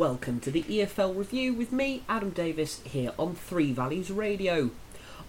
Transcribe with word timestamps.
welcome 0.00 0.40
to 0.40 0.50
the 0.50 0.62
EFL 0.62 1.14
review 1.14 1.52
with 1.52 1.72
me, 1.72 2.02
Adam 2.08 2.30
Davis, 2.30 2.80
here 2.84 3.12
on 3.18 3.34
Three 3.34 3.70
Valleys 3.70 4.10
Radio. 4.10 4.70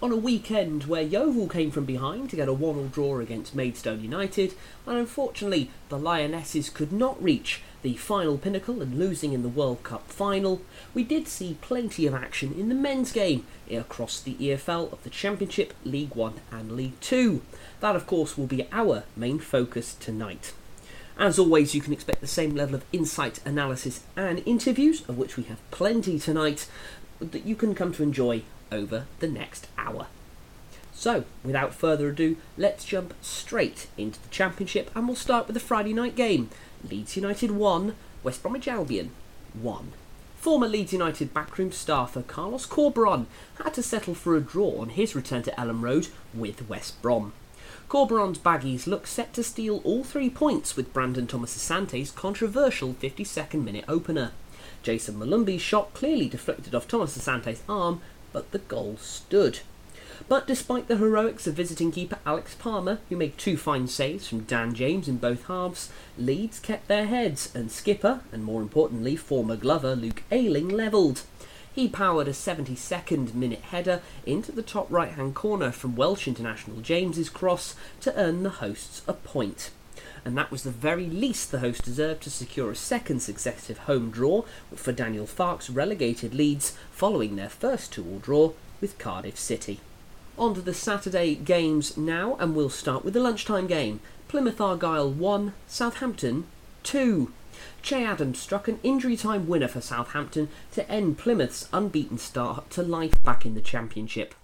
On 0.01 0.13
a 0.13 0.15
weekend 0.15 0.85
where 0.85 1.01
Yeovil 1.01 1.49
came 1.49 1.71
from 1.71 1.83
behind 1.83 2.29
to 2.29 2.37
get 2.37 2.47
a 2.47 2.53
1 2.53 2.75
0 2.75 2.87
draw 2.87 3.19
against 3.19 3.53
Maidstone 3.53 4.01
United, 4.01 4.53
and 4.87 4.97
unfortunately 4.97 5.71
the 5.89 5.99
Lionesses 5.99 6.69
could 6.69 6.93
not 6.93 7.21
reach 7.21 7.61
the 7.81 7.97
final 7.97 8.37
pinnacle 8.37 8.81
and 8.81 8.97
losing 8.97 9.33
in 9.33 9.43
the 9.43 9.49
World 9.49 9.83
Cup 9.83 10.09
final, 10.09 10.61
we 10.93 11.03
did 11.03 11.27
see 11.27 11.57
plenty 11.59 12.07
of 12.07 12.13
action 12.13 12.53
in 12.53 12.69
the 12.69 12.73
men's 12.73 13.11
game 13.11 13.45
across 13.69 14.21
the 14.21 14.35
EFL 14.35 14.93
of 14.93 15.03
the 15.03 15.09
Championship, 15.09 15.73
League 15.83 16.15
One, 16.15 16.35
and 16.49 16.77
League 16.77 16.97
Two. 17.01 17.41
That, 17.81 17.97
of 17.97 18.07
course, 18.07 18.37
will 18.37 18.47
be 18.47 18.69
our 18.71 19.03
main 19.17 19.39
focus 19.39 19.95
tonight. 19.99 20.53
As 21.17 21.37
always, 21.37 21.75
you 21.75 21.81
can 21.81 21.93
expect 21.93 22.21
the 22.21 22.27
same 22.27 22.55
level 22.55 22.75
of 22.75 22.85
insight, 22.91 23.39
analysis, 23.45 24.01
and 24.15 24.41
interviews, 24.45 25.07
of 25.07 25.17
which 25.17 25.37
we 25.37 25.43
have 25.43 25.71
plenty 25.71 26.17
tonight, 26.17 26.67
that 27.19 27.45
you 27.45 27.55
can 27.55 27.75
come 27.75 27.93
to 27.93 28.03
enjoy 28.03 28.43
over 28.71 29.05
the 29.19 29.27
next 29.27 29.67
hour. 29.77 30.07
So, 30.93 31.25
without 31.43 31.73
further 31.73 32.09
ado, 32.09 32.37
let's 32.57 32.85
jump 32.85 33.13
straight 33.21 33.87
into 33.97 34.21
the 34.21 34.29
Championship 34.29 34.91
and 34.95 35.07
we'll 35.07 35.15
start 35.15 35.47
with 35.47 35.55
the 35.55 35.59
Friday 35.59 35.93
night 35.93 36.15
game. 36.15 36.49
Leeds 36.87 37.15
United 37.15 37.51
1, 37.51 37.95
West 38.23 38.41
Bromwich 38.41 38.67
Albion 38.67 39.11
1. 39.53 39.93
Former 40.37 40.67
Leeds 40.67 40.93
United 40.93 41.33
backroom 41.33 41.71
staffer 41.71 42.23
Carlos 42.23 42.65
Corberán 42.65 43.25
had 43.63 43.73
to 43.75 43.83
settle 43.83 44.15
for 44.15 44.35
a 44.35 44.41
draw 44.41 44.81
on 44.81 44.89
his 44.89 45.15
return 45.15 45.43
to 45.43 45.51
Elland 45.51 45.81
Road 45.81 46.07
with 46.33 46.67
West 46.67 47.01
Brom. 47.01 47.33
Corberán's 47.91 48.39
Baggies 48.39 48.87
look 48.87 49.05
set 49.05 49.33
to 49.33 49.43
steal 49.43 49.81
all 49.83 50.05
three 50.05 50.29
points 50.29 50.77
with 50.77 50.93
Brandon 50.93 51.27
Thomas 51.27 51.57
Asante's 51.57 52.09
controversial 52.09 52.93
52nd 52.93 53.65
minute 53.65 53.83
opener. 53.85 54.31
Jason 54.81 55.15
Molumby's 55.15 55.61
shot 55.61 55.93
clearly 55.93 56.29
deflected 56.29 56.73
off 56.73 56.87
Thomas 56.87 57.17
Asante's 57.17 57.63
arm, 57.67 57.99
but 58.31 58.49
the 58.51 58.59
goal 58.59 58.95
stood. 58.95 59.59
But 60.29 60.47
despite 60.47 60.87
the 60.87 60.95
heroics 60.95 61.47
of 61.47 61.55
visiting 61.55 61.91
keeper 61.91 62.19
Alex 62.25 62.55
Palmer, 62.55 62.99
who 63.09 63.17
made 63.17 63.37
two 63.37 63.57
fine 63.57 63.87
saves 63.87 64.25
from 64.25 64.43
Dan 64.45 64.73
James 64.73 65.09
in 65.09 65.17
both 65.17 65.47
halves, 65.47 65.91
Leeds 66.17 66.61
kept 66.61 66.87
their 66.87 67.07
heads 67.07 67.53
and 67.53 67.69
skipper, 67.69 68.21
and 68.31 68.45
more 68.45 68.61
importantly 68.61 69.17
former 69.17 69.57
Glover 69.57 69.97
Luke 69.97 70.23
Ayling 70.31 70.69
levelled. 70.69 71.23
He 71.73 71.87
powered 71.87 72.27
a 72.27 72.31
72nd 72.31 73.33
minute 73.33 73.61
header 73.61 74.01
into 74.25 74.51
the 74.51 74.61
top 74.61 74.87
right 74.89 75.11
hand 75.11 75.35
corner 75.35 75.71
from 75.71 75.95
Welsh 75.95 76.27
international 76.27 76.81
James's 76.81 77.29
cross 77.29 77.75
to 78.01 78.15
earn 78.17 78.43
the 78.43 78.49
hosts 78.49 79.01
a 79.07 79.13
point. 79.13 79.71
And 80.25 80.37
that 80.37 80.51
was 80.51 80.63
the 80.63 80.71
very 80.71 81.07
least 81.07 81.51
the 81.51 81.59
hosts 81.59 81.85
deserved 81.85 82.23
to 82.23 82.29
secure 82.29 82.69
a 82.71 82.75
second 82.75 83.21
successive 83.21 83.79
home 83.79 84.11
draw 84.11 84.43
for 84.75 84.91
Daniel 84.91 85.25
Farke's 85.25 85.69
relegated 85.69 86.33
Leeds 86.33 86.77
following 86.91 87.35
their 87.35 87.49
first 87.49 87.93
two-all 87.93 88.19
draw 88.19 88.51
with 88.81 88.97
Cardiff 88.97 89.39
City. 89.39 89.79
On 90.37 90.53
to 90.53 90.61
the 90.61 90.73
Saturday 90.73 91.35
games 91.35 91.97
now, 91.97 92.35
and 92.39 92.55
we'll 92.55 92.69
start 92.69 93.05
with 93.05 93.13
the 93.13 93.19
lunchtime 93.19 93.67
game. 93.67 93.99
Plymouth 94.27 94.61
Argyle 94.61 95.09
1, 95.09 95.53
Southampton 95.67 96.45
2. 96.83 97.31
Che 97.81 98.03
Adams 98.03 98.39
struck 98.39 98.67
an 98.67 98.79
injury 98.83 99.17
time 99.17 99.47
winner 99.47 99.67
for 99.67 99.81
Southampton 99.81 100.49
to 100.73 100.89
end 100.89 101.17
Plymouth's 101.17 101.67
unbeaten 101.73 102.17
start 102.17 102.69
to 102.71 102.83
life 102.83 103.21
back 103.23 103.45
in 103.45 103.55
the 103.55 103.61
Championship. 103.61 104.35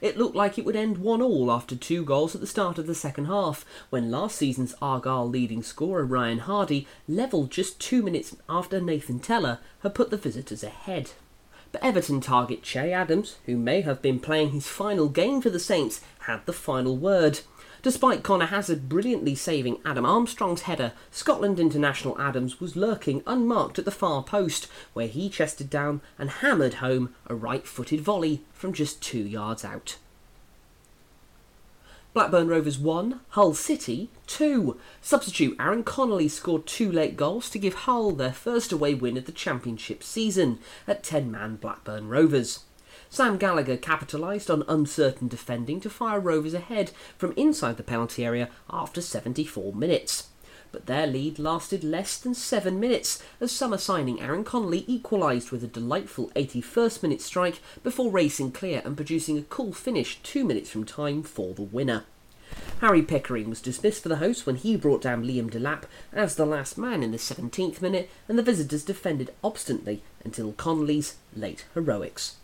It 0.00 0.16
looked 0.16 0.36
like 0.36 0.58
it 0.58 0.64
would 0.64 0.76
end 0.76 0.98
1 0.98 1.22
all 1.22 1.50
after 1.50 1.74
two 1.74 2.04
goals 2.04 2.34
at 2.34 2.40
the 2.40 2.46
start 2.46 2.78
of 2.78 2.86
the 2.86 2.94
second 2.94 3.24
half, 3.24 3.64
when 3.90 4.10
last 4.10 4.36
season's 4.36 4.74
Argyle 4.80 5.28
leading 5.28 5.62
scorer 5.62 6.04
Ryan 6.04 6.40
Hardie 6.40 6.86
levelled 7.08 7.50
just 7.50 7.80
two 7.80 8.02
minutes 8.02 8.36
after 8.48 8.80
Nathan 8.80 9.18
Tella 9.18 9.60
had 9.82 9.94
put 9.94 10.10
the 10.10 10.16
visitors 10.16 10.62
ahead. 10.62 11.12
But 11.72 11.82
Everton 11.82 12.20
target 12.20 12.62
Che 12.62 12.92
Adams, 12.92 13.38
who 13.46 13.56
may 13.56 13.80
have 13.80 14.00
been 14.00 14.20
playing 14.20 14.50
his 14.50 14.68
final 14.68 15.08
game 15.08 15.40
for 15.40 15.50
the 15.50 15.58
Saints, 15.58 16.02
had 16.20 16.46
the 16.46 16.52
final 16.52 16.96
word. 16.96 17.40
Despite 17.84 18.22
Conor 18.22 18.46
Hazard 18.46 18.88
brilliantly 18.88 19.34
saving 19.34 19.76
Adam 19.84 20.06
Armstrong's 20.06 20.62
header, 20.62 20.94
Scotland 21.10 21.60
international 21.60 22.18
Adams 22.18 22.58
was 22.58 22.76
lurking 22.76 23.22
unmarked 23.26 23.78
at 23.78 23.84
the 23.84 23.90
far 23.90 24.22
post, 24.22 24.68
where 24.94 25.06
he 25.06 25.28
chested 25.28 25.68
down 25.68 26.00
and 26.18 26.30
hammered 26.30 26.74
home 26.74 27.14
a 27.26 27.34
right 27.34 27.66
footed 27.66 28.00
volley 28.00 28.40
from 28.54 28.72
just 28.72 29.02
two 29.02 29.18
yards 29.18 29.66
out. 29.66 29.98
Blackburn 32.14 32.48
Rovers 32.48 32.78
1, 32.78 33.20
Hull 33.30 33.52
City 33.52 34.08
2. 34.28 34.80
Substitute 35.02 35.54
Aaron 35.60 35.84
Connolly 35.84 36.28
scored 36.28 36.64
two 36.64 36.90
late 36.90 37.18
goals 37.18 37.50
to 37.50 37.58
give 37.58 37.74
Hull 37.74 38.12
their 38.12 38.32
first 38.32 38.72
away 38.72 38.94
win 38.94 39.18
of 39.18 39.26
the 39.26 39.32
Championship 39.32 40.02
season 40.02 40.58
at 40.88 41.02
10 41.02 41.30
man 41.30 41.56
Blackburn 41.56 42.08
Rovers. 42.08 42.60
Sam 43.14 43.38
Gallagher 43.38 43.76
capitalised 43.76 44.50
on 44.50 44.64
uncertain 44.66 45.28
defending 45.28 45.78
to 45.82 45.88
fire 45.88 46.18
Rovers 46.18 46.52
ahead 46.52 46.90
from 47.16 47.32
inside 47.36 47.76
the 47.76 47.84
penalty 47.84 48.24
area 48.24 48.50
after 48.68 49.00
74 49.00 49.72
minutes. 49.72 50.30
But 50.72 50.86
their 50.86 51.06
lead 51.06 51.38
lasted 51.38 51.84
less 51.84 52.18
than 52.18 52.34
seven 52.34 52.80
minutes 52.80 53.22
as 53.40 53.52
summer 53.52 53.78
signing 53.78 54.20
Aaron 54.20 54.42
Connolly 54.42 54.84
equalised 54.88 55.52
with 55.52 55.62
a 55.62 55.68
delightful 55.68 56.32
81st 56.34 57.04
minute 57.04 57.22
strike 57.22 57.60
before 57.84 58.10
racing 58.10 58.50
clear 58.50 58.82
and 58.84 58.96
producing 58.96 59.38
a 59.38 59.42
cool 59.42 59.72
finish 59.72 60.18
two 60.24 60.44
minutes 60.44 60.68
from 60.68 60.82
time 60.82 61.22
for 61.22 61.54
the 61.54 61.62
winner. 61.62 62.02
Harry 62.80 63.02
Pickering 63.02 63.48
was 63.48 63.60
dismissed 63.60 64.02
for 64.02 64.08
the 64.08 64.16
host 64.16 64.44
when 64.44 64.56
he 64.56 64.76
brought 64.76 65.02
down 65.02 65.22
Liam 65.22 65.48
Delap 65.48 65.84
as 66.12 66.34
the 66.34 66.44
last 66.44 66.76
man 66.76 67.04
in 67.04 67.12
the 67.12 67.18
17th 67.18 67.80
minute, 67.80 68.10
and 68.26 68.36
the 68.36 68.42
visitors 68.42 68.82
defended 68.82 69.32
obstinately 69.44 70.02
until 70.24 70.50
Connolly's 70.54 71.14
late 71.36 71.64
heroics. 71.74 72.38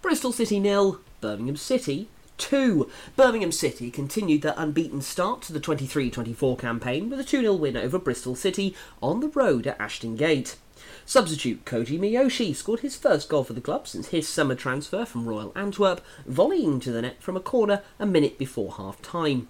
Bristol 0.00 0.30
City 0.30 0.60
nil, 0.60 1.00
Birmingham 1.20 1.56
City 1.56 2.08
2. 2.38 2.88
Birmingham 3.16 3.50
City 3.50 3.90
continued 3.90 4.42
their 4.42 4.54
unbeaten 4.56 5.02
start 5.02 5.42
to 5.42 5.52
the 5.52 5.58
23 5.58 6.08
24 6.08 6.56
campaign 6.56 7.10
with 7.10 7.18
a 7.18 7.24
2 7.24 7.40
0 7.40 7.54
win 7.54 7.76
over 7.76 7.98
Bristol 7.98 8.36
City 8.36 8.76
on 9.02 9.18
the 9.18 9.28
road 9.28 9.66
at 9.66 9.78
Ashton 9.80 10.14
Gate. 10.14 10.56
Substitute 11.04 11.64
Koji 11.64 11.98
Miyoshi 11.98 12.54
scored 12.54 12.80
his 12.80 12.94
first 12.94 13.28
goal 13.28 13.42
for 13.42 13.54
the 13.54 13.60
club 13.60 13.88
since 13.88 14.08
his 14.08 14.28
summer 14.28 14.54
transfer 14.54 15.04
from 15.04 15.28
Royal 15.28 15.52
Antwerp, 15.56 16.00
volleying 16.28 16.80
to 16.82 16.92
the 16.92 17.02
net 17.02 17.20
from 17.20 17.36
a 17.36 17.40
corner 17.40 17.82
a 17.98 18.06
minute 18.06 18.38
before 18.38 18.74
half 18.74 19.02
time. 19.02 19.48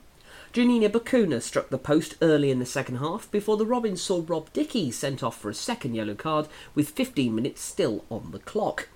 Juninho 0.54 0.88
Bacuna 0.88 1.42
struck 1.42 1.68
the 1.68 1.76
post 1.76 2.14
early 2.22 2.50
in 2.50 2.58
the 2.58 2.64
second 2.64 2.96
half 2.96 3.30
before 3.30 3.58
the 3.58 3.66
Robins 3.66 4.00
saw 4.00 4.24
Rob 4.26 4.50
Dickie 4.54 4.90
sent 4.90 5.22
off 5.22 5.38
for 5.38 5.50
a 5.50 5.54
second 5.54 5.94
yellow 5.94 6.14
card 6.14 6.48
with 6.74 6.88
15 6.88 7.34
minutes 7.34 7.60
still 7.60 8.06
on 8.10 8.30
the 8.30 8.38
clock. 8.38 8.88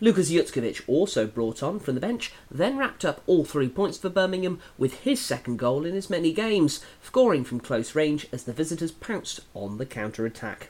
Lukas 0.00 0.30
Jutkiewicz 0.30 0.82
also 0.86 1.26
brought 1.26 1.62
on 1.62 1.80
from 1.80 1.94
the 1.94 2.00
bench, 2.00 2.32
then 2.50 2.76
wrapped 2.76 3.04
up 3.04 3.22
all 3.26 3.44
three 3.44 3.68
points 3.68 3.98
for 3.98 4.08
Birmingham 4.08 4.60
with 4.78 5.00
his 5.00 5.20
second 5.20 5.58
goal 5.58 5.84
in 5.84 5.96
as 5.96 6.10
many 6.10 6.32
games, 6.32 6.84
scoring 7.02 7.44
from 7.44 7.60
close 7.60 7.94
range 7.94 8.26
as 8.32 8.44
the 8.44 8.52
visitors 8.52 8.92
pounced 8.92 9.40
on 9.54 9.78
the 9.78 9.86
counter 9.86 10.26
attack. 10.26 10.68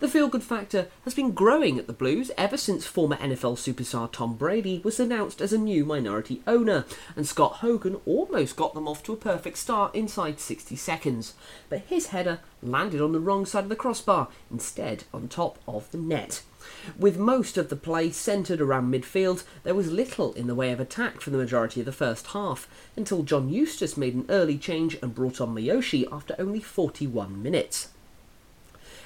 The 0.00 0.08
feel 0.08 0.28
good 0.28 0.42
factor 0.44 0.88
has 1.04 1.14
been 1.14 1.32
growing 1.32 1.78
at 1.78 1.88
the 1.88 1.92
Blues 1.92 2.30
ever 2.36 2.56
since 2.56 2.86
former 2.86 3.16
NFL 3.16 3.56
superstar 3.56 4.10
Tom 4.10 4.36
Brady 4.36 4.80
was 4.84 5.00
announced 5.00 5.40
as 5.40 5.52
a 5.52 5.58
new 5.58 5.84
minority 5.84 6.40
owner, 6.46 6.84
and 7.16 7.26
Scott 7.26 7.54
Hogan 7.54 8.00
almost 8.06 8.56
got 8.56 8.74
them 8.74 8.86
off 8.86 9.02
to 9.04 9.12
a 9.12 9.16
perfect 9.16 9.58
start 9.58 9.94
inside 9.94 10.38
60 10.38 10.76
seconds. 10.76 11.34
But 11.68 11.80
his 11.80 12.08
header 12.08 12.38
landed 12.62 13.00
on 13.00 13.12
the 13.12 13.20
wrong 13.20 13.44
side 13.44 13.64
of 13.64 13.70
the 13.70 13.76
crossbar, 13.76 14.28
instead 14.50 15.04
on 15.12 15.26
top 15.26 15.58
of 15.66 15.90
the 15.90 15.98
net. 15.98 16.42
With 16.98 17.18
most 17.18 17.56
of 17.56 17.68
the 17.68 17.76
play 17.76 18.10
centred 18.10 18.60
around 18.60 18.92
midfield, 18.92 19.44
there 19.62 19.74
was 19.74 19.92
little 19.92 20.32
in 20.34 20.46
the 20.46 20.54
way 20.54 20.72
of 20.72 20.80
attack 20.80 21.20
for 21.20 21.30
the 21.30 21.38
majority 21.38 21.80
of 21.80 21.86
the 21.86 21.92
first 21.92 22.28
half, 22.28 22.68
until 22.96 23.22
John 23.22 23.48
Eustace 23.48 23.96
made 23.96 24.14
an 24.14 24.26
early 24.28 24.58
change 24.58 24.96
and 25.02 25.14
brought 25.14 25.40
on 25.40 25.54
Miyoshi 25.54 26.06
after 26.12 26.34
only 26.38 26.60
41 26.60 27.42
minutes. 27.42 27.88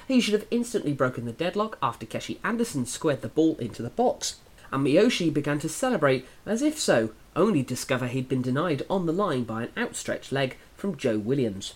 He 0.07 0.19
should 0.19 0.33
have 0.33 0.47
instantly 0.51 0.93
broken 0.93 1.25
the 1.25 1.31
deadlock 1.31 1.77
after 1.81 2.05
Keshi 2.05 2.37
Anderson 2.43 2.85
squared 2.85 3.21
the 3.21 3.29
ball 3.29 3.55
into 3.57 3.81
the 3.81 3.89
box, 3.89 4.35
and 4.71 4.85
Miyoshi 4.85 5.33
began 5.33 5.59
to 5.59 5.69
celebrate 5.69 6.25
as 6.45 6.61
if 6.61 6.79
so, 6.79 7.11
only 7.35 7.61
discover 7.61 8.07
he'd 8.07 8.27
been 8.27 8.41
denied 8.41 8.83
on 8.89 9.05
the 9.05 9.13
line 9.13 9.43
by 9.43 9.63
an 9.63 9.71
outstretched 9.77 10.31
leg 10.31 10.57
from 10.75 10.97
Joe 10.97 11.17
Williams. 11.17 11.75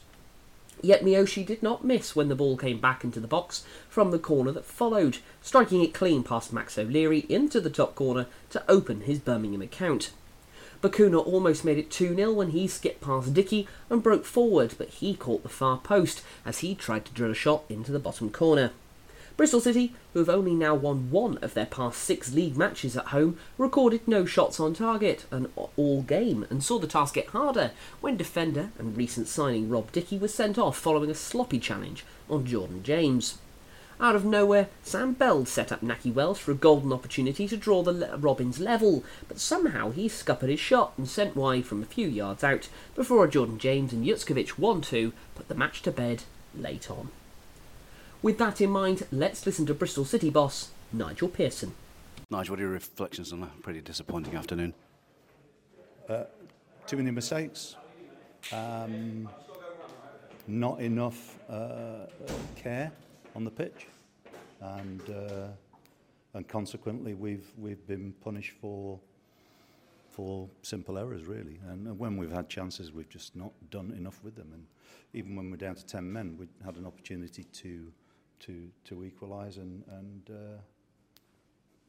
Yet 0.81 1.03
Miyoshi 1.03 1.45
did 1.45 1.63
not 1.63 1.83
miss 1.83 2.15
when 2.15 2.27
the 2.27 2.35
ball 2.35 2.55
came 2.55 2.79
back 2.79 3.03
into 3.03 3.19
the 3.19 3.27
box 3.27 3.63
from 3.89 4.11
the 4.11 4.19
corner 4.19 4.51
that 4.51 4.65
followed, 4.65 5.17
striking 5.41 5.83
it 5.83 5.93
clean 5.93 6.23
past 6.23 6.53
Max 6.53 6.77
O'Leary 6.77 7.25
into 7.29 7.59
the 7.59 7.69
top 7.69 7.95
corner 7.95 8.27
to 8.51 8.63
open 8.69 9.01
his 9.01 9.19
Birmingham 9.19 9.61
account. 9.61 10.11
Bacuna 10.81 11.25
almost 11.25 11.65
made 11.65 11.79
it 11.79 11.89
2 11.89 12.15
0 12.15 12.31
when 12.31 12.51
he 12.51 12.67
skipped 12.67 13.01
past 13.01 13.33
Dickie 13.33 13.67
and 13.89 14.03
broke 14.03 14.25
forward, 14.25 14.75
but 14.77 14.89
he 14.89 15.15
caught 15.15 15.41
the 15.41 15.49
far 15.49 15.79
post 15.79 16.21
as 16.45 16.59
he 16.59 16.75
tried 16.75 17.05
to 17.05 17.13
drill 17.13 17.31
a 17.31 17.35
shot 17.35 17.63
into 17.69 17.91
the 17.91 17.99
bottom 17.99 18.29
corner. 18.29 18.71
Bristol 19.37 19.61
City, 19.61 19.93
who 20.13 20.19
have 20.19 20.29
only 20.29 20.55
now 20.55 20.73
won 20.73 21.11
one 21.11 21.37
of 21.43 21.53
their 21.53 21.67
past 21.67 21.99
six 21.99 22.33
league 22.33 22.57
matches 22.57 22.97
at 22.97 23.09
home, 23.09 23.37
recorded 23.59 24.07
no 24.07 24.25
shots 24.25 24.59
on 24.59 24.73
target 24.73 25.25
and 25.29 25.47
all 25.75 26.01
game 26.01 26.47
and 26.49 26.63
saw 26.63 26.79
the 26.79 26.87
task 26.87 27.13
get 27.13 27.27
harder 27.27 27.69
when 28.01 28.17
defender 28.17 28.71
and 28.79 28.97
recent 28.97 29.27
signing 29.27 29.69
Rob 29.69 29.91
Dickie 29.91 30.17
was 30.17 30.33
sent 30.33 30.57
off 30.57 30.75
following 30.75 31.11
a 31.11 31.15
sloppy 31.15 31.59
challenge 31.59 32.03
on 32.27 32.47
Jordan 32.47 32.81
James. 32.81 33.37
Out 33.99 34.15
of 34.15 34.25
nowhere, 34.25 34.69
Sam 34.81 35.13
Bell 35.13 35.45
set 35.45 35.71
up 35.71 35.81
Nahki 35.81 36.11
Wells 36.11 36.39
for 36.39 36.51
a 36.51 36.55
golden 36.55 36.91
opportunity 36.91 37.47
to 37.47 37.57
draw 37.57 37.83
the 37.83 37.91
le- 37.91 38.17
Robins 38.17 38.59
level, 38.59 39.03
but 39.27 39.39
somehow 39.39 39.91
he 39.91 40.09
scuppered 40.09 40.49
his 40.49 40.59
shot 40.59 40.93
and 40.97 41.07
sent 41.07 41.35
wide 41.35 41.65
from 41.67 41.83
a 41.83 41.85
few 41.85 42.07
yards 42.07 42.43
out 42.43 42.69
before 42.95 43.27
Jordan 43.27 43.59
James 43.59 43.93
and 43.93 44.03
Jutkiewicz 44.03 44.57
1 44.57 44.81
2 44.81 45.13
put 45.35 45.47
the 45.47 45.53
match 45.53 45.83
to 45.83 45.91
bed 45.91 46.23
late 46.55 46.89
on. 46.89 47.09
With 48.23 48.39
that 48.39 48.61
in 48.61 48.71
mind, 48.71 49.05
let's 49.11 49.45
listen 49.45 49.67
to 49.67 49.75
Bristol 49.75 50.03
City 50.03 50.31
boss 50.31 50.71
Nigel 50.91 51.29
Pearson. 51.29 51.75
Nigel, 52.31 52.53
what 52.53 52.59
are 52.59 52.63
your 52.63 52.71
reflections 52.71 53.31
on 53.31 53.43
a 53.43 53.61
pretty 53.61 53.79
disappointing 53.79 54.35
afternoon? 54.35 54.73
Uh, 56.09 56.23
too 56.87 56.97
many 56.97 57.11
mistakes. 57.11 57.75
Um, 58.51 59.29
not 60.47 60.79
enough 60.81 61.37
uh, 61.47 62.07
care 62.55 62.91
on 63.35 63.43
the 63.43 63.51
pitch, 63.51 63.85
and 64.61 65.01
uh, 65.09 65.47
and 66.33 66.47
consequently 66.47 67.13
we've 67.13 67.51
we've 67.55 67.85
been 67.85 68.13
punished 68.23 68.53
for 68.59 68.99
for 70.09 70.49
simple 70.63 70.97
errors 70.97 71.27
really. 71.27 71.59
And 71.69 71.99
when 71.99 72.17
we've 72.17 72.31
had 72.31 72.49
chances, 72.49 72.91
we've 72.91 73.09
just 73.09 73.35
not 73.35 73.51
done 73.69 73.93
enough 73.95 74.23
with 74.23 74.35
them. 74.35 74.49
And 74.53 74.65
even 75.13 75.35
when 75.35 75.51
we're 75.51 75.57
down 75.57 75.75
to 75.75 75.85
ten 75.85 76.11
men, 76.11 76.35
we 76.39 76.47
had 76.65 76.77
an 76.77 76.85
opportunity 76.87 77.43
to 77.43 77.91
to 78.41 78.69
to 78.85 79.03
equalise 79.03 79.57
and 79.57 79.83
and 79.99 80.29
uh, 80.29 80.59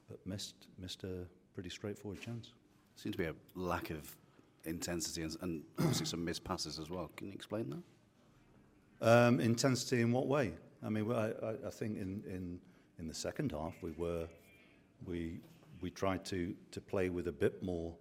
but 0.08 0.18
missed 0.26 0.66
missed 0.78 1.04
a 1.04 1.26
pretty 1.54 1.70
straightforward 1.70 2.20
chance. 2.20 2.52
Seems 2.96 3.16
to 3.16 3.22
be 3.22 3.28
a 3.28 3.34
lack 3.54 3.90
of 3.90 4.16
intensity 4.64 5.22
and, 5.22 5.36
and 5.40 5.62
obviously 5.78 6.06
some 6.06 6.24
missed 6.24 6.44
passes 6.44 6.78
as 6.78 6.90
well. 6.90 7.10
Can 7.16 7.28
you 7.28 7.32
explain 7.32 7.70
that? 7.70 7.82
Um, 9.00 9.40
intensity 9.40 10.00
in 10.02 10.12
what 10.12 10.26
way? 10.26 10.52
I 10.84 10.88
mean, 10.88 11.10
I, 11.12 11.32
I, 11.66 11.70
think 11.70 11.96
in, 11.96 12.22
in, 12.26 12.60
in 12.98 13.08
the 13.08 13.14
second 13.14 13.52
half 13.52 13.74
we 13.82 13.92
were 13.92 14.26
we 15.06 15.40
we 15.80 15.90
tried 15.90 16.24
to, 16.26 16.54
to 16.72 16.80
play 16.80 17.08
with 17.08 17.28
a 17.28 17.32
bit 17.32 17.62
more 17.62 17.94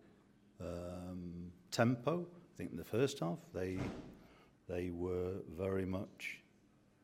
um, 0.59 1.51
tempo. 1.71 2.25
I 2.25 2.57
think 2.57 2.71
in 2.71 2.77
the 2.77 2.83
first 2.83 3.19
half 3.19 3.37
they 3.53 3.77
they 4.67 4.89
were 4.89 5.33
very 5.55 5.85
much 5.85 6.39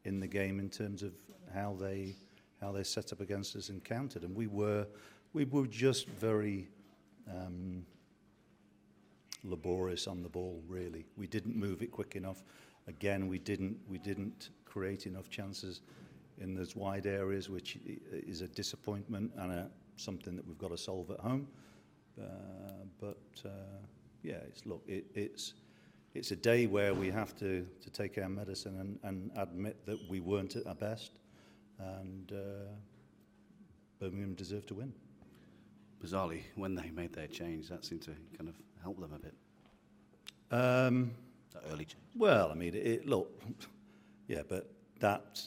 in 0.05 0.19
the 0.19 0.27
game 0.27 0.59
in 0.59 0.69
terms 0.69 1.03
of 1.03 1.13
how 1.53 1.75
they 1.79 2.15
how 2.61 2.71
they 2.71 2.83
set 2.83 3.11
up 3.11 3.19
against 3.19 3.55
us 3.55 3.69
and 3.69 3.83
countered, 3.83 4.23
and 4.23 4.35
we 4.35 4.47
were 4.47 4.87
we 5.33 5.45
were 5.45 5.67
just 5.67 6.07
very 6.07 6.67
um, 7.29 7.85
laborious 9.43 10.07
on 10.07 10.23
the 10.23 10.29
ball. 10.29 10.63
Really, 10.67 11.05
we 11.17 11.27
didn't 11.27 11.55
move 11.55 11.81
it 11.81 11.91
quick 11.91 12.15
enough 12.15 12.43
again, 12.87 13.27
we 13.27 13.39
didn't, 13.39 13.77
we 13.87 13.97
didn't 13.97 14.49
create 14.65 15.05
enough 15.05 15.29
chances 15.29 15.81
in 16.39 16.55
those 16.55 16.75
wide 16.75 17.05
areas, 17.05 17.49
which 17.49 17.77
is 18.11 18.41
a 18.41 18.47
disappointment 18.47 19.31
and 19.37 19.51
a, 19.51 19.69
something 19.97 20.35
that 20.35 20.45
we've 20.47 20.57
got 20.57 20.71
to 20.71 20.77
solve 20.77 21.11
at 21.11 21.19
home. 21.19 21.47
Uh, 22.19 22.25
but 22.99 23.21
uh, 23.45 23.49
yeah, 24.23 24.39
it's 24.47 24.65
look, 24.65 24.83
it, 24.87 25.05
it's 25.13 25.53
it's 26.13 26.31
a 26.31 26.35
day 26.35 26.67
where 26.67 26.93
we 26.93 27.09
have 27.09 27.35
to, 27.39 27.65
to 27.81 27.89
take 27.89 28.17
our 28.17 28.29
medicine 28.29 28.79
and, 28.79 28.99
and 29.03 29.31
admit 29.35 29.85
that 29.85 29.99
we 30.09 30.19
weren't 30.19 30.55
at 30.55 30.67
our 30.67 30.75
best, 30.75 31.11
and 31.79 32.31
uh, 32.31 32.71
Birmingham 33.99 34.35
deserved 34.35 34.67
to 34.67 34.75
win. 34.75 34.93
Bizarrely, 36.03 36.41
when 36.55 36.75
they 36.75 36.91
made 36.91 37.13
their 37.13 37.27
change, 37.27 37.69
that 37.69 37.85
seemed 37.85 38.01
to 38.03 38.11
kind 38.37 38.49
of 38.49 38.55
help 38.81 38.99
them 38.99 39.13
a 39.13 39.19
bit. 39.19 39.33
Um, 40.51 41.11
that 41.53 41.63
early 41.71 41.85
change. 41.85 42.03
Well, 42.15 42.51
I 42.51 42.55
mean, 42.55 42.75
it, 42.75 42.85
it, 42.85 43.07
look, 43.07 43.41
yeah, 44.27 44.41
but 44.47 44.69
that 44.99 45.41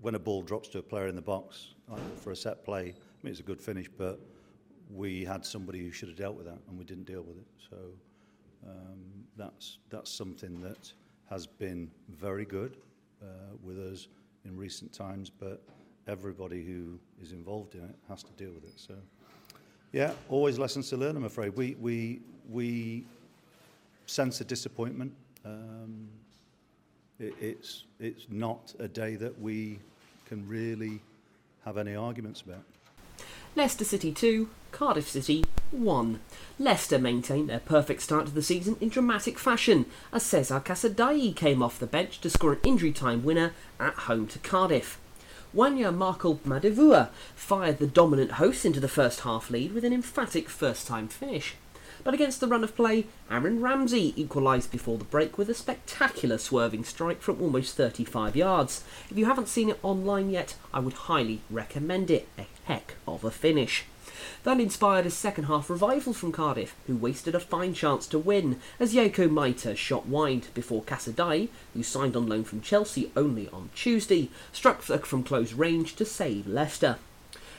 when 0.00 0.14
a 0.14 0.18
ball 0.18 0.42
drops 0.42 0.68
to 0.68 0.78
a 0.78 0.82
player 0.82 1.08
in 1.08 1.14
the 1.14 1.22
box 1.22 1.74
for 2.16 2.30
a 2.30 2.36
set 2.36 2.64
play, 2.64 2.80
I 2.80 3.20
mean, 3.22 3.30
it's 3.32 3.40
a 3.40 3.44
good 3.44 3.60
finish, 3.60 3.88
but 3.88 4.18
we 4.90 5.24
had 5.24 5.44
somebody 5.44 5.80
who 5.80 5.90
should 5.90 6.08
have 6.08 6.18
dealt 6.18 6.36
with 6.36 6.46
that, 6.46 6.58
and 6.68 6.78
we 6.78 6.84
didn't 6.84 7.04
deal 7.04 7.22
with 7.22 7.36
it. 7.36 7.46
So 7.68 7.76
um, 8.66 9.24
that's 9.36 9.78
that's 9.90 10.10
something 10.10 10.60
that 10.62 10.92
has 11.30 11.46
been 11.46 11.90
very 12.08 12.44
good 12.44 12.76
uh, 13.22 13.26
with 13.62 13.78
us 13.78 14.08
in 14.44 14.56
recent 14.56 14.92
times, 14.92 15.30
but 15.30 15.62
everybody 16.08 16.64
who 16.64 16.98
is 17.22 17.32
involved 17.32 17.74
in 17.74 17.84
it 17.84 17.96
has 18.08 18.22
to 18.22 18.32
deal 18.32 18.52
with 18.52 18.64
it. 18.64 18.74
So, 18.76 18.94
yeah, 19.92 20.12
always 20.28 20.58
lessons 20.58 20.88
to 20.90 20.96
learn. 20.96 21.16
I'm 21.16 21.24
afraid 21.24 21.56
we 21.56 21.76
we 21.80 22.20
we 22.50 23.06
sense 24.06 24.40
of 24.40 24.46
disappointment. 24.46 25.12
Um, 25.44 26.08
it, 27.18 27.34
it's, 27.40 27.84
it's 28.00 28.26
not 28.28 28.74
a 28.78 28.88
day 28.88 29.16
that 29.16 29.38
we 29.40 29.78
can 30.26 30.46
really 30.46 31.00
have 31.64 31.78
any 31.78 31.94
arguments 31.94 32.42
about. 32.42 32.64
Leicester 33.54 33.84
City 33.84 34.12
2, 34.12 34.48
Cardiff 34.70 35.06
City 35.06 35.44
1. 35.72 36.20
Leicester 36.58 36.98
maintained 36.98 37.50
their 37.50 37.60
perfect 37.60 38.00
start 38.00 38.24
to 38.24 38.32
the 38.32 38.42
season 38.42 38.78
in 38.80 38.88
dramatic 38.88 39.38
fashion 39.38 39.84
as 40.10 40.22
Cesar 40.22 40.58
Casadei 40.58 41.36
came 41.36 41.62
off 41.62 41.78
the 41.78 41.86
bench 41.86 42.18
to 42.22 42.30
score 42.30 42.54
an 42.54 42.60
injury 42.64 42.92
time 42.92 43.22
winner 43.22 43.52
at 43.78 43.92
home 43.94 44.26
to 44.28 44.38
Cardiff. 44.38 44.98
Wanya 45.54 45.94
Markle 45.94 46.40
Madivua 46.46 47.10
fired 47.34 47.76
the 47.76 47.86
dominant 47.86 48.32
hosts 48.32 48.64
into 48.64 48.80
the 48.80 48.88
first 48.88 49.20
half 49.20 49.50
lead 49.50 49.74
with 49.74 49.84
an 49.84 49.92
emphatic 49.92 50.48
first 50.48 50.86
time 50.86 51.06
finish. 51.06 51.56
But 52.04 52.14
against 52.14 52.40
the 52.40 52.48
run 52.48 52.64
of 52.64 52.74
play, 52.74 53.06
Aaron 53.30 53.60
Ramsey 53.60 54.12
equalised 54.16 54.72
before 54.72 54.98
the 54.98 55.04
break 55.04 55.38
with 55.38 55.48
a 55.48 55.54
spectacular 55.54 56.36
swerving 56.36 56.82
strike 56.82 57.22
from 57.22 57.40
almost 57.40 57.76
35 57.76 58.34
yards. 58.34 58.82
If 59.08 59.16
you 59.16 59.26
haven't 59.26 59.48
seen 59.48 59.70
it 59.70 59.78
online 59.84 60.30
yet, 60.30 60.56
I 60.74 60.80
would 60.80 60.94
highly 60.94 61.42
recommend 61.48 62.10
it. 62.10 62.26
A 62.36 62.46
heck 62.64 62.96
of 63.06 63.22
a 63.22 63.30
finish. 63.30 63.84
That 64.42 64.58
inspired 64.58 65.06
a 65.06 65.10
second 65.10 65.44
half 65.44 65.70
revival 65.70 66.12
from 66.12 66.32
Cardiff, 66.32 66.74
who 66.88 66.96
wasted 66.96 67.36
a 67.36 67.40
fine 67.40 67.74
chance 67.74 68.08
to 68.08 68.18
win, 68.18 68.60
as 68.80 68.94
Yakou 68.94 69.30
Meite 69.30 69.76
shot 69.76 70.06
wide 70.06 70.48
before 70.54 70.82
Casadei, 70.82 71.48
who 71.74 71.84
signed 71.84 72.16
on 72.16 72.26
loan 72.26 72.42
from 72.42 72.60
Chelsea 72.60 73.12
only 73.16 73.48
on 73.50 73.70
Tuesday, 73.76 74.28
struck 74.52 74.82
from 74.82 75.22
close 75.22 75.52
range 75.52 75.94
to 75.96 76.04
save 76.04 76.48
Leicester. 76.48 76.98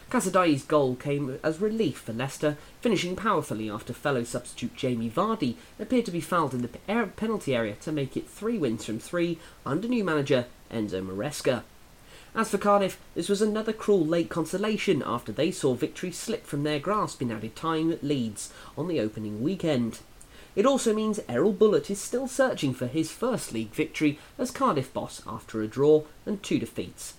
Casadei's 0.09 0.63
goal 0.63 0.95
came 0.95 1.39
as 1.43 1.59
relief 1.59 1.97
for 1.99 2.13
Leicester, 2.13 2.57
finishing 2.81 3.15
powerfully 3.15 3.69
after 3.69 3.93
fellow 3.93 4.23
substitute 4.23 4.75
Jamie 4.75 5.09
Vardy 5.09 5.55
appeared 5.79 6.05
to 6.05 6.11
be 6.11 6.21
fouled 6.21 6.53
in 6.53 6.61
the 6.61 6.69
er, 6.87 7.07
penalty 7.15 7.55
area 7.55 7.75
to 7.81 7.91
make 7.91 8.15
it 8.15 8.29
three 8.29 8.57
wins 8.57 8.85
from 8.85 8.99
three 8.99 9.39
under 9.65 9.87
new 9.87 10.03
manager 10.03 10.45
Enzo 10.71 11.05
Maresca. 11.05 11.63
As 12.35 12.49
for 12.49 12.57
Cardiff, 12.57 12.99
this 13.13 13.29
was 13.29 13.41
another 13.41 13.73
cruel 13.73 14.05
late 14.05 14.29
consolation 14.29 15.03
after 15.05 15.31
they 15.31 15.51
saw 15.51 15.75
victory 15.75 16.11
slip 16.11 16.45
from 16.45 16.63
their 16.63 16.79
grasp 16.79 17.21
in 17.21 17.31
added 17.31 17.55
time 17.55 17.91
at 17.91 18.03
Leeds 18.03 18.51
on 18.77 18.87
the 18.87 18.99
opening 18.99 19.43
weekend. 19.43 19.99
It 20.55 20.65
also 20.65 20.93
means 20.93 21.19
Errol 21.27 21.53
Bulut 21.53 21.89
is 21.89 21.99
still 21.99 22.27
searching 22.27 22.73
for 22.73 22.87
his 22.87 23.11
first 23.11 23.53
league 23.53 23.71
victory 23.71 24.19
as 24.37 24.51
Cardiff 24.51 24.93
boss 24.93 25.21
after 25.27 25.61
a 25.61 25.67
draw 25.67 26.03
and 26.25 26.41
two 26.41 26.59
defeats. 26.59 27.15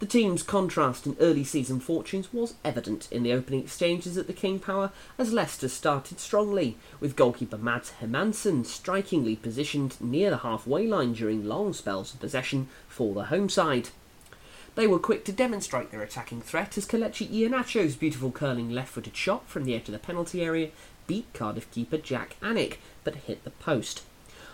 The 0.00 0.06
team's 0.06 0.42
contrast 0.42 1.06
in 1.06 1.14
early 1.20 1.44
season 1.44 1.78
fortunes 1.78 2.32
was 2.32 2.54
evident 2.64 3.06
in 3.12 3.22
the 3.22 3.34
opening 3.34 3.60
exchanges 3.60 4.16
at 4.16 4.26
the 4.26 4.32
King 4.32 4.58
Power 4.58 4.92
as 5.18 5.34
Leicester 5.34 5.68
started 5.68 6.18
strongly, 6.18 6.78
with 7.00 7.16
goalkeeper 7.16 7.58
Mads 7.58 7.92
Hermansson 8.00 8.64
strikingly 8.64 9.36
positioned 9.36 10.00
near 10.00 10.30
the 10.30 10.38
halfway 10.38 10.86
line 10.86 11.12
during 11.12 11.46
long 11.46 11.74
spells 11.74 12.14
of 12.14 12.20
possession 12.20 12.68
for 12.88 13.12
the 13.12 13.24
home 13.24 13.50
side. 13.50 13.90
They 14.74 14.86
were 14.86 14.98
quick 14.98 15.26
to 15.26 15.32
demonstrate 15.32 15.90
their 15.90 16.02
attacking 16.02 16.40
threat 16.40 16.78
as 16.78 16.86
Kelechi 16.86 17.28
Iheanacho's 17.30 17.94
beautiful 17.94 18.32
curling 18.32 18.70
left-footed 18.70 19.14
shot 19.14 19.50
from 19.50 19.64
the 19.64 19.74
edge 19.74 19.88
of 19.88 19.92
the 19.92 19.98
penalty 19.98 20.42
area 20.42 20.70
beat 21.06 21.30
Cardiff 21.34 21.70
keeper 21.72 21.98
Jak 21.98 22.36
Alnwick 22.40 22.78
but 23.04 23.16
hit 23.16 23.44
the 23.44 23.50
post 23.50 24.04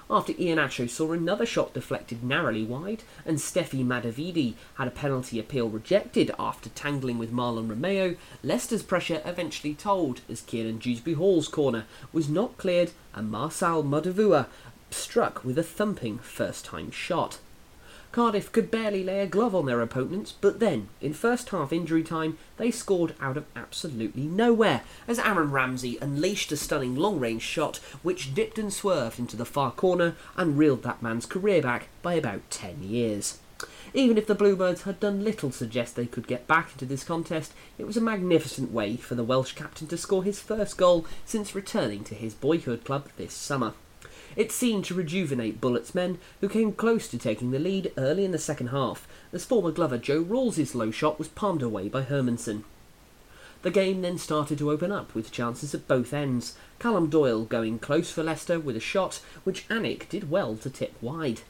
after 0.08 0.32
Iheanacho 0.34 0.88
saw 0.88 1.12
another 1.12 1.44
shot 1.44 1.74
deflected 1.74 2.22
narrowly 2.22 2.62
wide, 2.62 3.02
and 3.24 3.38
Stephy 3.38 3.84
Mavididi 3.84 4.54
had 4.74 4.86
a 4.86 4.92
penalty 4.92 5.38
appeal 5.40 5.68
rejected 5.68 6.30
after 6.38 6.68
tangling 6.70 7.18
with 7.18 7.32
Mahlon 7.32 7.68
Romeo, 7.68 8.16
Leicester's 8.42 8.82
pressure 8.82 9.20
eventually 9.24 9.74
told 9.74 10.20
as 10.28 10.42
Kiernan 10.42 10.78
Dewsbury 10.78 11.14
Hall's 11.14 11.48
corner 11.48 11.86
was 12.12 12.28
not 12.28 12.56
cleared 12.56 12.92
and 13.14 13.30
Marcel 13.30 13.82
Madivua 13.82 14.46
struck 14.90 15.44
with 15.44 15.58
a 15.58 15.64
thumping 15.64 16.18
first-time 16.18 16.90
shot. 16.90 17.38
Cardiff 18.16 18.50
could 18.50 18.70
barely 18.70 19.04
lay 19.04 19.20
a 19.20 19.26
glove 19.26 19.54
on 19.54 19.66
their 19.66 19.82
opponents, 19.82 20.32
but 20.40 20.58
then, 20.58 20.88
in 21.02 21.12
first 21.12 21.50
half 21.50 21.70
injury 21.70 22.02
time, 22.02 22.38
they 22.56 22.70
scored 22.70 23.14
out 23.20 23.36
of 23.36 23.44
absolutely 23.54 24.22
nowhere 24.22 24.80
as 25.06 25.18
Aaron 25.18 25.50
Ramsey 25.50 25.98
unleashed 26.00 26.50
a 26.50 26.56
stunning 26.56 26.96
long 26.96 27.20
range 27.20 27.42
shot 27.42 27.76
which 28.02 28.32
dipped 28.32 28.58
and 28.58 28.72
swerved 28.72 29.18
into 29.18 29.36
the 29.36 29.44
far 29.44 29.70
corner 29.70 30.16
and 30.34 30.56
reeled 30.56 30.82
that 30.82 31.02
man's 31.02 31.26
career 31.26 31.60
back 31.60 31.88
by 32.00 32.14
about 32.14 32.50
10 32.50 32.84
years. 32.84 33.36
Even 33.92 34.16
if 34.16 34.26
the 34.26 34.34
Bluebirds 34.34 34.84
had 34.84 34.98
done 34.98 35.22
little 35.22 35.50
to 35.50 35.56
suggest 35.58 35.94
they 35.94 36.06
could 36.06 36.26
get 36.26 36.46
back 36.46 36.72
into 36.72 36.86
this 36.86 37.04
contest, 37.04 37.52
it 37.76 37.86
was 37.86 37.98
a 37.98 38.00
magnificent 38.00 38.72
way 38.72 38.96
for 38.96 39.14
the 39.14 39.24
Welsh 39.24 39.52
captain 39.52 39.88
to 39.88 39.98
score 39.98 40.24
his 40.24 40.40
first 40.40 40.78
goal 40.78 41.04
since 41.26 41.54
returning 41.54 42.02
to 42.04 42.14
his 42.14 42.32
boyhood 42.32 42.82
club 42.82 43.10
this 43.18 43.34
summer. 43.34 43.74
It 44.36 44.52
seemed 44.52 44.84
to 44.84 44.94
rejuvenate 44.94 45.60
Bulut's 45.62 45.94
men, 45.94 46.18
who 46.42 46.48
came 46.48 46.72
close 46.72 47.08
to 47.08 47.18
taking 47.18 47.50
the 47.50 47.58
lead 47.58 47.90
early 47.96 48.24
in 48.24 48.32
the 48.32 48.38
second 48.38 48.68
half, 48.68 49.08
as 49.32 49.46
former 49.46 49.70
Glover 49.70 49.96
Joe 49.96 50.20
Ralls's 50.20 50.74
low 50.74 50.90
shot 50.90 51.18
was 51.18 51.28
palmed 51.28 51.62
away 51.62 51.88
by 51.88 52.02
Hermansson. 52.02 52.64
The 53.62 53.70
game 53.70 54.02
then 54.02 54.18
started 54.18 54.58
to 54.58 54.70
open 54.70 54.92
up 54.92 55.14
with 55.14 55.32
chances 55.32 55.74
at 55.74 55.88
both 55.88 56.12
ends, 56.12 56.54
Callum 56.78 57.08
Doyle 57.08 57.44
going 57.44 57.78
close 57.78 58.12
for 58.12 58.22
Leicester 58.22 58.60
with 58.60 58.76
a 58.76 58.80
shot 58.80 59.20
which 59.44 59.66
Alnwick 59.70 60.08
did 60.10 60.30
well 60.30 60.56
to 60.56 60.68
tip 60.68 60.92
wide. 61.00 61.40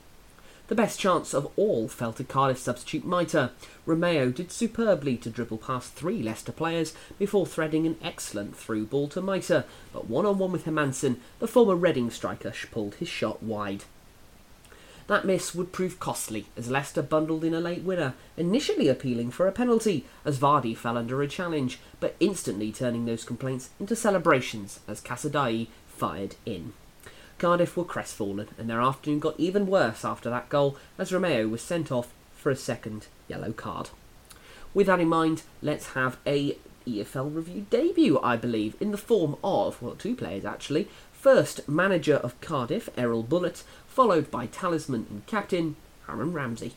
The 0.68 0.74
best 0.74 0.98
chance 0.98 1.32
of 1.32 1.48
all 1.56 1.86
fell 1.86 2.12
to 2.14 2.24
Cardiff 2.24 2.58
substitute 2.58 3.04
Mitre. 3.04 3.50
Romeo 3.84 4.30
did 4.30 4.50
superbly 4.50 5.16
to 5.18 5.30
dribble 5.30 5.58
past 5.58 5.92
three 5.92 6.20
Leicester 6.24 6.50
players 6.50 6.92
before 7.20 7.46
threading 7.46 7.86
an 7.86 7.96
excellent 8.02 8.56
through 8.56 8.86
ball 8.86 9.06
to 9.08 9.22
Mitre, 9.22 9.64
but 9.92 10.08
one 10.08 10.26
on 10.26 10.38
one 10.38 10.50
with 10.50 10.64
Hermansson, 10.64 11.18
the 11.38 11.46
former 11.46 11.76
Reading 11.76 12.10
striker 12.10 12.52
pulled 12.72 12.96
his 12.96 13.08
shot 13.08 13.44
wide. 13.44 13.84
That 15.06 15.24
miss 15.24 15.54
would 15.54 15.70
prove 15.70 16.00
costly 16.00 16.46
as 16.56 16.68
Leicester 16.68 17.02
bundled 17.02 17.44
in 17.44 17.54
a 17.54 17.60
late 17.60 17.82
winner, 17.82 18.14
initially 18.36 18.88
appealing 18.88 19.30
for 19.30 19.46
a 19.46 19.52
penalty 19.52 20.04
as 20.24 20.38
Vardy 20.38 20.76
fell 20.76 20.98
under 20.98 21.22
a 21.22 21.28
challenge, 21.28 21.78
but 22.00 22.16
instantly 22.18 22.72
turning 22.72 23.04
those 23.04 23.22
complaints 23.22 23.70
into 23.78 23.94
celebrations 23.94 24.80
as 24.88 25.00
Casadei 25.00 25.68
fired 25.86 26.34
in. 26.44 26.72
Cardiff 27.38 27.76
were 27.76 27.84
crestfallen, 27.84 28.48
and 28.58 28.68
their 28.68 28.80
afternoon 28.80 29.20
got 29.20 29.38
even 29.38 29.66
worse 29.66 30.04
after 30.04 30.30
that 30.30 30.48
goal 30.48 30.76
as 30.98 31.12
Romeo 31.12 31.48
was 31.48 31.60
sent 31.60 31.92
off 31.92 32.12
for 32.34 32.50
a 32.50 32.56
second 32.56 33.08
yellow 33.28 33.52
card. 33.52 33.90
With 34.72 34.86
that 34.86 35.00
in 35.00 35.08
mind, 35.08 35.42
let's 35.62 35.92
have 35.92 36.16
a 36.26 36.56
EFL 36.86 37.34
review 37.34 37.66
debut, 37.68 38.18
I 38.22 38.36
believe, 38.36 38.76
in 38.80 38.90
the 38.90 38.98
form 38.98 39.36
of, 39.42 39.82
well, 39.82 39.96
two 39.96 40.14
players 40.14 40.44
actually. 40.44 40.88
First, 41.12 41.68
manager 41.68 42.16
of 42.16 42.40
Cardiff, 42.40 42.88
Errol 42.96 43.24
Bulut, 43.24 43.64
followed 43.86 44.30
by 44.30 44.46
talisman 44.46 45.06
and 45.10 45.26
captain, 45.26 45.76
Aaron 46.08 46.32
Ramsey. 46.32 46.74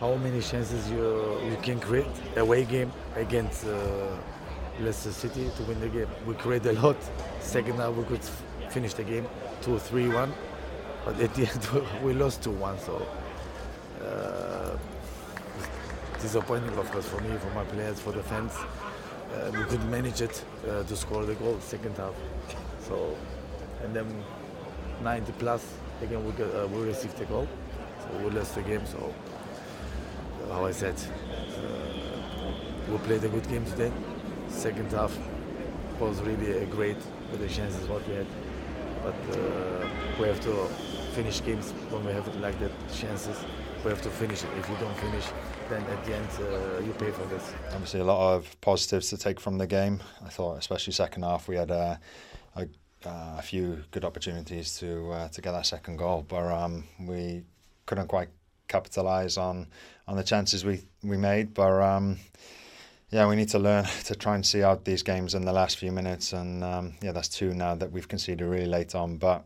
How 0.00 0.14
many 0.14 0.40
chances 0.40 0.90
you, 0.90 1.38
you 1.44 1.56
can 1.62 1.78
create 1.80 2.06
away 2.36 2.64
game 2.64 2.92
against 3.16 3.66
uh, 3.66 4.16
Leicester 4.80 5.12
City 5.12 5.50
to 5.56 5.62
win 5.64 5.80
the 5.80 5.88
game? 5.88 6.08
We 6.26 6.34
create 6.34 6.64
a 6.66 6.72
lot. 6.72 6.96
Second 7.40 7.76
half 7.76 7.94
we 7.94 8.04
could 8.04 8.24
finish 8.70 8.94
the 8.94 9.02
game 9.02 9.26
2-3-1, 9.62 10.30
but 11.04 11.20
at 11.20 11.34
the 11.34 11.46
end 11.46 12.02
we 12.02 12.12
lost 12.12 12.42
2-1. 12.42 12.78
So 12.80 13.06
uh, 14.04 14.76
disappointing, 16.20 16.76
of 16.78 16.90
course, 16.90 17.06
for 17.06 17.20
me, 17.20 17.36
for 17.38 17.50
my 17.50 17.64
players, 17.64 18.00
for 18.00 18.12
the 18.12 18.22
fans. 18.22 18.52
Uh, 18.54 19.50
we 19.52 19.62
couldn't 19.64 19.90
manage 19.90 20.22
it 20.22 20.42
uh, 20.68 20.82
to 20.84 20.96
score 20.96 21.24
the 21.26 21.34
goal 21.34 21.58
second 21.60 21.96
half. 21.96 22.14
So 22.88 23.16
and 23.82 23.94
then 23.94 24.06
90 25.02 25.32
plus 25.32 25.64
again 26.02 26.24
we, 26.24 26.44
uh, 26.44 26.66
we 26.68 26.82
received 26.82 27.16
the 27.18 27.24
goal, 27.26 27.46
so 28.00 28.24
we 28.24 28.30
lost 28.30 28.54
the 28.54 28.62
game. 28.62 28.84
So 28.86 29.14
how 30.50 30.64
I 30.64 30.72
said, 30.72 30.94
uh, 30.94 32.90
we 32.90 32.98
played 32.98 33.22
a 33.24 33.28
good 33.28 33.48
game 33.48 33.64
today. 33.64 33.92
Second 34.48 34.90
half 34.92 35.16
was 36.00 36.20
really 36.22 36.58
a 36.58 36.66
great 36.66 36.96
with 37.30 37.40
the 37.40 37.48
chances 37.48 37.86
what 37.88 38.06
we 38.08 38.14
had, 38.14 38.26
but 39.08 39.38
uh, 39.38 39.88
we 40.20 40.26
have 40.26 40.40
to 40.40 40.66
finish 41.14 41.42
games 41.44 41.72
when 41.90 42.04
we 42.04 42.12
have 42.12 42.26
like 42.36 42.58
that 42.60 42.72
chances. 42.92 43.36
We 43.84 43.90
have 43.90 44.02
to 44.02 44.10
finish 44.10 44.42
it. 44.44 44.50
If 44.58 44.68
you 44.68 44.76
don't 44.76 44.96
finish, 44.96 45.24
then 45.68 45.82
at 45.84 46.04
the 46.04 46.16
end 46.16 46.28
uh, 46.40 46.80
you 46.86 46.92
pay 46.92 47.10
for 47.10 47.24
this. 47.26 47.52
Obviously, 47.72 48.00
a 48.00 48.04
lot 48.04 48.34
of 48.34 48.60
positives 48.60 49.08
to 49.10 49.16
take 49.16 49.40
from 49.40 49.58
the 49.58 49.66
game. 49.66 50.00
I 50.24 50.28
thought, 50.28 50.58
especially 50.58 50.92
second 50.92 51.22
half, 51.22 51.48
we 51.48 51.56
had 51.56 51.70
a, 51.70 52.00
a 52.56 52.66
uh, 53.06 53.36
a 53.38 53.42
few 53.42 53.84
good 53.92 54.04
opportunities 54.04 54.76
to 54.78 55.10
uh, 55.12 55.28
to 55.28 55.40
get 55.40 55.52
that 55.52 55.66
second 55.66 55.96
goal, 55.96 56.24
but 56.28 56.44
um, 56.46 56.84
we 57.00 57.42
couldn't 57.86 58.08
quite 58.08 58.28
capitalise 58.66 59.38
on 59.38 59.68
on 60.06 60.16
the 60.16 60.24
chances 60.24 60.64
we 60.64 60.82
we 61.02 61.16
made. 61.16 61.54
But 61.54 61.80
um, 61.80 62.18
yeah, 63.10 63.26
we 63.26 63.36
need 63.36 63.48
to 63.50 63.58
learn 63.58 63.84
to 64.04 64.14
try 64.14 64.34
and 64.34 64.44
see 64.44 64.62
out 64.62 64.84
these 64.84 65.02
games 65.02 65.34
in 65.34 65.44
the 65.44 65.52
last 65.52 65.78
few 65.78 65.92
minutes, 65.92 66.32
and 66.32 66.64
um, 66.64 66.94
yeah, 67.02 67.12
that's 67.12 67.28
two 67.28 67.54
now 67.54 67.74
that 67.74 67.92
we've 67.92 68.08
conceded 68.08 68.46
really 68.46 68.66
late 68.66 68.94
on, 68.94 69.16
but. 69.16 69.44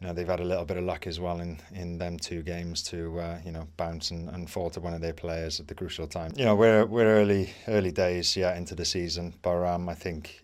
You 0.00 0.06
know 0.06 0.14
they've 0.14 0.26
had 0.26 0.40
a 0.40 0.44
little 0.44 0.64
bit 0.64 0.78
of 0.78 0.84
luck 0.84 1.06
as 1.06 1.20
well 1.20 1.40
in, 1.40 1.60
in 1.74 1.98
them 1.98 2.16
two 2.18 2.42
games 2.42 2.82
to 2.84 3.20
uh, 3.20 3.38
you 3.44 3.52
know 3.52 3.68
bounce 3.76 4.10
and, 4.10 4.30
and 4.30 4.48
fall 4.48 4.70
to 4.70 4.80
one 4.80 4.94
of 4.94 5.02
their 5.02 5.12
players 5.12 5.60
at 5.60 5.68
the 5.68 5.74
crucial 5.74 6.06
time. 6.06 6.32
You 6.36 6.46
know 6.46 6.54
we're 6.54 6.86
we're 6.86 7.04
early 7.04 7.52
early 7.68 7.92
days 7.92 8.34
yeah 8.34 8.56
into 8.56 8.74
the 8.74 8.86
season, 8.86 9.34
but 9.42 9.62
um, 9.62 9.90
I 9.90 9.94
think 9.94 10.42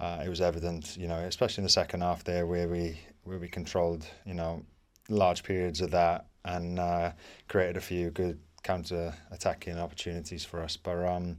uh, 0.00 0.22
it 0.24 0.28
was 0.28 0.40
evident, 0.40 0.96
you 0.96 1.06
know, 1.06 1.18
especially 1.20 1.62
in 1.62 1.64
the 1.64 1.70
second 1.70 2.00
half 2.00 2.24
there, 2.24 2.46
where 2.46 2.66
we 2.68 2.98
where 3.24 3.38
we 3.38 3.48
controlled, 3.48 4.06
you 4.24 4.34
know, 4.34 4.62
large 5.08 5.42
periods 5.42 5.80
of 5.80 5.90
that 5.90 6.26
and 6.44 6.78
uh, 6.78 7.12
created 7.48 7.76
a 7.76 7.80
few 7.80 8.10
good 8.10 8.38
counter 8.62 9.14
attacking 9.30 9.78
opportunities 9.78 10.44
for 10.44 10.60
us. 10.62 10.76
But 10.76 11.04
um, 11.04 11.36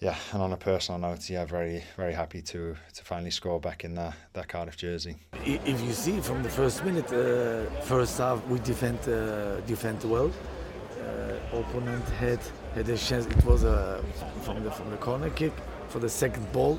yeah, 0.00 0.16
and 0.32 0.42
on 0.42 0.52
a 0.52 0.56
personal 0.56 1.00
note, 1.00 1.28
yeah, 1.30 1.44
very 1.44 1.82
very 1.96 2.12
happy 2.12 2.42
to 2.42 2.76
to 2.94 3.04
finally 3.04 3.30
score 3.30 3.60
back 3.60 3.84
in 3.84 3.94
that, 3.94 4.14
that 4.34 4.48
Cardiff 4.48 4.76
jersey. 4.76 5.16
If 5.44 5.80
you 5.80 5.92
see 5.92 6.20
from 6.20 6.42
the 6.42 6.50
first 6.50 6.84
minute, 6.84 7.12
uh, 7.12 7.70
first 7.82 8.18
half 8.18 8.44
we 8.46 8.58
defend 8.60 8.98
uh, 9.08 9.60
defend 9.66 10.04
well. 10.04 10.30
Uh, 10.30 11.58
opponent 11.58 12.04
had 12.20 12.40
had 12.74 12.88
a 12.88 12.96
chance. 12.96 13.26
It 13.26 13.44
was 13.44 13.64
a 13.64 14.02
from 14.42 14.64
the 14.64 14.70
from 14.70 14.90
the 14.90 14.96
corner 14.96 15.30
kick 15.30 15.52
for 15.88 15.98
the 15.98 16.08
second 16.08 16.50
ball 16.52 16.78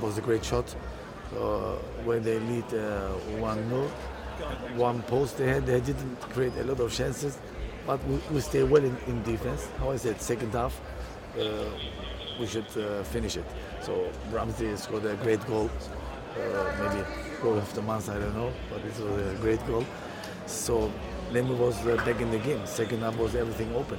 was 0.00 0.18
a 0.18 0.20
great 0.20 0.44
shot. 0.44 0.74
Uh, 1.36 1.76
when 2.04 2.22
they 2.22 2.38
lead 2.38 2.64
uh, 2.74 3.08
1 3.40 3.68
0, 3.68 3.88
one 4.76 5.02
post 5.02 5.38
they 5.38 5.48
had, 5.48 5.66
they 5.66 5.80
didn't 5.80 6.20
create 6.20 6.52
a 6.58 6.64
lot 6.64 6.80
of 6.80 6.92
chances, 6.92 7.38
but 7.86 8.02
we, 8.06 8.16
we 8.30 8.40
stay 8.40 8.62
well 8.62 8.84
in, 8.84 8.96
in 9.06 9.22
defense. 9.22 9.68
How 9.78 9.90
I 9.90 9.96
second 9.96 10.52
half, 10.52 10.80
uh, 11.38 11.64
we 12.38 12.46
should 12.46 12.66
uh, 12.76 13.02
finish 13.04 13.36
it. 13.36 13.44
So 13.82 14.10
Ramsey 14.32 14.76
scored 14.76 15.04
a 15.04 15.14
great 15.16 15.44
goal, 15.46 15.70
uh, 16.36 16.72
maybe 16.80 17.04
goal 17.42 17.58
of 17.58 17.72
the 17.74 17.82
month, 17.82 18.08
I 18.08 18.18
don't 18.18 18.34
know, 18.34 18.52
but 18.70 18.80
it 18.80 18.98
was 18.98 19.34
a 19.34 19.36
great 19.40 19.64
goal. 19.66 19.84
So 20.46 20.92
Lemu 21.30 21.56
was 21.56 21.86
uh, 21.86 21.96
back 22.04 22.20
in 22.20 22.30
the 22.30 22.38
game. 22.38 22.64
Second 22.66 23.00
half 23.00 23.16
was 23.16 23.34
everything 23.34 23.74
open, 23.74 23.98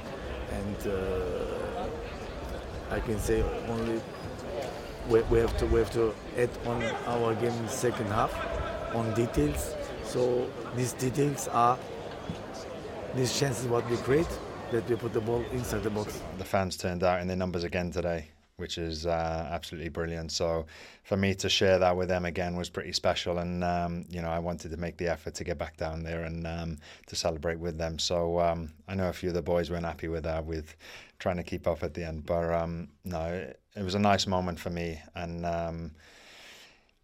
and 0.50 0.76
I 2.90 3.00
can 3.00 3.18
say 3.18 3.42
only 3.68 4.00
we, 5.08 5.20
we, 5.22 5.38
have 5.38 5.56
to 5.58 5.66
we 5.66 5.78
have 5.78 5.92
to 5.92 6.14
add 6.36 6.50
on 6.66 6.82
our 7.06 7.34
game 7.34 7.68
second 7.68 8.06
half 8.06 8.32
on 8.94 9.12
details. 9.14 9.74
So 10.04 10.48
these 10.76 10.92
details 10.92 11.48
are 11.48 11.78
these 13.16 13.38
chances 13.38 13.66
what 13.66 13.88
we 13.88 13.96
create 13.98 14.28
that 14.70 14.88
we 14.88 14.96
put 14.96 15.12
the 15.12 15.20
ball 15.20 15.44
inside 15.52 15.82
the 15.82 15.90
box. 15.90 16.20
The 16.38 16.44
fans 16.44 16.76
turned 16.76 17.02
out 17.02 17.20
in 17.20 17.28
their 17.28 17.36
numbers 17.36 17.64
again 17.64 17.90
today, 17.90 18.28
which 18.56 18.76
is 18.78 19.06
uh, 19.06 19.48
absolutely 19.50 19.88
brilliant. 19.88 20.32
So 20.32 20.66
for 21.04 21.16
me 21.16 21.34
to 21.36 21.48
share 21.48 21.78
that 21.78 21.96
with 21.96 22.08
them 22.08 22.26
again 22.26 22.56
was 22.56 22.68
pretty 22.68 22.92
special, 22.92 23.38
and 23.38 23.64
um, 23.64 24.04
you 24.10 24.20
know 24.20 24.28
I 24.28 24.38
wanted 24.38 24.70
to 24.72 24.76
make 24.76 24.98
the 24.98 25.08
effort 25.08 25.34
to 25.36 25.44
get 25.44 25.56
back 25.56 25.76
down 25.76 26.02
there 26.02 26.24
and 26.24 26.46
um, 26.46 26.78
to 27.06 27.16
celebrate 27.16 27.58
with 27.58 27.78
them. 27.78 27.98
So 27.98 28.38
um, 28.40 28.72
I 28.86 28.94
know 28.94 29.08
a 29.08 29.12
few 29.12 29.30
of 29.30 29.34
the 29.34 29.42
boys 29.42 29.70
weren't 29.70 29.86
happy 29.86 30.08
with 30.08 30.24
that, 30.24 30.44
with 30.44 30.76
trying 31.18 31.36
to 31.36 31.44
keep 31.44 31.66
up 31.66 31.82
at 31.82 31.94
the 31.94 32.04
end, 32.04 32.26
but 32.26 32.52
um, 32.52 32.88
no, 33.04 33.24
it, 33.24 33.60
it, 33.76 33.82
was 33.82 33.94
a 33.94 33.98
nice 33.98 34.26
moment 34.26 34.58
for 34.60 34.70
me, 34.70 35.00
and 35.14 35.46
um, 35.46 35.92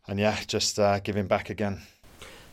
and 0.09 0.19
yeah, 0.19 0.39
just 0.47 0.79
uh, 0.79 0.99
giving 1.01 1.27
back 1.27 1.49
again. 1.49 1.81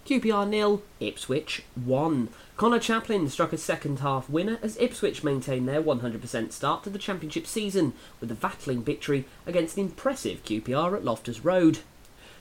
QPR 0.06 0.48
nil, 0.48 0.82
Ipswich 1.00 1.64
one. 1.76 2.30
Conor 2.58 2.80
Chaplin 2.80 3.30
struck 3.30 3.54
a 3.54 3.58
second 3.58 4.00
half 4.00 4.30
winner 4.30 4.58
as 4.62 4.78
Ipswich 4.78 5.24
maintained 5.24 5.68
their 5.68 5.82
100% 5.82 6.52
start 6.52 6.84
to 6.84 6.90
the 6.90 6.98
Championship 6.98 7.46
season 7.46 7.94
with 8.20 8.32
a 8.32 8.36
battling 8.36 8.84
victory 8.84 9.26
against 9.46 9.78
an 9.78 9.84
impressive 9.86 10.44
QPR 10.44 10.96
at 10.96 11.06
Loftus 11.06 11.46
Road. 11.46 11.80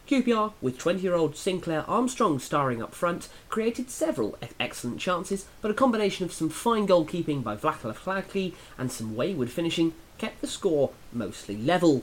QPR, 0.09 0.55
with 0.62 0.79
20 0.79 1.00
year 1.00 1.15
old 1.15 1.37
Sinclair 1.37 1.85
Armstrong 1.87 2.38
starring 2.38 2.83
up 2.83 2.95
front, 2.95 3.29
created 3.50 3.91
several 3.91 4.38
excellent 4.59 4.99
chances, 4.99 5.45
but 5.61 5.71
a 5.71 5.75
combination 5.75 6.25
of 6.25 6.33
some 6.33 6.49
fine 6.49 6.88
goalkeeping 6.88 7.45
by 7.45 7.55
Vaclav 7.55 7.99
Hladky 7.99 8.55
and 8.79 8.91
some 8.91 9.15
wayward 9.15 9.50
finishing 9.50 9.93
kept 10.17 10.41
the 10.41 10.47
score 10.47 10.93
mostly 11.12 11.59
level. 11.59 12.03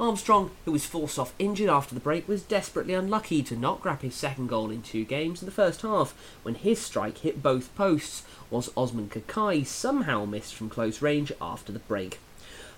Armstrong, 0.00 0.50
who 0.64 0.72
was 0.72 0.84
forced 0.84 1.20
off 1.20 1.34
injured 1.38 1.68
after 1.68 1.94
the 1.94 2.00
break, 2.00 2.26
was 2.26 2.42
desperately 2.42 2.94
unlucky 2.94 3.44
to 3.44 3.54
not 3.54 3.80
grab 3.80 4.02
his 4.02 4.16
second 4.16 4.48
goal 4.48 4.70
in 4.70 4.82
two 4.82 5.04
games 5.04 5.40
in 5.40 5.46
the 5.46 5.52
first 5.52 5.82
half, 5.82 6.14
when 6.42 6.56
his 6.56 6.80
strike 6.80 7.18
hit 7.18 7.44
both 7.44 7.72
posts, 7.76 8.24
whilst 8.50 8.76
Osman 8.76 9.08
Kakay 9.08 9.64
somehow 9.64 10.24
missed 10.24 10.52
from 10.54 10.68
close 10.68 11.00
range 11.00 11.30
after 11.40 11.70
the 11.70 11.78
break. 11.78 12.18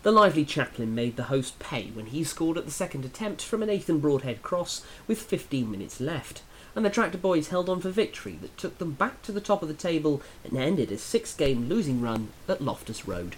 The 0.03 0.13
lively 0.13 0.45
Chaplin 0.45 0.95
made 0.95 1.17
the 1.17 1.25
host 1.25 1.59
pay 1.59 1.87
when 1.95 2.07
he 2.07 2.23
scored 2.23 2.59
at 2.59 2.67
the 2.67 2.71
second 2.71 3.07
attempt 3.07 3.41
from 3.41 3.63
an 3.63 3.69
Nathan 3.69 3.99
Broadhead 3.99 4.43
cross 4.43 4.85
with 5.09 5.23
15 5.23 5.71
minutes 5.71 6.01
left, 6.01 6.43
and 6.75 6.85
the 6.85 6.91
Tractor 6.91 7.17
Boys 7.17 7.49
held 7.49 7.71
on 7.71 7.81
for 7.81 7.89
victory 7.89 8.39
that 8.43 8.59
took 8.59 8.77
them 8.77 8.93
back 8.93 9.23
to 9.23 9.33
the 9.33 9.41
top 9.41 9.63
of 9.63 9.69
the 9.69 9.75
table 9.75 10.21
and 10.45 10.59
ended 10.59 10.93
a 10.93 10.99
six 10.99 11.33
game 11.33 11.67
losing 11.67 12.03
run 12.03 12.29
at 12.47 12.61
Loftus 12.61 13.09
Road. 13.09 13.37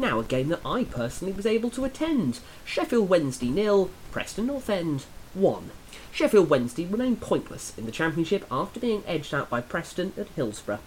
Now 0.00 0.18
a 0.18 0.24
game 0.24 0.48
that 0.48 0.64
I 0.64 0.84
personally 0.84 1.34
was 1.34 1.44
able 1.44 1.68
to 1.72 1.84
attend. 1.84 2.38
Sheffield 2.64 3.10
Wednesday 3.10 3.50
nil, 3.50 3.90
Preston 4.10 4.46
North 4.46 4.70
End 4.70 5.04
1. 5.34 5.70
Sheffield 6.10 6.48
Wednesday 6.48 6.86
remain 6.86 7.16
pointless 7.16 7.76
in 7.76 7.84
the 7.84 7.92
Championship 7.92 8.46
after 8.50 8.80
being 8.80 9.04
edged 9.06 9.34
out 9.34 9.50
by 9.50 9.60
Preston 9.60 10.14
at 10.16 10.28
Hillsborough. 10.28 10.78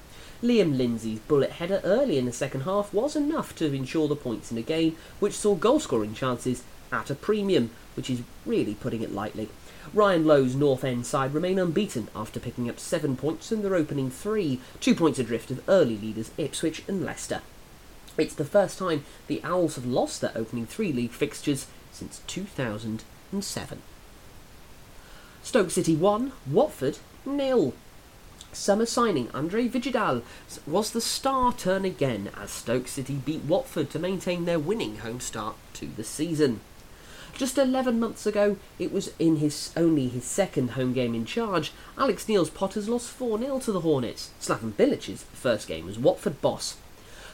Liam 0.41 0.75
Lindsay's 0.75 1.19
bullet 1.19 1.51
header 1.51 1.79
early 1.83 2.17
in 2.17 2.25
the 2.25 2.31
second 2.31 2.61
half 2.61 2.91
was 2.91 3.15
enough 3.15 3.55
to 3.57 3.71
ensure 3.71 4.07
the 4.07 4.15
points 4.15 4.51
in 4.51 4.57
a 4.57 4.63
game 4.63 4.95
which 5.19 5.37
saw 5.37 5.53
goal 5.53 5.79
scoring 5.79 6.15
chances 6.15 6.63
at 6.91 7.11
a 7.11 7.15
premium, 7.15 7.69
which 7.95 8.09
is 8.09 8.23
really 8.47 8.73
putting 8.73 9.03
it 9.03 9.13
lightly. 9.13 9.47
Ryan 9.93 10.25
Lowe's 10.25 10.55
North 10.55 10.83
End 10.83 11.05
side 11.05 11.35
remain 11.35 11.59
unbeaten 11.59 12.07
after 12.15 12.39
picking 12.39 12.67
up 12.67 12.79
seven 12.79 13.15
points 13.15 13.51
in 13.51 13.61
their 13.61 13.75
opening 13.75 14.09
three, 14.09 14.59
two 14.79 14.95
points 14.95 15.19
adrift 15.19 15.51
of 15.51 15.61
early 15.69 15.97
leaders 15.97 16.31
Ipswich 16.39 16.81
and 16.87 17.05
Leicester. 17.05 17.41
It's 18.17 18.35
the 18.35 18.45
first 18.45 18.77
time 18.77 19.05
the 19.27 19.41
Owls 19.43 19.75
have 19.75 19.85
lost 19.85 20.21
their 20.21 20.31
opening 20.35 20.65
three 20.65 20.93
league 20.93 21.11
fixtures 21.11 21.67
since 21.91 22.21
2007. 22.27 23.81
Stoke 25.41 25.71
City 25.71 25.95
1, 25.95 26.31
Watford 26.49 26.99
nil. 27.25 27.73
Summer 28.51 28.85
signing 28.85 29.29
Andre 29.33 29.67
Vidigal 29.67 30.21
was 30.67 30.91
the 30.91 31.01
star 31.01 31.53
turn 31.53 31.85
again 31.85 32.29
as 32.39 32.51
Stoke 32.51 32.87
City 32.87 33.15
beat 33.15 33.43
Watford 33.43 33.89
to 33.89 33.99
maintain 33.99 34.45
their 34.45 34.59
winning 34.59 34.97
home 34.97 35.19
start 35.19 35.55
to 35.73 35.87
the 35.87 36.03
season. 36.03 36.59
Just 37.35 37.57
11 37.57 37.99
months 37.99 38.27
ago, 38.27 38.57
it 38.77 38.93
was 38.93 39.11
in 39.17 39.37
his 39.37 39.73
only 39.75 40.07
his 40.07 40.23
second 40.23 40.71
home 40.71 40.93
game 40.93 41.15
in 41.15 41.25
charge, 41.25 41.71
Alex 41.97 42.27
Neil's 42.29 42.51
Potters 42.51 42.87
lost 42.87 43.09
4 43.09 43.39
0 43.39 43.59
to 43.59 43.71
the 43.71 43.81
Hornets. 43.81 44.29
Slaven 44.39 44.73
Bilic's 44.73 45.23
first 45.33 45.67
game 45.67 45.89
as 45.89 45.97
Watford 45.97 46.39
boss. 46.41 46.77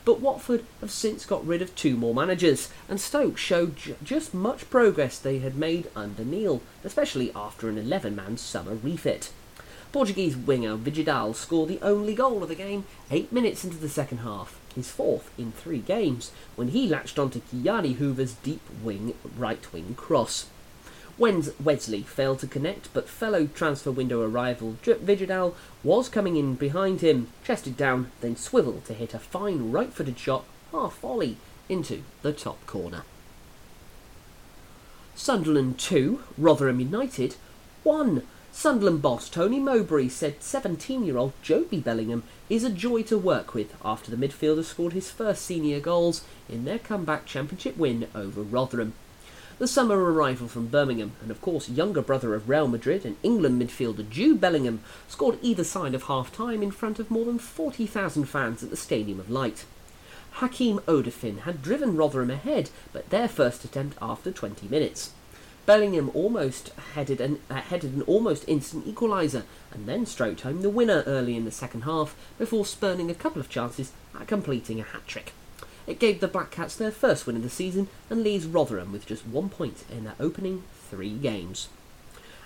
But 0.10 0.22
Watford 0.22 0.63
have 0.82 0.89
since 0.89 1.24
got 1.24 1.46
rid 1.46 1.62
of 1.62 1.75
two 1.75 1.96
more 1.96 2.16
managers, 2.16 2.70
and 2.88 3.00
Stoke 3.00 3.38
showed 3.38 3.75
ju- 3.75 3.96
just 4.04 4.34
much 4.34 4.68
progress 4.72 5.20
they 5.20 5.38
had 5.38 5.56
made 5.56 5.88
under 5.96 6.25
Neil, 6.25 6.63
especially 6.84 7.32
after 7.36 7.70
an 7.70 7.78
11 7.78 8.16
man 8.16 8.38
summer 8.38 8.74
refit. 8.74 9.30
Portuguese 9.92 10.36
winger 10.36 10.78
Vidigal 10.78 11.36
scored 11.36 11.70
the 11.70 11.78
only 11.84 12.16
goal 12.16 12.42
of 12.42 12.50
the 12.50 12.56
game 12.56 12.86
eight 13.12 13.32
minutes 13.32 13.63
into 13.63 13.78
the 13.78 13.88
second 13.88 14.22
half, 14.22 14.60
his 14.74 14.89
fourth 14.89 15.30
in 15.38 15.51
three 15.51 15.78
games, 15.78 16.32
when 16.56 16.70
he 16.70 16.88
latched 16.88 17.20
onto 17.20 17.42
Ki-Jana 17.42 17.89
Hoever's 17.89 18.34
deep 18.34 18.68
wing 18.82 19.13
right 19.38 19.72
wing 19.72 19.94
cross. 19.94 20.48
Wesley 21.20 22.02
failed 22.04 22.40
to 22.40 22.48
connect, 22.48 22.94
but 22.94 23.10
fellow 23.10 23.48
transfer 23.48 23.92
window 23.92 24.22
arrival 24.22 24.78
Vidigal 24.82 25.54
was 25.84 26.08
coming 26.08 26.38
in 26.38 26.56
behind 26.56 27.02
him, 27.02 27.28
chested 27.44 27.76
down, 27.76 28.12
then 28.22 28.38
swiveled 28.38 28.86
to 28.86 28.94
hit 28.94 29.14
a 29.14 29.20
fine 29.20 29.72
right 29.72 29.92
footed 29.92 30.18
shot, 30.18 30.46
half 30.72 30.98
volley, 31.00 31.36
into 31.68 32.04
the 32.22 32.32
top 32.32 32.66
corner. 32.66 33.04
Sunderland 35.14 35.78
2, 35.78 36.24
Rotherham 36.38 36.80
United 36.80 37.36
1. 37.84 38.24
Sunderland 38.54 39.02
boss 39.02 39.30
Tony 39.30 39.60
Mowbray 39.60 40.08
said 40.08 40.42
17 40.42 41.04
year 41.06 41.18
old 41.18 41.34
Jobe 41.44 41.84
Bellingham 41.84 42.24
is 42.50 42.64
a 42.64 42.70
joy 42.70 43.04
to 43.04 43.18
work 43.18 43.54
with 43.54 43.76
after 43.84 44.10
the 44.10 44.18
midfielder 44.18 44.64
scored 44.64 44.94
his 44.94 45.12
first 45.12 45.44
senior 45.44 45.82
goals 45.82 46.24
in 46.48 46.64
their 46.64 46.80
comeback 46.80 47.26
championship 47.26 47.78
win 47.78 48.08
over 48.16 48.42
Rotherham. 48.42 48.94
The 49.60 49.68
summer 49.68 49.98
arrival 50.01 50.48
from 50.48 50.68
Birmingham, 50.68 51.12
and 51.22 51.30
of 51.30 51.42
course 51.42 51.68
younger 51.68 52.01
brother 52.01 52.34
of 52.34 52.48
Real 52.48 52.70
Madrid 52.70 53.06
and 53.06 53.18
England 53.24 53.62
midfielder 53.62 54.10
Jude 54.10 54.39
Bellingham, 54.39 54.80
scored 55.10 55.38
either 55.41 55.65
side 55.65 55.93
of 55.93 56.04
half 56.04 56.32
time 56.32 56.63
in 56.63 56.72
front 56.72 56.98
of 56.98 57.12
more 57.12 57.26
than 57.26 57.39
40,000 57.39 58.24
fans 58.24 58.63
at 58.63 58.69
the 58.69 58.78
Stadium 58.78 59.19
of 59.19 59.30
Light. 59.30 59.65
Hakeem 60.36 60.80
Odoffin 60.88 61.39
had 61.39 61.62
driven 61.62 61.98
Rotherham 61.98 62.30
ahead, 62.30 62.69
but 62.93 63.10
their 63.10 63.28
first 63.28 63.65
attempt 63.65 63.98
after 64.02 64.32
20 64.32 64.69
minutes. 64.69 65.12
Bellingham 65.65 66.10
almost 66.13 66.69
headed 66.93 67.19
an, 67.19 67.41
uh, 67.50 67.56
headed 67.56 67.93
an 67.93 68.04
almost 68.04 68.45
instant 68.48 68.88
equaliser 68.88 69.43
and 69.74 69.89
then 69.89 70.06
stroked 70.06 70.39
home 70.41 70.62
the 70.62 70.69
winner 70.69 71.04
early 71.06 71.36
in 71.36 71.43
the 71.43 71.52
second 71.52 71.82
half 71.82 72.15
before 72.38 72.65
spurning 72.65 73.12
a 73.12 73.13
couple 73.13 73.41
of 73.41 73.50
chances 73.50 73.91
at 74.17 74.26
completing 74.26 74.80
a 74.80 74.84
hat 74.84 75.06
trick. 75.06 75.34
It 75.89 75.97
gave 75.97 76.19
the 76.19 76.28
Black 76.28 76.52
Cats 76.52 76.75
their 76.75 76.91
first 76.91 77.25
win 77.25 77.36
of 77.36 77.41
the 77.41 77.49
season 77.49 77.88
and 78.12 78.23
leaves 78.23 78.45
Rotherham 78.45 78.91
with 78.91 79.08
just 79.08 79.25
one 79.25 79.49
point 79.49 79.86
in 79.91 80.04
their 80.04 80.13
opening 80.19 80.62
three 80.88 81.17
games. 81.17 81.67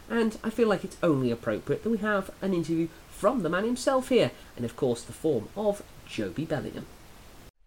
And 0.09 0.37
I 0.45 0.49
feel 0.49 0.69
like 0.69 0.85
it's 0.85 0.95
only 1.03 1.29
appropriate 1.29 1.83
that 1.83 1.89
we 1.89 1.97
have 1.97 2.31
an 2.41 2.53
interview 2.53 2.87
from 3.09 3.43
the 3.43 3.49
man 3.49 3.65
himself 3.65 4.07
here, 4.07 4.31
and 4.55 4.63
of 4.63 4.77
course 4.77 5.03
the 5.03 5.11
form 5.11 5.49
of 5.57 5.83
Jobe 6.07 6.47
Bellingham. 6.47 6.85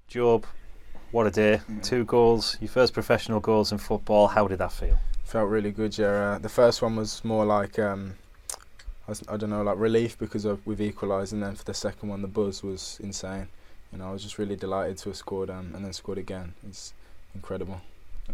Job, 0.08 0.46
what 1.10 1.26
a 1.26 1.30
day. 1.30 1.60
Two 1.82 2.06
goals, 2.06 2.56
your 2.58 2.68
first 2.68 2.94
professional 2.94 3.40
goals 3.40 3.70
in 3.70 3.76
football. 3.76 4.28
How 4.28 4.48
did 4.48 4.58
that 4.58 4.72
feel? 4.72 4.98
felt 5.24 5.50
really 5.50 5.72
good. 5.72 5.98
Yeah, 5.98 6.06
uh, 6.06 6.38
the 6.38 6.48
first 6.48 6.80
one 6.80 6.96
was 6.96 7.22
more 7.22 7.44
like 7.44 7.78
um, 7.78 8.14
I, 9.06 9.10
was, 9.10 9.22
I 9.28 9.36
don't 9.36 9.50
know, 9.50 9.62
like 9.62 9.76
relief 9.76 10.16
because 10.18 10.46
of, 10.46 10.66
we've 10.66 10.80
equalised, 10.80 11.34
and 11.34 11.42
then 11.42 11.54
for 11.54 11.64
the 11.64 11.74
second 11.74 12.08
one, 12.08 12.22
the 12.22 12.28
buzz 12.28 12.62
was 12.62 12.98
insane. 13.02 13.48
Know, 13.96 14.08
I 14.08 14.12
was 14.12 14.22
just 14.22 14.38
really 14.38 14.56
delighted 14.56 14.98
to 14.98 15.10
have 15.10 15.16
scored 15.16 15.50
um, 15.50 15.72
and 15.74 15.84
then 15.84 15.92
scored 15.92 16.18
again. 16.18 16.54
It's 16.68 16.92
incredible. 17.34 17.80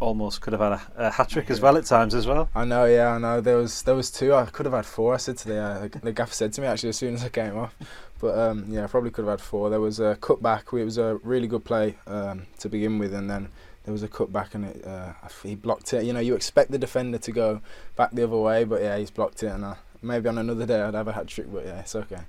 Almost 0.01 0.41
could 0.41 0.55
have 0.55 0.63
had 0.63 0.73
a, 0.73 1.09
a 1.09 1.11
hat 1.11 1.29
trick 1.29 1.51
as 1.51 1.61
well 1.61 1.77
at 1.77 1.85
times 1.85 2.15
as 2.15 2.27
well. 2.27 2.49
I 2.55 2.65
know, 2.65 2.87
yeah, 2.87 3.09
I 3.09 3.19
know. 3.19 3.41
There 3.41 3.59
was 3.59 3.83
there 3.83 3.95
was 3.95 4.11
two. 4.11 4.35
I 4.35 4.47
could 4.47 4.65
have 4.65 4.73
had 4.75 4.87
four. 4.87 5.13
I 5.13 5.19
said 5.19 5.37
to 5.39 5.49
the 5.49 5.59
uh, 5.59 5.89
the 6.03 6.13
gaffer 6.13 6.33
said 6.33 6.53
to 6.55 6.61
me 6.63 6.67
actually 6.67 6.91
as 6.91 6.97
soon 6.97 7.15
as 7.15 7.25
I 7.25 7.29
came 7.29 7.59
off, 7.59 7.77
but 8.19 8.39
um, 8.39 8.65
yeah, 8.69 8.85
I 8.85 8.87
probably 8.87 9.11
could 9.11 9.27
have 9.27 9.39
had 9.39 9.41
four. 9.43 9.69
There 9.69 9.81
was 9.81 10.01
a 10.01 10.17
cutback. 10.21 10.73
It 10.79 10.85
was 10.85 10.97
a 10.97 11.21
really 11.23 11.47
good 11.47 11.65
play 11.65 11.97
um, 12.07 12.47
to 12.61 12.71
begin 12.71 12.99
with, 12.99 13.13
and 13.13 13.29
then 13.29 13.49
there 13.85 13.93
was 13.93 14.03
a 14.03 14.09
cutback 14.09 14.55
and 14.55 14.65
it 14.65 14.87
uh, 14.87 15.13
he 15.43 15.55
blocked 15.55 15.93
it. 15.93 16.05
You 16.05 16.13
know, 16.13 16.21
you 16.21 16.35
expect 16.35 16.71
the 16.71 16.79
defender 16.79 17.19
to 17.19 17.33
go 17.33 17.61
back 17.97 18.13
the 18.13 18.25
other 18.25 18.37
way, 18.37 18.65
but 18.65 18.81
yeah, 18.81 18.97
he's 18.97 19.11
blocked 19.11 19.43
it. 19.43 19.49
And 19.49 19.65
uh, 19.65 19.75
maybe 20.01 20.29
on 20.29 20.39
another 20.39 20.67
day 20.67 20.81
I'd 20.81 20.95
have 20.95 21.09
a 21.09 21.13
hat 21.13 21.27
trick, 21.27 21.53
but 21.53 21.67
yeah, 21.67 21.81
it's 21.81 21.95
okay. 21.95 22.21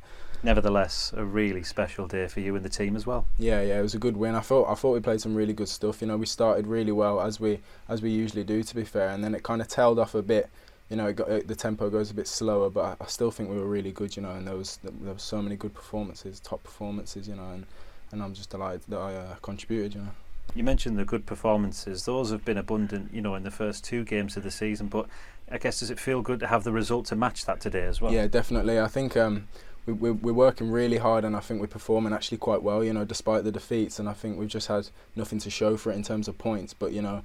Nevertheless, 0.43 1.13
a 1.15 1.23
really 1.23 1.63
special 1.63 2.05
day 2.05 2.27
for 2.27 2.41
you 2.41 2.53
and 2.57 2.65
the 2.65 2.69
team 2.69 2.97
as 2.97 3.07
well. 3.07 3.25
Yeah, 3.39 3.61
yeah, 3.61 3.79
it 3.79 3.81
was 3.81 3.95
a 3.95 3.99
good 3.99 4.17
win. 4.17 4.35
I 4.35 4.41
thought 4.41 4.69
I 4.69 4.75
thought 4.75 4.91
we 4.91 4.99
played 4.99 5.21
some 5.21 5.33
really 5.33 5.53
good 5.53 5.69
stuff. 5.69 6.01
You 6.01 6.07
know, 6.07 6.17
we 6.17 6.25
started 6.25 6.67
really 6.67 6.91
well 6.91 7.21
as 7.21 7.39
we 7.39 7.61
as 7.87 8.01
we 8.01 8.09
usually 8.09 8.43
do, 8.43 8.61
to 8.61 8.75
be 8.75 8.83
fair, 8.83 9.09
and 9.09 9.23
then 9.23 9.33
it 9.33 9.43
kind 9.43 9.61
of 9.61 9.69
tailed 9.69 9.99
off 9.99 10.13
a 10.15 10.21
bit. 10.21 10.49
You 10.89 10.97
know, 10.97 11.07
it 11.07 11.15
got, 11.15 11.29
it, 11.29 11.47
the 11.47 11.55
tempo 11.55 11.89
goes 11.89 12.11
a 12.11 12.13
bit 12.13 12.27
slower, 12.27 12.69
but 12.69 12.81
I, 12.81 13.03
I, 13.05 13.07
still 13.07 13.31
think 13.31 13.49
we 13.49 13.55
were 13.55 13.65
really 13.65 13.93
good. 13.93 14.17
You 14.17 14.23
know, 14.23 14.31
and 14.31 14.45
there 14.45 14.57
was 14.57 14.79
there 14.83 15.13
was 15.13 15.23
so 15.23 15.41
many 15.41 15.55
good 15.55 15.73
performances, 15.73 16.41
top 16.41 16.61
performances. 16.61 17.25
You 17.25 17.35
know, 17.35 17.49
and 17.51 17.65
and 18.11 18.21
I'm 18.21 18.33
just 18.33 18.49
delighted 18.49 18.81
that 18.89 18.99
I 18.99 19.15
uh, 19.15 19.35
contributed. 19.41 19.95
You 19.95 20.01
know. 20.01 20.11
You 20.53 20.63
mentioned 20.65 20.99
the 20.99 21.05
good 21.05 21.25
performances; 21.25 22.03
those 22.03 22.31
have 22.31 22.43
been 22.43 22.57
abundant. 22.57 23.13
You 23.13 23.21
know, 23.21 23.35
in 23.35 23.43
the 23.43 23.51
first 23.51 23.85
two 23.85 24.03
games 24.03 24.35
of 24.35 24.43
the 24.43 24.51
season, 24.51 24.87
but 24.87 25.07
I 25.49 25.57
guess 25.57 25.79
does 25.79 25.89
it 25.89 26.01
feel 26.01 26.21
good 26.21 26.41
to 26.41 26.47
have 26.47 26.65
the 26.65 26.73
result 26.73 27.05
to 27.07 27.15
match 27.15 27.45
that 27.45 27.61
today 27.61 27.85
as 27.85 28.01
well? 28.01 28.11
Yeah, 28.11 28.27
definitely. 28.27 28.77
I 28.77 28.89
think. 28.89 29.15
Um, 29.15 29.47
we, 29.85 29.93
we, 29.93 30.11
we're 30.11 30.33
working 30.33 30.71
really 30.71 30.97
hard 30.97 31.25
and 31.25 31.35
I 31.35 31.39
think 31.39 31.59
we're 31.59 31.67
performing 31.67 32.13
actually 32.13 32.37
quite 32.37 32.63
well, 32.63 32.83
you 32.83 32.93
know, 32.93 33.05
despite 33.05 33.43
the 33.43 33.51
defeats. 33.51 33.99
And 33.99 34.07
I 34.07 34.13
think 34.13 34.37
we've 34.37 34.47
just 34.47 34.67
had 34.67 34.89
nothing 35.15 35.39
to 35.39 35.49
show 35.49 35.77
for 35.77 35.91
it 35.91 35.95
in 35.95 36.03
terms 36.03 36.27
of 36.27 36.37
points. 36.37 36.73
But, 36.73 36.93
you 36.93 37.01
know, 37.01 37.23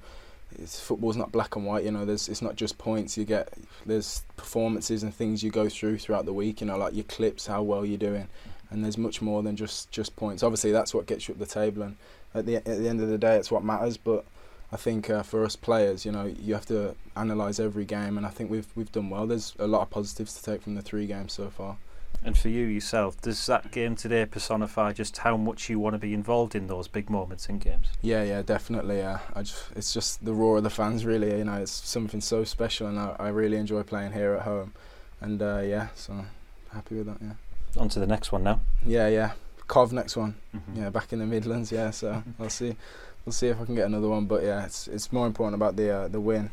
it's, 0.59 0.81
football's 0.81 1.17
not 1.17 1.31
black 1.31 1.57
and 1.57 1.65
white, 1.65 1.85
you 1.85 1.91
know, 1.91 2.05
there's 2.05 2.29
it's 2.29 2.43
not 2.43 2.57
just 2.57 2.79
points. 2.79 3.17
You 3.17 3.25
get, 3.25 3.53
there's 3.87 4.23
performances 4.37 5.03
and 5.03 5.15
things 5.15 5.43
you 5.43 5.51
go 5.51 5.69
through 5.69 5.99
throughout 5.99 6.25
the 6.25 6.33
week, 6.33 6.61
you 6.61 6.67
know, 6.67 6.77
like 6.79 6.95
your 6.95 7.05
clips, 7.05 7.47
how 7.47 7.63
well 7.63 7.85
you're 7.85 7.99
doing. 7.99 8.29
And 8.71 8.85
there's 8.85 8.99
much 8.99 9.23
more 9.23 9.43
than 9.43 9.57
just, 9.57 9.91
just 9.91 10.15
points. 10.17 10.43
Obviously, 10.43 10.73
that's 10.73 10.93
what 10.93 11.07
gets 11.07 11.27
you 11.27 11.35
up 11.35 11.39
the 11.39 11.47
table. 11.47 11.83
And 11.83 11.97
at 12.35 12.45
the, 12.45 12.57
at 12.57 12.65
the 12.65 12.89
end 12.89 13.01
of 13.01 13.09
the 13.09 13.19
day, 13.19 13.37
it's 13.37 13.51
what 13.51 13.65
matters. 13.65 13.97
But 13.97 14.27
I 14.71 14.77
think 14.77 15.09
uh, 15.09 15.23
for 15.23 15.45
us 15.45 15.57
players, 15.57 16.05
you 16.05 16.13
know, 16.13 16.27
you 16.27 16.53
have 16.53 16.67
to 16.67 16.95
analyse 17.17 17.61
every 17.61 17.87
game. 17.87 18.19
And 18.19 18.27
I 18.27 18.31
think 18.31 18.51
we've, 18.51 18.67
we've 18.75 18.93
done 18.93 19.09
well. 19.09 19.27
There's 19.27 19.55
a 19.59 19.67
lot 19.67 19.83
of 19.83 19.91
positives 19.91 20.35
to 20.35 20.43
take 20.43 20.63
from 20.63 20.75
the 20.75 20.83
three 20.83 21.07
games 21.07 21.33
so 21.33 21.49
far. 21.49 21.79
And 22.25 22.37
for 22.37 22.49
you 22.49 22.67
yourself, 22.67 23.21
does 23.21 23.47
that 23.47 23.71
game 23.71 23.95
today 23.95 24.27
personify 24.27 24.93
just 24.93 25.19
how 25.19 25.37
much 25.37 25.69
you 25.69 25.79
want 25.79 25.95
to 25.95 25.99
be 25.99 26.13
involved 26.13 26.55
in 26.55 26.67
those 26.67 26.89
big 26.89 27.09
moments 27.09 27.49
in 27.49 27.59
games? 27.59 27.87
Yeah, 28.03 28.23
yeah, 28.25 28.43
definitely. 28.43 28.99
Yeah, 28.99 29.21
I 29.35 29.43
just, 29.43 29.65
it's 29.77 29.95
just 29.95 30.25
the 30.25 30.35
roar 30.35 30.59
of 30.59 30.65
the 30.65 30.71
fans, 30.71 31.05
really. 31.05 31.39
You 31.39 31.45
know, 31.45 31.55
it's 31.55 31.71
something 31.71 32.21
so 32.21 32.45
special, 32.45 32.89
and 32.89 32.99
I, 32.99 33.17
I 33.19 33.29
really 33.29 33.57
enjoy 33.57 33.83
playing 33.83 34.13
here 34.13 34.35
at 34.35 34.43
home. 34.43 34.75
And 35.21 35.41
uh, 35.41 35.63
yeah, 35.65 35.89
so 35.95 36.25
happy 36.73 36.97
with 36.97 37.07
that. 37.07 37.19
Yeah. 37.21 37.81
On 37.81 37.89
to 37.89 38.01
the 38.01 38.07
next 38.07 38.33
one 38.33 38.43
now. 38.43 38.61
Yeah, 38.85 39.09
yeah. 39.09 39.33
Cov 39.67 39.93
next 39.93 40.17
one. 40.17 40.37
Mm-hmm. 40.55 40.83
Yeah, 40.83 40.91
back 40.91 41.13
in 41.13 41.19
the 41.19 41.27
Midlands. 41.27 41.71
Yeah, 41.71 41.91
so 41.91 42.23
we'll 42.39 42.51
see. 42.51 42.77
We'll 43.25 43.33
see 43.33 43.49
if 43.49 43.61
I 43.61 43.65
can 43.65 43.75
get 43.75 43.87
another 43.87 44.09
one. 44.09 44.25
But 44.27 44.43
yeah, 44.43 44.65
it's 44.65 44.89
it's 44.89 45.13
more 45.13 45.27
important 45.27 45.55
about 45.55 45.77
the 45.77 45.91
uh, 45.91 46.09
the 46.09 46.21
win 46.21 46.51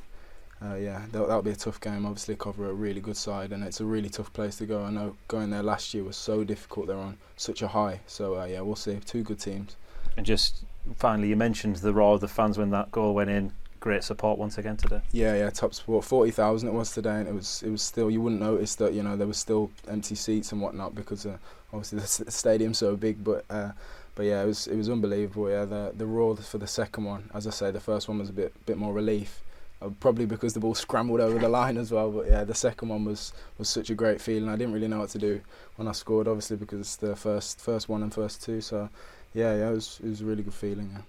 uh, 0.64 0.76
yeah, 0.76 1.02
that'll, 1.12 1.28
that'll, 1.28 1.42
be 1.42 1.52
a 1.52 1.56
tough 1.56 1.82
game. 1.82 2.06
Obviously, 2.06 2.36
cover 2.36 2.70
a 2.70 2.74
really 2.74 3.02
good 3.02 3.18
side, 3.18 3.52
and 3.52 3.64
it's 3.64 3.82
a 3.82 3.86
really 3.86 4.10
tough 4.10 4.32
place 4.32 4.56
to 4.58 4.66
go. 4.66 4.84
I 4.84 4.90
know 4.90 5.16
going 5.28 5.50
there 5.50 5.64
last 5.64 5.94
year 5.94 6.04
was 6.04 6.16
so 6.16 6.44
difficult. 6.44 6.88
They're 6.88 6.98
on 6.98 7.18
such 7.36 7.62
a 7.62 7.68
high. 7.68 8.00
So 8.08 8.40
uh, 8.40 8.46
yeah, 8.46 8.62
we'll 8.62 8.76
see. 8.76 9.00
Two 9.06 9.22
good 9.22 9.40
teams. 9.40 9.76
And 10.16 10.26
just 10.26 10.64
finally, 10.96 11.28
you 11.28 11.36
mentioned 11.36 11.78
the 11.78 11.94
roar 11.94 12.16
of 12.16 12.22
the 12.22 12.30
fans 12.30 12.58
when 12.58 12.70
that 12.70 12.92
goal 12.92 13.14
went 13.14 13.30
in. 13.30 13.52
Great 13.82 14.04
support 14.04 14.40
once 14.40 14.58
again 14.58 14.78
today. 14.78 15.02
Yeah, 15.12 15.36
yeah, 15.36 15.50
top 15.50 15.74
support. 15.74 16.06
Forty 16.06 16.32
thousand 16.32 16.70
it 16.70 16.74
was 16.74 16.92
today, 16.92 17.20
and 17.20 17.28
it 17.28 17.34
was 17.34 17.62
it 17.62 17.70
was 17.70 17.82
still. 17.82 18.10
You 18.10 18.22
wouldn't 18.22 18.42
notice 18.42 18.76
that 18.76 18.94
you 18.94 19.04
know 19.04 19.18
there 19.18 19.28
was 19.28 19.38
still 19.38 19.72
empty 19.90 20.16
seats 20.16 20.54
and 20.54 20.62
whatnot 20.62 20.96
because 20.96 21.26
uh, 21.26 21.38
obviously 21.74 22.00
the 22.26 22.32
stadium's 22.32 22.78
so 22.78 22.96
big, 22.96 23.24
but. 23.24 23.46
Uh, 23.50 23.72
but 24.16 24.24
yeah, 24.24 24.44
it 24.44 24.46
was 24.46 24.68
it 24.68 24.78
was 24.78 24.90
unbelievable. 24.90 25.50
Yeah, 25.50 25.66
the 25.66 25.92
the 25.94 26.06
roar 26.06 26.38
for 26.38 26.58
the 26.58 26.68
second 26.68 27.04
one, 27.04 27.30
as 27.34 27.46
I 27.46 27.50
say, 27.50 27.70
the 27.70 27.82
first 27.82 28.08
one 28.08 28.20
was 28.20 28.30
a 28.30 28.34
bit 28.34 28.54
bit 28.66 28.78
more 28.78 28.94
relief, 28.94 29.44
Uh, 29.82 29.90
probably 30.00 30.26
because 30.26 30.54
the 30.54 30.60
ball 30.60 30.74
scrambled 30.74 31.20
over 31.20 31.38
the 31.38 31.50
line 31.50 31.78
as 31.78 31.92
well. 31.92 32.10
But 32.12 32.28
yeah, 32.28 32.44
the 32.44 32.56
second 32.56 32.90
one 32.90 33.06
was 33.06 33.34
was 33.58 33.70
such 33.70 33.90
a 33.90 33.96
great 33.96 34.22
feeling. 34.22 34.50
I 34.50 34.56
didn't 34.56 34.74
really 34.74 34.88
know 34.88 35.00
what 35.00 35.10
to 35.10 35.20
do 35.20 35.42
when 35.76 35.88
I 35.88 35.92
scored, 35.92 36.28
obviously 36.28 36.58
because 36.58 36.80
it's 36.80 36.96
the 36.96 37.16
first 37.16 37.60
first 37.60 37.90
one 37.90 38.02
and 38.02 38.14
first 38.14 38.42
two. 38.42 38.62
So 38.62 38.90
yeah, 39.34 39.56
yeah, 39.56 39.70
it 39.70 39.74
was 39.74 40.00
it 40.04 40.10
was 40.10 40.22
a 40.22 40.26
really 40.26 40.44
good 40.44 40.54
feeling. 40.54 40.92
Yeah. 40.94 41.02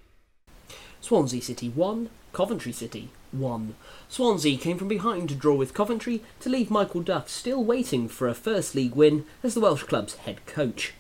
Swansea 1.01 1.41
City 1.41 1.69
1, 1.69 2.11
Coventry 2.33 2.73
City 2.73 3.11
1. 3.31 3.77
Swansea 4.09 4.59
came 4.59 4.77
from 4.77 4.89
behind 4.89 5.29
to 5.29 5.37
draw 5.37 5.55
with 5.55 5.75
Coventry 5.75 6.23
to 6.41 6.49
leave 6.49 6.69
Michael 6.69 7.03
Duff 7.03 7.29
still 7.29 7.63
waiting 7.63 8.09
for 8.09 8.27
a 8.27 8.35
First 8.35 8.75
League 8.75 8.97
win 8.97 9.25
as 9.45 9.55
the 9.55 9.61
Welsh 9.61 9.85
club's 9.85 10.17
head 10.17 10.45
coach. 10.47 10.95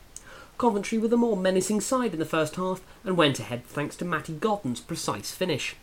Coventry 0.58 0.96
were 0.98 1.08
the 1.08 1.16
more 1.16 1.36
menacing 1.36 1.80
side 1.80 2.12
in 2.12 2.20
the 2.20 2.24
first 2.24 2.54
half 2.54 2.80
and 3.04 3.16
went 3.16 3.40
ahead 3.40 3.64
thanks 3.66 3.96
to 3.96 4.04
Matty 4.04 4.34
Godden's 4.34 4.80
precise 4.80 5.32
finish. 5.32 5.74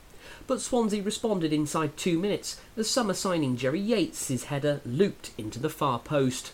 But 0.48 0.62
Swansea 0.62 1.02
responded 1.02 1.54
inside 1.54 1.98
two 1.98 2.20
minutes 2.20 2.60
as 2.78 2.90
summer 2.90 3.14
signing 3.14 3.58
Jerry 3.58 3.80
Yates' 3.80 4.46
header 4.46 4.82
looped 4.86 5.32
into 5.38 5.60
the 5.60 5.70
far 5.70 6.00
post. 6.00 6.52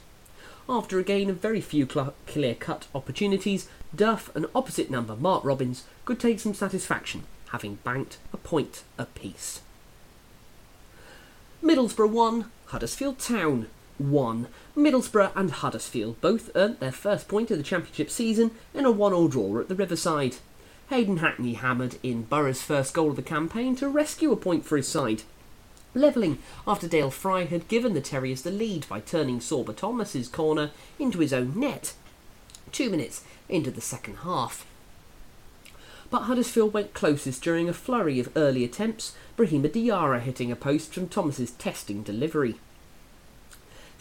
After 0.68 1.00
a 1.00 1.04
gain 1.04 1.30
of 1.30 1.38
very 1.38 1.62
few 1.62 1.88
cl- 1.92 2.14
clear 2.28 2.54
cut 2.54 2.88
opportunities, 2.94 3.68
Duff 3.96 4.30
and 4.36 4.46
opposite 4.54 4.92
number 4.92 5.16
Mark 5.16 5.44
Robins 5.44 5.84
could 6.06 6.20
take 6.20 6.40
some 6.40 6.54
satisfaction, 6.54 7.24
having 7.50 7.80
banked 7.84 8.18
a 8.32 8.38
point 8.38 8.84
apiece. 8.98 9.62
Middlesbrough 11.64 12.12
1, 12.12 12.46
Huddersfield 12.68 13.18
Town 13.18 13.68
1. 13.98 14.48
Middlesbrough 14.78 15.32
and 15.36 15.52
Huddersfield 15.52 16.22
both 16.22 16.52
earned 16.56 16.80
their 16.80 16.92
first 16.92 17.28
point 17.28 17.52
of 17.52 17.58
the 17.58 17.64
Championship 17.64 18.10
season 18.10 18.52
in 18.74 18.86
a 18.86 18.92
1 18.92 19.12
all 19.12 19.28
draw 19.28 19.60
at 19.60 19.68
the 19.68 19.76
Riverside. 19.76 20.38
Hayden 20.90 21.18
Hackney 21.18 21.54
hammered 21.54 21.98
in 22.02 22.24
Borough's 22.24 22.64
first 22.64 22.96
goal 22.96 23.12
of 23.12 23.16
the 23.16 23.22
campaign 23.22 23.76
to 23.76 23.88
rescue 23.88 24.32
a 24.32 24.36
point 24.36 24.66
for 24.66 24.76
his 24.76 24.88
side. 24.88 25.22
Levelling 25.94 26.40
after 26.68 26.88
Dael 26.88 27.12
Fry 27.12 27.46
had 27.46 27.68
given 27.68 27.94
the 27.94 28.02
Terriers 28.02 28.42
the 28.42 28.50
lead 28.50 28.88
by 28.90 29.00
turning 29.00 29.40
Sorba 29.40 29.76
Thomas's 29.76 30.28
corner 30.28 30.72
into 30.98 31.20
his 31.20 31.32
own 31.32 31.60
net. 31.60 31.94
Two 32.72 32.90
minutes 32.90 33.24
into 33.48 33.70
the 33.70 33.82
second 33.82 34.18
half. 34.18 34.66
But 36.10 36.24
Huddersfield 36.24 36.74
went 36.74 36.96
closest 36.96 37.44
during 37.44 37.70
a 37.70 37.74
flurry 37.74 38.20
of 38.20 38.36
early 38.36 38.64
attempts, 38.64 39.14
Brahima 39.38 39.70
Diarra 39.70 40.20
hitting 40.20 40.52
a 40.52 40.56
post 40.56 40.92
from 40.96 41.08
Thomas's 41.08 41.52
testing 41.52 42.02
delivery. 42.02 42.56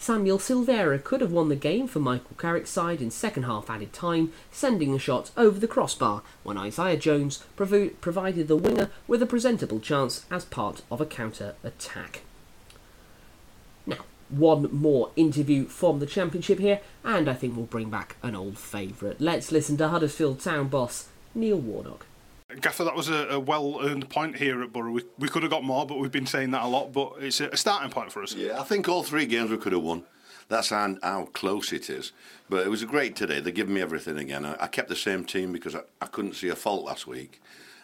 Samuel 0.01 0.39
Silvera 0.39 1.03
could 1.03 1.19
have 1.19 1.33
won 1.33 1.49
the 1.49 1.57
game 1.57 1.85
for 1.85 1.99
Michael 1.99 2.37
Carrick's 2.37 2.69
side 2.69 3.01
in 3.01 3.11
second 3.11 3.43
half 3.43 3.69
added 3.69 3.91
time, 3.91 4.31
sending 4.49 4.95
a 4.95 4.97
shot 4.97 5.29
over 5.35 5.59
the 5.59 5.67
crossbar 5.67 6.23
when 6.41 6.57
Isaiah 6.57 6.95
Jones 6.95 7.43
provided 7.57 8.47
the 8.47 8.55
winger 8.55 8.89
with 9.07 9.21
a 9.21 9.25
presentable 9.25 9.81
chance 9.81 10.25
as 10.31 10.45
part 10.45 10.83
of 10.89 11.01
a 11.01 11.05
counter 11.05 11.55
attack. 11.65 12.21
Now, 13.85 14.05
one 14.29 14.69
more 14.71 15.11
interview 15.17 15.65
from 15.65 15.99
the 15.99 16.05
Championship 16.05 16.59
here, 16.59 16.79
and 17.03 17.29
I 17.29 17.33
think 17.33 17.57
we'll 17.57 17.65
bring 17.65 17.89
back 17.89 18.15
an 18.23 18.35
old 18.35 18.57
favourite. 18.57 19.19
Let's 19.19 19.51
listen 19.51 19.75
to 19.77 19.89
Huddersfield 19.89 20.39
Town 20.39 20.69
boss 20.69 21.09
Neil 21.35 21.57
Warnock. 21.57 22.05
Gaffer, 22.61 22.83
that 22.83 22.95
was 22.95 23.09
a, 23.09 23.27
a 23.27 23.39
well-earned 23.39 24.09
point 24.09 24.35
here 24.35 24.63
at 24.63 24.73
Borough. 24.73 24.91
We, 24.91 25.03
we 25.19 25.27
could 25.27 25.43
have 25.43 25.51
got 25.51 25.63
more, 25.63 25.85
but 25.85 25.99
we've 25.99 26.11
been 26.11 26.25
saying 26.25 26.51
that 26.51 26.63
a 26.63 26.67
lot. 26.67 26.91
But 26.91 27.13
it's 27.19 27.41
a, 27.41 27.49
a 27.49 27.57
starting 27.57 27.91
point 27.91 28.11
for 28.11 28.23
us. 28.23 28.33
Yeah, 28.33 28.59
I 28.59 28.63
think 28.63 28.89
all 28.89 29.03
three 29.03 29.27
games 29.27 29.51
we 29.51 29.57
could 29.57 29.73
have 29.73 29.83
won. 29.83 30.03
That's 30.47 30.69
how, 30.69 30.95
how 31.03 31.25
close 31.25 31.71
it 31.71 31.91
is. 31.91 32.11
But 32.49 32.65
it 32.65 32.69
was 32.69 32.83
great 32.85 33.15
today. 33.15 33.39
They 33.39 33.51
give 33.51 33.69
me 33.69 33.81
everything 33.81 34.17
again. 34.17 34.45
I, 34.45 34.63
I 34.63 34.67
kept 34.67 34.89
the 34.89 34.95
same 34.95 35.25
team 35.25 35.51
because 35.53 35.75
I, 35.75 35.81
I 36.01 36.07
couldn't 36.07 36.33
see 36.33 36.49
a 36.49 36.55
fault 36.55 36.85
last 36.85 37.05
week. 37.05 37.39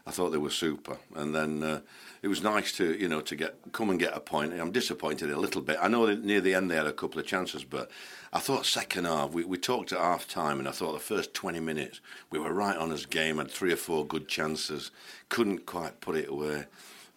I 0.08 0.12
thought 0.12 0.32
they 0.32 0.38
were 0.38 0.52
super, 0.52 0.98
and 1.16 1.34
then 1.34 1.64
uh, 1.64 1.80
it 2.26 2.28
was 2.28 2.42
nice 2.42 2.72
to 2.72 3.00
you 3.00 3.08
know 3.08 3.22
to 3.22 3.36
get 3.36 3.54
come 3.72 3.92
and 3.92 4.00
get 4.00 4.18
a 4.18 4.20
point. 4.20 4.52
I'm 4.60 4.72
disappointed 4.72 5.30
a 5.30 5.38
little 5.38 5.62
bit. 5.62 5.78
I 5.80 5.88
know 5.88 6.08
that 6.08 6.26
near 6.26 6.42
the 6.42 6.56
end 6.56 6.72
they 6.72 6.76
had 6.76 6.88
a 6.88 6.92
couple 6.92 7.20
of 7.20 7.28
chances, 7.28 7.64
but 7.64 7.92
I 8.34 8.40
thought 8.40 8.66
second 8.66 9.06
half 9.06 9.30
we, 9.30 9.46
we 9.46 9.60
talked 9.60 9.94
at 9.94 10.00
half 10.00 10.28
time, 10.28 10.58
and 10.58 10.68
I 10.68 10.72
thought 10.72 10.94
the 10.94 11.00
first 11.00 11.36
20 11.36 11.60
minutes 11.60 12.02
we 12.32 12.40
were 12.40 12.52
right 12.52 12.76
on 12.76 12.90
his 12.90 13.06
game. 13.06 13.38
Had 13.38 13.52
three 13.52 13.72
or 13.72 13.76
four 13.76 14.08
good 14.08 14.28
chances, 14.28 14.90
couldn't 15.30 15.68
quite 15.68 16.02
put 16.02 16.16
it 16.16 16.28
away. 16.28 16.66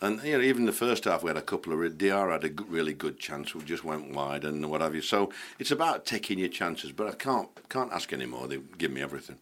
And 0.03 0.23
you 0.23 0.37
know, 0.37 0.45
even 0.45 0.67
the 0.67 0.73
first 0.73 1.05
half, 1.05 1.23
we 1.23 1.29
had 1.29 1.39
a 1.39 1.43
couple 1.43 1.73
of. 1.73 1.97
Dr 1.97 2.31
had 2.31 2.45
a 2.45 2.51
really 2.65 2.93
good 2.93 3.19
chance, 3.19 3.55
we 3.55 3.65
just 3.65 3.85
went 3.85 4.13
wide 4.13 4.45
and 4.45 4.71
what 4.71 4.83
have 4.83 4.95
you. 4.95 5.01
So 5.01 5.33
it's 5.59 5.71
about 5.71 6.05
taking 6.05 6.39
your 6.39 6.51
chances, 6.51 6.93
but 6.93 7.09
I 7.09 7.13
can't 7.13 7.49
can't 7.71 7.95
ask 7.95 8.13
any 8.13 8.27
more. 8.27 8.47
They 8.47 8.59
give 8.77 8.91
me 8.91 9.01
everything 9.01 9.39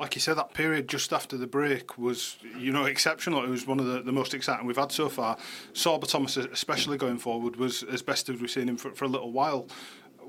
like 0.00 0.14
you 0.14 0.20
said, 0.20 0.34
that 0.38 0.54
period 0.54 0.88
just 0.88 1.12
after 1.12 1.36
the 1.36 1.46
break 1.46 1.98
was, 1.98 2.38
you 2.58 2.72
know, 2.72 2.86
exceptional. 2.86 3.44
It 3.44 3.50
was 3.50 3.66
one 3.66 3.78
of 3.78 3.84
the, 3.84 4.00
the 4.00 4.12
most 4.12 4.32
exciting 4.32 4.66
we've 4.66 4.76
had 4.76 4.90
so 4.90 5.10
far. 5.10 5.36
Sorba 5.74 6.08
Thomas, 6.08 6.38
especially 6.38 6.96
going 6.96 7.18
forward, 7.18 7.56
was 7.56 7.82
as 7.82 8.00
best 8.00 8.30
as 8.30 8.40
we've 8.40 8.50
seen 8.50 8.68
him 8.68 8.78
for, 8.78 8.92
for 8.92 9.04
a 9.04 9.08
little 9.08 9.30
while. 9.30 9.68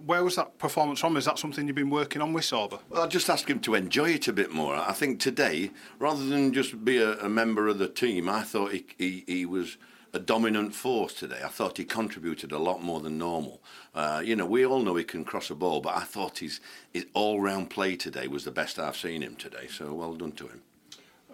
Where 0.06 0.26
was 0.26 0.36
that 0.36 0.58
performance 0.58 1.00
from? 1.00 1.16
Is 1.16 1.24
that 1.26 1.40
something 1.40 1.68
you've 1.68 1.76
been 1.76 1.90
working 1.90 2.22
on 2.22 2.34
with 2.34 2.44
Sorba? 2.44 2.80
Well, 2.90 3.04
I 3.04 3.08
just 3.08 3.30
ask 3.30 3.50
him 3.50 3.62
to 3.62 3.76
enjoy 3.76 4.10
it 4.10 4.28
a 4.28 4.34
bit 4.34 4.52
more. 4.52 4.76
I 4.76 4.92
think 4.92 5.22
today, 5.22 5.72
rather 6.00 6.26
than 6.26 6.52
just 6.54 6.84
be 6.84 6.98
a, 6.98 7.18
a 7.20 7.30
member 7.30 7.70
of 7.70 7.78
the 7.78 7.88
team, 7.88 8.28
I 8.28 8.42
thought 8.42 8.74
he, 8.74 8.86
he, 8.98 9.24
he 9.26 9.46
was 9.46 9.78
a 10.14 10.20
dominant 10.20 10.76
force 10.76 11.14
today. 11.14 11.42
I 11.44 11.48
thought 11.48 11.78
he 11.78 11.86
contributed 11.86 12.52
a 12.52 12.58
lot 12.58 12.84
more 12.84 13.00
than 13.00 13.18
normal. 13.18 13.62
Uh, 13.96 14.22
you 14.24 14.36
know, 14.36 14.46
we 14.46 14.66
all 14.66 14.82
know 14.82 14.96
he 14.96 15.04
can 15.04 15.24
cross 15.24 15.50
a 15.50 15.56
ball, 15.56 15.82
but 15.82 15.96
I 15.96 16.02
thought 16.02 16.40
his, 16.40 16.60
his 16.92 17.06
all-round 17.14 17.70
play 17.70 17.96
today 17.96 18.28
was 18.28 18.44
the 18.44 18.52
best 18.52 18.78
I've 18.78 18.98
seen 18.98 19.22
him 19.22 19.36
today. 19.36 19.68
So 19.68 19.94
well 19.94 20.14
done 20.14 20.34
to 20.34 20.48
him. 20.48 20.62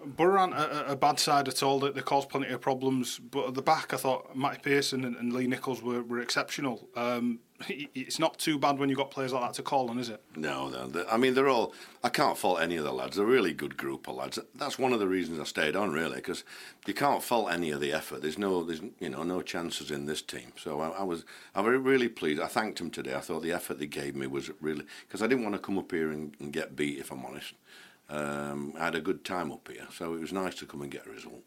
Borough 0.04 0.40
aren't 0.40 0.54
a, 0.54 0.92
a, 0.92 0.96
bad 0.96 1.18
side 1.18 1.48
at 1.48 1.62
all. 1.62 1.80
They, 1.80 1.90
they 1.90 2.00
caused 2.00 2.28
plenty 2.28 2.48
of 2.48 2.60
problems, 2.60 3.18
but 3.18 3.48
at 3.48 3.54
the 3.54 3.62
back, 3.62 3.92
I 3.92 3.96
thought 3.96 4.36
Matty 4.36 4.60
Pearson 4.62 5.04
and, 5.04 5.16
and 5.16 5.32
Lee 5.32 5.46
Nicholls 5.46 5.82
were, 5.82 6.02
were 6.02 6.20
exceptional. 6.20 6.88
Um, 6.96 7.40
it's 7.68 8.18
not 8.18 8.38
too 8.38 8.58
bad 8.58 8.78
when 8.78 8.88
you've 8.88 8.98
got 8.98 9.10
players 9.10 9.32
like 9.32 9.42
that 9.42 9.54
to 9.54 9.62
call 9.62 9.90
on, 9.90 9.98
is 9.98 10.08
it? 10.08 10.22
No, 10.36 10.68
no. 10.68 11.04
I 11.10 11.16
mean, 11.16 11.34
they're 11.34 11.48
all. 11.48 11.74
I 12.04 12.08
can't 12.08 12.38
fault 12.38 12.60
any 12.60 12.76
of 12.76 12.84
the 12.84 12.92
lads. 12.92 13.16
They're 13.16 13.24
a 13.24 13.28
really 13.28 13.52
good 13.52 13.76
group 13.76 14.08
of 14.08 14.14
lads. 14.14 14.38
That's 14.54 14.78
one 14.78 14.92
of 14.92 15.00
the 15.00 15.08
reasons 15.08 15.40
I 15.40 15.44
stayed 15.44 15.74
on, 15.74 15.92
really, 15.92 16.16
because 16.16 16.44
you 16.86 16.94
can't 16.94 17.22
fault 17.22 17.50
any 17.50 17.70
of 17.70 17.80
the 17.80 17.92
effort. 17.92 18.22
There's 18.22 18.38
no, 18.38 18.62
there's 18.62 18.80
you 19.00 19.10
know, 19.10 19.24
no 19.24 19.42
chances 19.42 19.90
in 19.90 20.06
this 20.06 20.22
team. 20.22 20.52
So 20.56 20.80
I, 20.80 20.88
I 20.90 21.02
was, 21.02 21.24
I 21.54 21.60
was 21.60 21.80
really 21.80 22.08
pleased. 22.08 22.40
I 22.40 22.46
thanked 22.46 22.78
them 22.78 22.90
today. 22.90 23.14
I 23.14 23.20
thought 23.20 23.42
the 23.42 23.52
effort 23.52 23.78
they 23.78 23.86
gave 23.86 24.14
me 24.14 24.26
was 24.26 24.50
really 24.60 24.84
because 25.06 25.22
I 25.22 25.26
didn't 25.26 25.44
want 25.44 25.56
to 25.56 25.60
come 25.60 25.78
up 25.78 25.90
here 25.90 26.10
and, 26.10 26.34
and 26.38 26.52
get 26.52 26.76
beat, 26.76 26.98
if 26.98 27.10
I'm 27.10 27.24
honest. 27.24 27.54
Um, 28.10 28.74
I 28.78 28.86
had 28.86 28.94
a 28.94 29.00
good 29.00 29.24
time 29.24 29.52
up 29.52 29.68
here, 29.70 29.86
so 29.92 30.14
it 30.14 30.20
was 30.20 30.32
nice 30.32 30.54
to 30.56 30.66
come 30.66 30.82
and 30.82 30.90
get 30.90 31.06
a 31.06 31.10
result. 31.10 31.42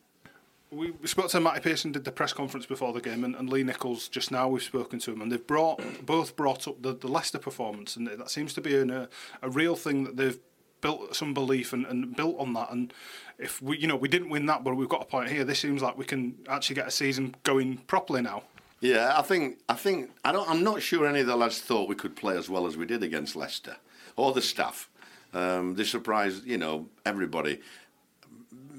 We, 0.69 0.91
we 0.91 1.07
spoke 1.07 1.29
to 1.31 1.39
Matty 1.41 1.59
Pearson, 1.59 1.91
did 1.91 2.05
the 2.05 2.11
press 2.11 2.31
conference 2.31 2.65
before 2.65 2.93
the 2.93 3.01
game, 3.01 3.23
and, 3.23 3.35
and 3.35 3.49
Lee 3.49 3.63
Nicholls 3.63 4.07
just 4.07 4.31
now. 4.31 4.47
We've 4.47 4.63
spoken 4.63 4.99
to 4.99 5.11
him, 5.11 5.21
and 5.21 5.31
they've 5.31 5.45
brought 5.45 5.81
both 6.05 6.35
brought 6.35 6.67
up 6.67 6.81
the, 6.81 6.93
the 6.93 7.07
Leicester 7.07 7.39
performance, 7.39 7.95
and 7.95 8.07
that 8.07 8.29
seems 8.29 8.53
to 8.53 8.61
be 8.61 8.77
an, 8.77 8.89
a, 8.89 9.09
a 9.41 9.49
real 9.49 9.75
thing 9.75 10.05
that 10.05 10.15
they've 10.15 10.39
built 10.79 11.15
some 11.15 11.33
belief 11.33 11.73
and, 11.73 11.85
and 11.85 12.15
built 12.15 12.39
on 12.39 12.53
that. 12.53 12.71
And 12.71 12.93
if 13.37 13.61
we, 13.61 13.77
you 13.77 13.87
know, 13.87 13.95
we 13.95 14.07
didn't 14.07 14.29
win 14.29 14.45
that, 14.47 14.63
but 14.63 14.75
we've 14.75 14.89
got 14.89 15.01
a 15.01 15.05
point 15.05 15.29
here. 15.29 15.43
This 15.43 15.59
seems 15.59 15.81
like 15.81 15.97
we 15.97 16.05
can 16.05 16.37
actually 16.47 16.75
get 16.75 16.87
a 16.87 16.91
season 16.91 17.35
going 17.43 17.77
properly 17.87 18.21
now. 18.21 18.43
Yeah, 18.79 19.13
I 19.15 19.21
think 19.21 19.59
I 19.69 19.75
think 19.75 20.11
I 20.23 20.31
don't. 20.31 20.49
I'm 20.49 20.63
not 20.63 20.81
sure 20.81 21.05
any 21.05 21.19
of 21.19 21.27
the 21.27 21.35
lads 21.35 21.59
thought 21.59 21.89
we 21.89 21.95
could 21.95 22.15
play 22.15 22.37
as 22.37 22.49
well 22.49 22.65
as 22.65 22.77
we 22.77 22.85
did 22.85 23.03
against 23.03 23.35
Leicester, 23.35 23.77
or 24.15 24.33
the 24.33 24.41
staff. 24.41 24.89
Um, 25.33 25.75
they 25.75 25.83
surprised, 25.83 26.45
you 26.45 26.57
know, 26.57 26.87
everybody 27.05 27.59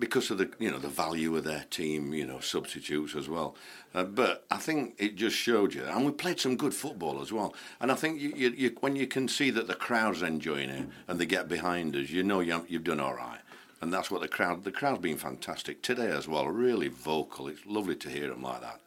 because 0.03 0.33
of 0.33 0.39
the 0.39 0.51
you 0.59 0.69
know 0.69 0.79
the 0.79 0.89
value 0.89 1.37
of 1.37 1.45
their 1.45 1.65
team, 1.71 2.13
you 2.13 2.27
know, 2.27 2.41
substitutes 2.41 3.15
as 3.15 3.29
well. 3.29 3.55
Uh, 3.95 4.03
but 4.03 4.45
I 4.51 4.57
think 4.57 4.97
it 4.99 5.15
just 5.15 5.37
showed 5.37 5.75
you, 5.75 5.85
and 5.85 6.05
we 6.05 6.11
played 6.11 6.41
some 6.41 6.57
good 6.57 6.75
football 6.75 7.23
as 7.23 7.33
well. 7.33 7.55
And 7.81 7.93
I 7.93 7.95
think 7.95 8.21
you, 8.21 8.33
you, 8.35 8.51
you, 8.51 8.77
when 8.81 8.97
you 8.97 9.07
can 9.07 9.29
see 9.29 9.51
that 9.51 9.69
the 9.69 9.77
crowd's 9.77 10.23
enjoying 10.23 10.71
it 10.71 10.89
and 11.07 11.21
they 11.21 11.27
get 11.27 11.47
behind 11.49 11.95
us, 11.95 12.11
you 12.11 12.25
know 12.25 12.41
you, 12.41 12.67
you've 12.69 12.83
done 12.83 12.99
all 12.99 13.15
right. 13.15 13.39
And 13.81 13.93
that's 13.93 14.11
what 14.11 14.23
the 14.23 14.29
crowd. 14.29 14.65
The 14.65 14.73
crowd's 14.73 15.01
been 15.01 15.19
fantastic 15.19 15.83
today 15.83 16.11
as 16.11 16.27
well. 16.27 16.49
Really 16.49 16.89
vocal. 16.89 17.47
It's 17.47 17.65
lovely 17.65 17.97
to 17.97 18.09
hear 18.09 18.29
them 18.29 18.43
like 18.43 18.61
that. 18.61 18.81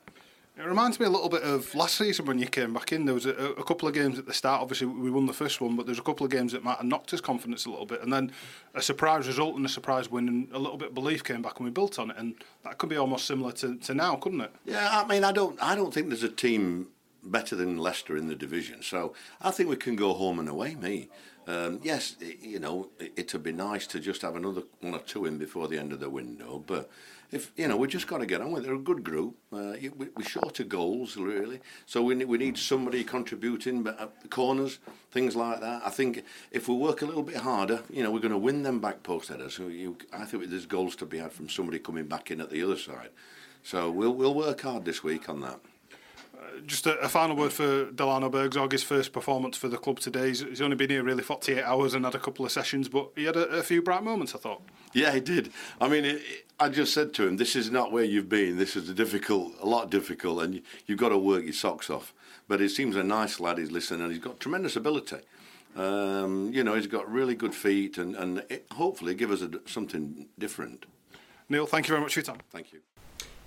It 0.57 0.65
reminds 0.65 1.01
me 1.01 1.05
a 1.05 1.09
little 1.09 1.27
bit 1.27 1.43
of 1.43 1.75
last 1.75 1.97
season 1.97 2.25
when 2.25 2.39
you 2.39 2.47
came 2.47 2.73
back 2.73 2.93
in. 2.93 3.03
There 3.03 3.13
was 3.13 3.25
a, 3.25 3.31
a, 3.31 3.63
couple 3.63 3.89
of 3.89 3.93
games 3.93 4.17
at 4.17 4.25
the 4.25 4.33
start. 4.33 4.61
Obviously, 4.61 4.87
we 4.87 5.11
won 5.11 5.25
the 5.25 5.33
first 5.33 5.59
one, 5.59 5.75
but 5.75 5.85
there's 5.85 5.99
a 5.99 6.03
couple 6.03 6.25
of 6.25 6.31
games 6.31 6.53
that 6.53 6.63
might 6.63 6.77
have 6.77 6.85
knocked 6.85 7.13
us 7.13 7.19
confidence 7.19 7.65
a 7.65 7.69
little 7.69 7.85
bit. 7.85 8.01
And 8.01 8.13
then 8.13 8.31
a 8.73 8.81
surprise 8.81 9.27
result 9.27 9.57
and 9.57 9.65
a 9.65 9.69
surprise 9.69 10.09
win, 10.09 10.29
and 10.29 10.47
a 10.53 10.57
little 10.57 10.77
bit 10.77 10.89
of 10.89 10.93
belief 10.93 11.25
came 11.25 11.41
back, 11.41 11.59
and 11.59 11.65
we 11.65 11.71
built 11.71 11.99
on 11.99 12.09
it. 12.09 12.15
And 12.17 12.35
that 12.63 12.77
could 12.77 12.87
be 12.87 12.95
almost 12.95 13.25
similar 13.25 13.51
to, 13.53 13.75
to 13.75 13.93
now, 13.93 14.15
couldn't 14.15 14.39
it? 14.39 14.51
Yeah, 14.63 14.87
I 14.89 15.05
mean, 15.05 15.25
I 15.25 15.33
don't, 15.33 15.61
I 15.61 15.75
don't 15.75 15.93
think 15.93 16.07
there's 16.07 16.23
a 16.23 16.29
team 16.29 16.87
better 17.21 17.57
than 17.57 17.77
Leicester 17.77 18.15
in 18.15 18.29
the 18.29 18.35
division. 18.35 18.81
So 18.81 19.13
I 19.41 19.51
think 19.51 19.69
we 19.69 19.75
can 19.75 19.97
go 19.97 20.13
home 20.13 20.39
and 20.39 20.47
away. 20.47 20.75
Me, 20.75 21.09
um, 21.47 21.81
yes, 21.83 22.15
it, 22.21 22.39
you 22.39 22.59
know, 22.59 22.89
it, 22.99 23.11
it'd 23.17 23.43
be 23.43 23.51
nice 23.51 23.87
to 23.87 23.99
just 23.99 24.21
have 24.21 24.37
another 24.37 24.63
one 24.79 24.93
or 24.93 24.99
two 24.99 25.25
in 25.25 25.37
before 25.37 25.67
the 25.67 25.77
end 25.77 25.91
of 25.91 25.99
the 25.99 26.09
window, 26.09 26.63
but 26.65 26.89
if 27.31 27.51
you 27.55 27.67
know, 27.67 27.77
we've 27.77 27.89
just 27.89 28.07
got 28.07 28.19
to 28.19 28.25
get 28.25 28.41
on 28.41 28.51
with 28.51 28.63
it. 28.63 28.67
They're 28.67 28.75
a 28.75 28.79
good 28.79 29.03
group. 29.03 29.35
Uh, 29.51 29.73
we, 29.81 30.07
we're 30.15 30.23
short 30.23 30.59
of 30.59 30.69
goals, 30.69 31.17
really. 31.17 31.59
So 31.85 32.01
we 32.01 32.15
need, 32.15 32.27
we 32.27 32.37
need 32.37 32.57
somebody 32.57 33.03
contributing, 33.03 33.83
but 33.83 33.99
at 33.99 34.21
the 34.21 34.27
corners, 34.27 34.79
things 35.11 35.35
like 35.35 35.61
that. 35.61 35.81
I 35.85 35.89
think 35.89 36.23
if 36.51 36.67
we 36.67 36.75
work 36.75 37.01
a 37.01 37.05
little 37.05 37.23
bit 37.23 37.37
harder, 37.37 37.83
you 37.89 38.03
know, 38.03 38.11
we're 38.11 38.19
going 38.19 38.31
to 38.31 38.37
win 38.37 38.63
them 38.63 38.79
back 38.79 39.03
post 39.03 39.29
headers. 39.29 39.53
So 39.53 39.67
you, 39.67 39.97
I 40.13 40.25
think 40.25 40.49
there's 40.49 40.65
goals 40.65 40.95
to 40.97 41.05
be 41.05 41.17
had 41.17 41.31
from 41.31 41.49
somebody 41.49 41.79
coming 41.79 42.05
back 42.05 42.31
in 42.31 42.41
at 42.41 42.49
the 42.49 42.63
other 42.63 42.77
side. 42.77 43.09
So 43.63 43.89
we'll 43.89 44.13
we'll 44.13 44.35
work 44.35 44.61
hard 44.61 44.85
this 44.85 45.03
week 45.03 45.27
on 45.27 45.41
that. 45.41 45.59
Just 46.65 46.87
a, 46.87 46.97
a 46.99 47.09
final 47.09 47.35
word 47.35 47.53
for 47.53 47.91
Delano 47.91 48.29
Burgzorg, 48.29 48.71
his 48.71 48.83
first 48.83 49.13
performance 49.13 49.57
for 49.57 49.67
the 49.67 49.77
club 49.77 49.99
today. 49.99 50.27
He's, 50.27 50.41
he's 50.41 50.61
only 50.61 50.75
been 50.75 50.89
here 50.89 51.03
really 51.03 51.23
48 51.23 51.63
hours 51.63 51.93
and 51.93 52.05
had 52.05 52.15
a 52.15 52.19
couple 52.19 52.45
of 52.45 52.51
sessions, 52.51 52.89
but 52.89 53.11
he 53.15 53.25
had 53.25 53.35
a, 53.35 53.47
a 53.47 53.63
few 53.63 53.81
bright 53.81 54.03
moments, 54.03 54.33
I 54.33 54.39
thought. 54.39 54.61
Yeah, 54.93 55.11
he 55.11 55.19
did. 55.19 55.51
I 55.79 55.87
mean, 55.87 56.05
it, 56.05 56.15
it, 56.15 56.45
I 56.59 56.69
just 56.69 56.93
said 56.93 57.13
to 57.15 57.27
him, 57.27 57.37
"This 57.37 57.55
is 57.55 57.69
not 57.69 57.91
where 57.91 58.03
you've 58.03 58.29
been. 58.29 58.57
This 58.57 58.75
is 58.75 58.89
a 58.89 58.93
difficult, 58.93 59.53
a 59.61 59.65
lot 59.65 59.89
difficult, 59.89 60.41
and 60.43 60.55
you, 60.55 60.61
you've 60.85 60.99
got 60.99 61.09
to 61.09 61.17
work 61.17 61.43
your 61.43 61.53
socks 61.53 61.89
off." 61.89 62.13
But 62.47 62.59
he 62.59 62.69
seems 62.69 62.95
a 62.95 63.03
nice 63.03 63.39
lad. 63.39 63.57
He's 63.57 63.71
listening, 63.71 64.01
and 64.01 64.11
he's 64.11 64.21
got 64.21 64.39
tremendous 64.39 64.75
ability. 64.75 65.17
Um, 65.75 66.51
you 66.53 66.63
know, 66.63 66.75
he's 66.75 66.87
got 66.87 67.11
really 67.11 67.35
good 67.35 67.53
feet, 67.53 67.97
and 67.97 68.15
and 68.15 68.39
it, 68.49 68.65
hopefully 68.71 69.15
give 69.15 69.31
us 69.31 69.41
a, 69.41 69.51
something 69.65 70.27
different. 70.39 70.85
Neil, 71.49 71.65
thank 71.67 71.87
you 71.87 71.91
very 71.91 72.01
much 72.01 72.13
for 72.13 72.19
your 72.21 72.25
time. 72.25 72.39
Thank 72.51 72.73
you. 72.73 72.79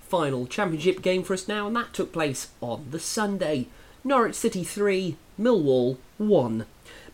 Final 0.08 0.46
championship 0.46 1.02
game 1.02 1.22
for 1.22 1.34
us 1.34 1.46
now, 1.46 1.66
and 1.66 1.76
that 1.76 1.92
took 1.92 2.12
place 2.12 2.48
on 2.62 2.86
the 2.90 2.98
Sunday. 2.98 3.66
Norwich 4.02 4.34
City 4.34 4.64
3, 4.64 5.16
Millwall 5.38 5.98
1. 6.16 6.64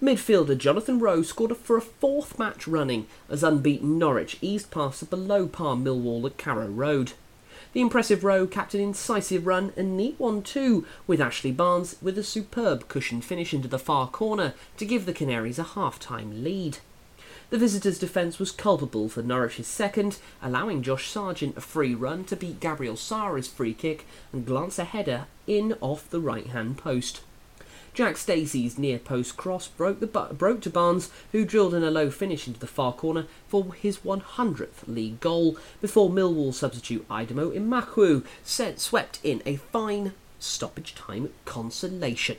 Midfielder 0.00 0.56
Jonathan 0.56 1.00
Rowe 1.00 1.22
scored 1.22 1.56
for 1.56 1.76
a 1.76 1.80
fourth 1.80 2.38
match 2.38 2.68
running 2.68 3.08
as 3.28 3.42
unbeaten 3.42 3.98
Norwich 3.98 4.38
eased 4.40 4.70
past 4.70 5.02
a 5.02 5.06
below 5.06 5.48
par 5.48 5.74
Millwall 5.74 6.24
at 6.26 6.38
Carrow 6.38 6.68
Road. 6.68 7.14
The 7.72 7.80
impressive 7.80 8.22
Rowe 8.22 8.46
capped 8.46 8.74
an 8.74 8.80
incisive 8.80 9.44
run 9.44 9.72
and 9.76 9.96
neat 9.96 10.14
one 10.18 10.42
too, 10.42 10.86
with 11.08 11.20
Ashley 11.20 11.50
Barnes 11.50 11.96
with 12.00 12.16
a 12.16 12.22
superb 12.22 12.86
cushion 12.86 13.20
finish 13.20 13.52
into 13.52 13.66
the 13.66 13.78
far 13.80 14.06
corner 14.06 14.54
to 14.76 14.86
give 14.86 15.04
the 15.04 15.12
Canaries 15.12 15.58
a 15.58 15.64
half-time 15.64 16.44
lead. 16.44 16.78
The 17.54 17.60
visitors' 17.60 18.00
defence 18.00 18.40
was 18.40 18.50
culpable 18.50 19.08
for 19.08 19.22
Norwich's 19.22 19.68
second, 19.68 20.18
allowing 20.42 20.82
Josh 20.82 21.08
Sargent 21.08 21.56
a 21.56 21.60
free 21.60 21.94
run 21.94 22.24
to 22.24 22.34
beat 22.34 22.58
Gabriel 22.58 22.96
Sara's 22.96 23.46
free 23.46 23.72
kick 23.72 24.08
and 24.32 24.44
glance 24.44 24.76
a 24.76 24.82
header 24.82 25.28
in 25.46 25.76
off 25.80 26.10
the 26.10 26.18
right-hand 26.18 26.78
post. 26.78 27.20
Jack 27.92 28.16
Stacey's 28.16 28.76
near 28.76 28.98
post 28.98 29.36
cross 29.36 29.68
broke, 29.68 30.00
the, 30.00 30.08
broke 30.08 30.62
to 30.62 30.68
Barnes, 30.68 31.12
who 31.30 31.44
drilled 31.44 31.74
in 31.74 31.84
a 31.84 31.92
low 31.92 32.10
finish 32.10 32.48
into 32.48 32.58
the 32.58 32.66
far 32.66 32.92
corner 32.92 33.28
for 33.46 33.72
his 33.72 33.98
100th 33.98 34.88
league 34.88 35.20
goal, 35.20 35.56
before 35.80 36.10
Millwall 36.10 36.52
substitute 36.52 37.08
Idemo 37.08 37.56
Imakwu 37.56 38.24
set, 38.42 38.80
swept 38.80 39.20
in 39.22 39.44
a 39.46 39.54
fine 39.54 40.12
stoppage 40.40 40.96
time 40.96 41.30
consolation. 41.44 42.38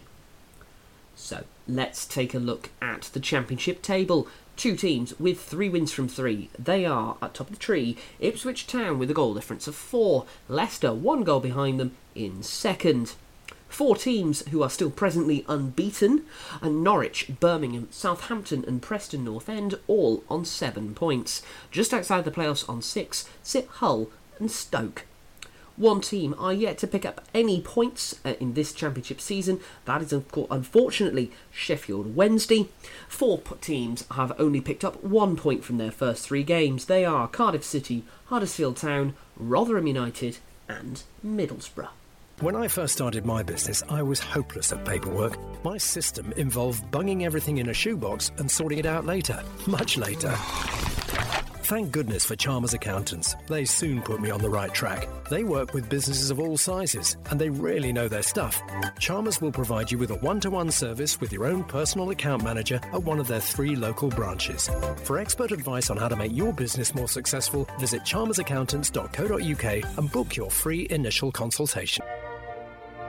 So 1.15 1.45
let's 1.65 2.05
take 2.05 2.33
a 2.33 2.39
look 2.39 2.69
at 2.81 3.03
the 3.13 3.21
championship 3.21 3.81
table. 3.81 4.27
Two 4.55 4.75
teams 4.75 5.19
with 5.19 5.41
three 5.41 5.69
wins 5.69 5.91
from 5.91 6.07
three. 6.07 6.49
They 6.57 6.85
are 6.85 7.17
at 7.21 7.33
top 7.33 7.47
of 7.47 7.53
the 7.53 7.59
tree. 7.59 7.97
Ipswich 8.19 8.67
Town 8.67 8.97
with 8.97 9.11
a 9.11 9.13
goal 9.13 9.33
difference 9.33 9.67
of 9.67 9.75
four. 9.75 10.25
Leicester 10.47 10.93
one 10.93 11.23
goal 11.23 11.41
behind 11.41 11.79
them 11.79 11.95
in 12.15 12.41
second. 12.41 13.15
Four 13.67 13.97
teams 13.97 14.47
who 14.49 14.63
are 14.63 14.69
still 14.69 14.89
presently 14.89 15.43
unbeaten, 15.49 16.23
and 16.61 16.81
Norwich, 16.81 17.29
Birmingham, 17.41 17.89
Southampton, 17.91 18.63
and 18.65 18.81
Preston 18.81 19.25
North 19.25 19.49
End 19.49 19.77
all 19.87 20.23
on 20.29 20.45
seven 20.45 20.95
points. 20.95 21.41
Just 21.71 21.93
outside 21.93 22.23
the 22.23 22.31
playoffs 22.31 22.67
on 22.69 22.81
six 22.81 23.27
sit 23.43 23.67
Hull 23.67 24.09
and 24.39 24.49
Stoke. 24.49 25.05
One 25.77 25.99
team 25.99 26.33
are 26.39 26.53
yet 26.53 26.77
to 26.79 26.87
pick 26.87 27.05
up 27.05 27.21
any 27.33 27.59
points 27.59 28.19
uh, 28.23 28.33
in 28.39 28.53
this 28.53 28.71
championship 28.71 29.19
season. 29.19 29.59
That 29.83 30.01
is, 30.01 30.13
unfortunately, 30.13 31.31
Sheffield 31.51 32.15
Wednesday. 32.15 32.69
Four 33.09 33.41
teams 33.59 34.05
have 34.11 34.31
only 34.39 34.61
picked 34.61 34.85
up 34.85 35.03
one 35.03 35.35
point 35.35 35.65
from 35.65 35.77
their 35.77 35.91
first 35.91 36.25
three 36.25 36.43
games. 36.43 36.85
They 36.85 37.03
are 37.03 37.27
Cardiff 37.27 37.63
City, 37.63 38.03
Huddersfield 38.27 38.77
Town, 38.77 39.15
Rotherham 39.35 39.87
United, 39.87 40.37
and 40.69 41.03
Middlesbrough. 41.25 41.89
When 42.39 42.55
I 42.55 42.67
first 42.67 42.93
started 42.93 43.25
my 43.25 43.43
business, 43.43 43.81
I 43.89 44.01
was 44.01 44.19
hopeless 44.19 44.73
at 44.73 44.83
paperwork. 44.83 45.37
My 45.63 45.77
system 45.77 46.33
involved 46.35 46.89
bunging 46.91 47.25
everything 47.25 47.59
in 47.59 47.69
a 47.69 47.73
shoebox 47.73 48.31
and 48.37 48.51
sorting 48.51 48.79
it 48.79 48.85
out 48.85 49.05
later, 49.05 49.41
much 49.67 49.97
later. 49.97 50.35
Thank 51.65 51.91
goodness 51.91 52.23
for 52.23 52.35
Chalmers 52.35 52.75
Accountants. 52.75 53.35
They 53.47 53.65
soon 53.65 53.99
put 54.03 54.21
me 54.21 54.29
on 54.29 54.39
the 54.39 54.51
right 54.51 54.71
track. 54.71 55.09
They 55.31 55.43
work 55.43 55.73
with 55.73 55.89
businesses 55.89 56.29
of 56.29 56.39
all 56.39 56.57
sizes, 56.57 57.17
and 57.31 57.41
they 57.41 57.49
really 57.49 57.91
know 57.91 58.07
their 58.07 58.21
stuff. 58.21 58.61
Chalmers 58.99 59.41
will 59.41 59.51
provide 59.51 59.91
you 59.91 59.97
with 59.97 60.11
a 60.11 60.15
one 60.17 60.39
to 60.41 60.51
one 60.51 60.69
service 60.69 61.19
with 61.19 61.33
your 61.33 61.47
own 61.47 61.63
personal 61.63 62.11
account 62.11 62.43
manager 62.43 62.75
at 62.93 63.01
one 63.01 63.19
of 63.19 63.27
their 63.27 63.39
three 63.39 63.75
local 63.75 64.09
branches. 64.09 64.69
For 65.05 65.17
expert 65.17 65.51
advice 65.51 65.89
on 65.89 65.97
how 65.97 66.07
to 66.07 66.15
make 66.15 66.37
your 66.37 66.53
business 66.53 66.93
more 66.93 67.07
successful, 67.07 67.67
visit 67.79 68.03
chalmersaccountants.co.uk 68.03 69.97
and 69.97 70.11
book 70.11 70.35
your 70.35 70.51
free 70.51 70.85
initial 70.91 71.31
consultation. 71.31 72.05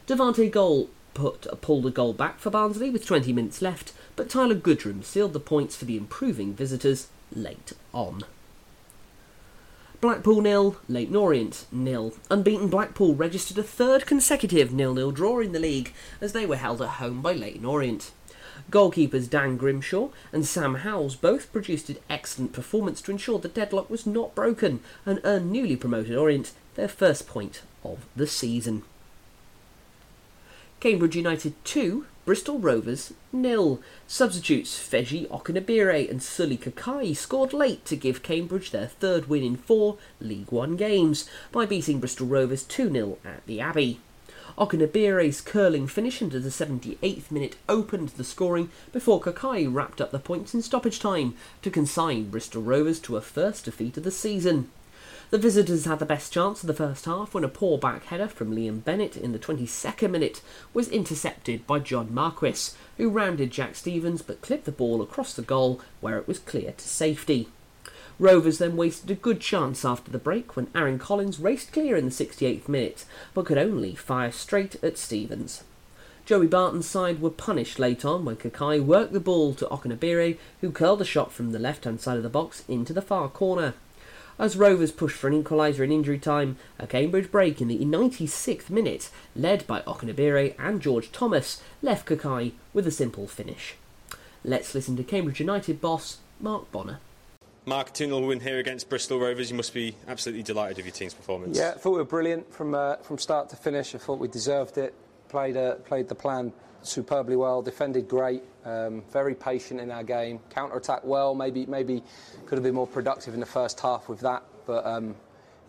Devante 0.08 0.52
Cole 0.52 0.90
put 1.14 1.46
pulled 1.62 1.86
a 1.86 1.92
goal 1.92 2.14
back 2.14 2.40
for 2.40 2.50
Barnsley 2.50 2.90
with 2.90 3.06
20 3.06 3.32
minutes 3.34 3.62
left, 3.62 3.94
but 4.16 4.30
Tyler 4.30 4.56
Goodrum 4.56 5.04
sealed 5.04 5.34
the 5.34 5.40
points 5.40 5.76
for 5.76 5.86
the 5.86 5.98
improving 5.98 6.54
visitors 6.54 7.08
late 7.34 7.74
on. 7.94 8.24
Blackpool 10.02 10.42
nil, 10.42 10.78
Leyton 10.90 11.16
Orient 11.16 11.68
nil. 11.72 12.14
Unbeaten 12.32 12.70
Blackpool 12.70 13.14
registered 13.14 13.60
a 13.60 13.64
third 13.64 14.08
consecutive 14.08 14.74
nil-nil 14.74 15.12
draw 15.12 15.40
in 15.40 15.52
the 15.52 15.60
league 15.60 15.94
as 16.20 16.34
they 16.34 16.46
were 16.46 16.56
held 16.56 16.82
at 16.82 16.90
home 16.90 17.22
by 17.22 17.34
Leyton 17.34 17.66
Orient. 17.66 18.12
Goalkeepers 18.72 19.30
Dan 19.30 19.58
Grimshaw 19.58 20.10
and 20.34 20.46
Sam 20.46 20.76
Howes 20.76 21.16
both 21.16 21.52
produced 21.54 21.90
an 21.90 21.98
excellent 22.10 22.52
performance 22.52 23.00
to 23.02 23.12
ensure 23.12 23.38
the 23.38 23.48
deadlock 23.48 23.90
was 23.90 24.08
not 24.08 24.34
broken 24.34 24.80
and 25.06 25.22
earned 25.24 25.52
newly 25.52 25.76
promoted 25.76 26.16
Orient 26.16 26.52
their 26.76 26.88
first 26.88 27.28
point 27.28 27.62
of 27.84 28.06
the 28.16 28.26
season. 28.28 28.84
Cambridge 30.80 31.16
United 31.16 31.54
2, 31.64 32.08
Bristol 32.24 32.60
Rovers 32.60 33.14
nil. 33.34 33.82
Substitutes 34.06 34.78
Feji 34.78 35.28
Okenabirhie 35.30 36.08
and 36.08 36.22
Sully 36.22 36.56
Kaikai 36.56 37.18
scored 37.18 37.52
late 37.52 37.84
to 37.86 37.96
give 37.96 38.22
Cambridge 38.22 38.70
their 38.70 38.86
third 38.86 39.28
win 39.28 39.42
in 39.42 39.56
four 39.56 39.98
League 40.20 40.52
One 40.52 40.76
games 40.76 41.28
by 41.52 41.66
beating 41.66 42.00
Bristol 42.00 42.28
Rovers 42.28 42.64
2 42.64 42.92
0 42.92 43.18
at 43.26 43.44
the 43.48 43.60
Abbey. 43.60 44.02
Okenabirhie's 44.56 45.42
curling 45.42 45.88
finish 45.88 46.22
into 46.22 46.40
the 46.40 46.50
78th 46.50 47.32
minute 47.32 47.56
opened 47.68 48.10
the 48.10 48.24
scoring 48.24 48.70
before 48.92 49.20
Kaikai 49.20 49.68
wrapped 49.74 50.00
up 50.00 50.12
the 50.12 50.20
points 50.20 50.54
in 50.54 50.62
stoppage 50.62 51.00
time 51.00 51.34
to 51.64 51.72
consign 51.72 52.30
Bristol 52.30 52.62
Rovers 52.62 53.00
to 53.00 53.18
a 53.18 53.22
first 53.22 53.66
defeat 53.66 53.98
of 53.98 54.04
the 54.04 54.12
season. 54.12 54.70
The 55.32 55.38
visitors 55.38 55.86
had 55.86 56.00
the 56.00 56.06
best 56.06 56.34
chance 56.34 56.62
of 56.62 56.68
the 56.68 56.74
first 56.74 57.06
half 57.06 57.34
when 57.34 57.46
a 57.46 57.48
poor 57.48 57.78
back 57.78 58.04
header 58.08 58.28
from 58.28 58.54
Liam 58.54 58.84
Bennett 58.84 59.16
in 59.16 59.32
the 59.32 59.40
22nd 59.40 60.12
minute 60.12 60.42
was 60.74 60.90
intercepted 60.90 61.66
by 61.66 61.80
John 61.80 62.14
Marquis, 62.14 62.74
who 62.98 63.08
rounded 63.08 63.50
Jack 63.50 63.76
Stevens 63.76 64.22
but 64.22 64.42
clipped 64.42 64.66
the 64.66 64.74
ball 64.74 65.02
across 65.02 65.34
the 65.34 65.42
goal 65.42 65.80
where 66.02 66.18
it 66.18 66.28
was 66.28 66.38
clear 66.38 66.74
to 66.74 66.86
safety. 66.86 67.48
Rovers 68.20 68.58
then 68.58 68.76
wasted 68.76 69.10
a 69.10 69.16
good 69.16 69.40
chance 69.40 69.86
after 69.86 70.12
the 70.12 70.18
break 70.18 70.58
when 70.58 70.68
Aaron 70.76 71.00
Collins 71.00 71.40
raced 71.40 71.72
clear 71.72 71.96
in 71.96 72.04
the 72.04 72.12
68th 72.12 72.68
minute, 72.68 73.06
but 73.34 73.46
could 73.46 73.58
only 73.58 73.96
fire 73.96 74.34
straight 74.34 74.84
at 74.84 74.98
Stevens. 74.98 75.64
Joey 76.26 76.48
Barton's 76.48 76.88
side 76.88 77.22
were 77.22 77.30
punished 77.30 77.80
late 77.80 78.04
on 78.04 78.26
when 78.26 78.36
Kaikai 78.36 78.84
worked 78.84 79.14
the 79.14 79.22
ball 79.22 79.54
to 79.54 79.66
Okenabirhie, 79.68 80.40
who 80.60 80.72
curled 80.72 81.02
a 81.02 81.06
shot 81.06 81.32
from 81.32 81.54
the 81.54 81.58
left 81.58 81.86
hand 81.86 82.02
side 82.02 82.18
of 82.18 82.24
the 82.24 82.30
box 82.30 82.66
into 82.68 82.92
the 82.92 83.02
far 83.02 83.30
corner. 83.30 83.76
As 84.42 84.58
Rovers 84.58 84.92
pushed 84.92 85.18
for 85.18 85.28
an 85.28 85.44
equaliser 85.44 85.82
in 85.82 85.92
injury 85.92 86.18
time, 86.18 86.58
a 86.80 86.88
Cambridge 86.88 87.30
break 87.30 87.62
in 87.62 87.68
the 87.68 87.78
96th 87.78 88.72
minute, 88.72 89.12
led 89.36 89.68
by 89.68 89.82
Okenabirhie 89.82 90.56
and 90.58 90.82
George 90.82 91.12
Thomas, 91.12 91.62
left 91.84 92.08
Kaikai 92.08 92.54
with 92.74 92.88
a 92.88 92.92
simple 92.92 93.28
finish. 93.28 93.76
Let's 94.44 94.74
listen 94.74 94.98
to 94.98 95.04
Cambridge 95.04 95.40
United 95.40 95.80
boss 95.80 96.18
Mark 96.40 96.72
Bonner. 96.72 96.98
Mark, 97.68 97.94
2 97.94 98.08
0 98.08 98.26
win 98.26 98.40
here 98.40 98.58
against 98.58 98.90
Bristol 98.90 99.20
Rovers. 99.20 99.52
You 99.52 99.58
must 99.58 99.76
be 99.76 99.94
absolutely 100.08 100.42
delighted 100.42 100.78
with 100.78 100.88
your 100.88 100.94
team's 100.94 101.14
performance. 101.14 101.56
Yeah, 101.56 101.74
I 101.76 101.78
thought 101.78 101.92
we 101.92 101.98
were 102.00 102.04
brilliant 102.04 102.52
from 102.52 102.74
uh, 102.74 102.96
from 102.96 103.20
start 103.20 103.48
to 103.50 103.56
finish. 103.56 103.94
I 103.94 104.00
thought 104.00 104.18
we 104.18 104.28
deserved 104.28 104.80
it. 104.80 104.96
Played 105.30 105.56
uh, 105.56 105.76
played 105.76 106.08
the 106.08 106.16
plan 106.16 106.52
superbly 106.84 107.36
well. 107.36 107.62
Defended 107.62 108.08
great. 108.08 108.44
Um, 108.66 109.04
very 109.12 109.36
patient 109.36 109.80
in 109.80 109.92
our 109.92 110.04
game. 110.04 110.40
Counter 110.50 110.78
attack 110.78 111.04
well. 111.04 111.34
Maybe 111.36 111.66
maybe 111.66 112.04
could 112.46 112.58
have 112.58 112.64
been 112.64 112.76
more 112.76 112.88
productive 112.88 113.34
in 113.34 113.40
the 113.40 113.46
first 113.46 113.80
half 113.80 114.10
with 114.10 114.20
that. 114.22 114.44
But 114.66 114.86
um, 114.86 115.16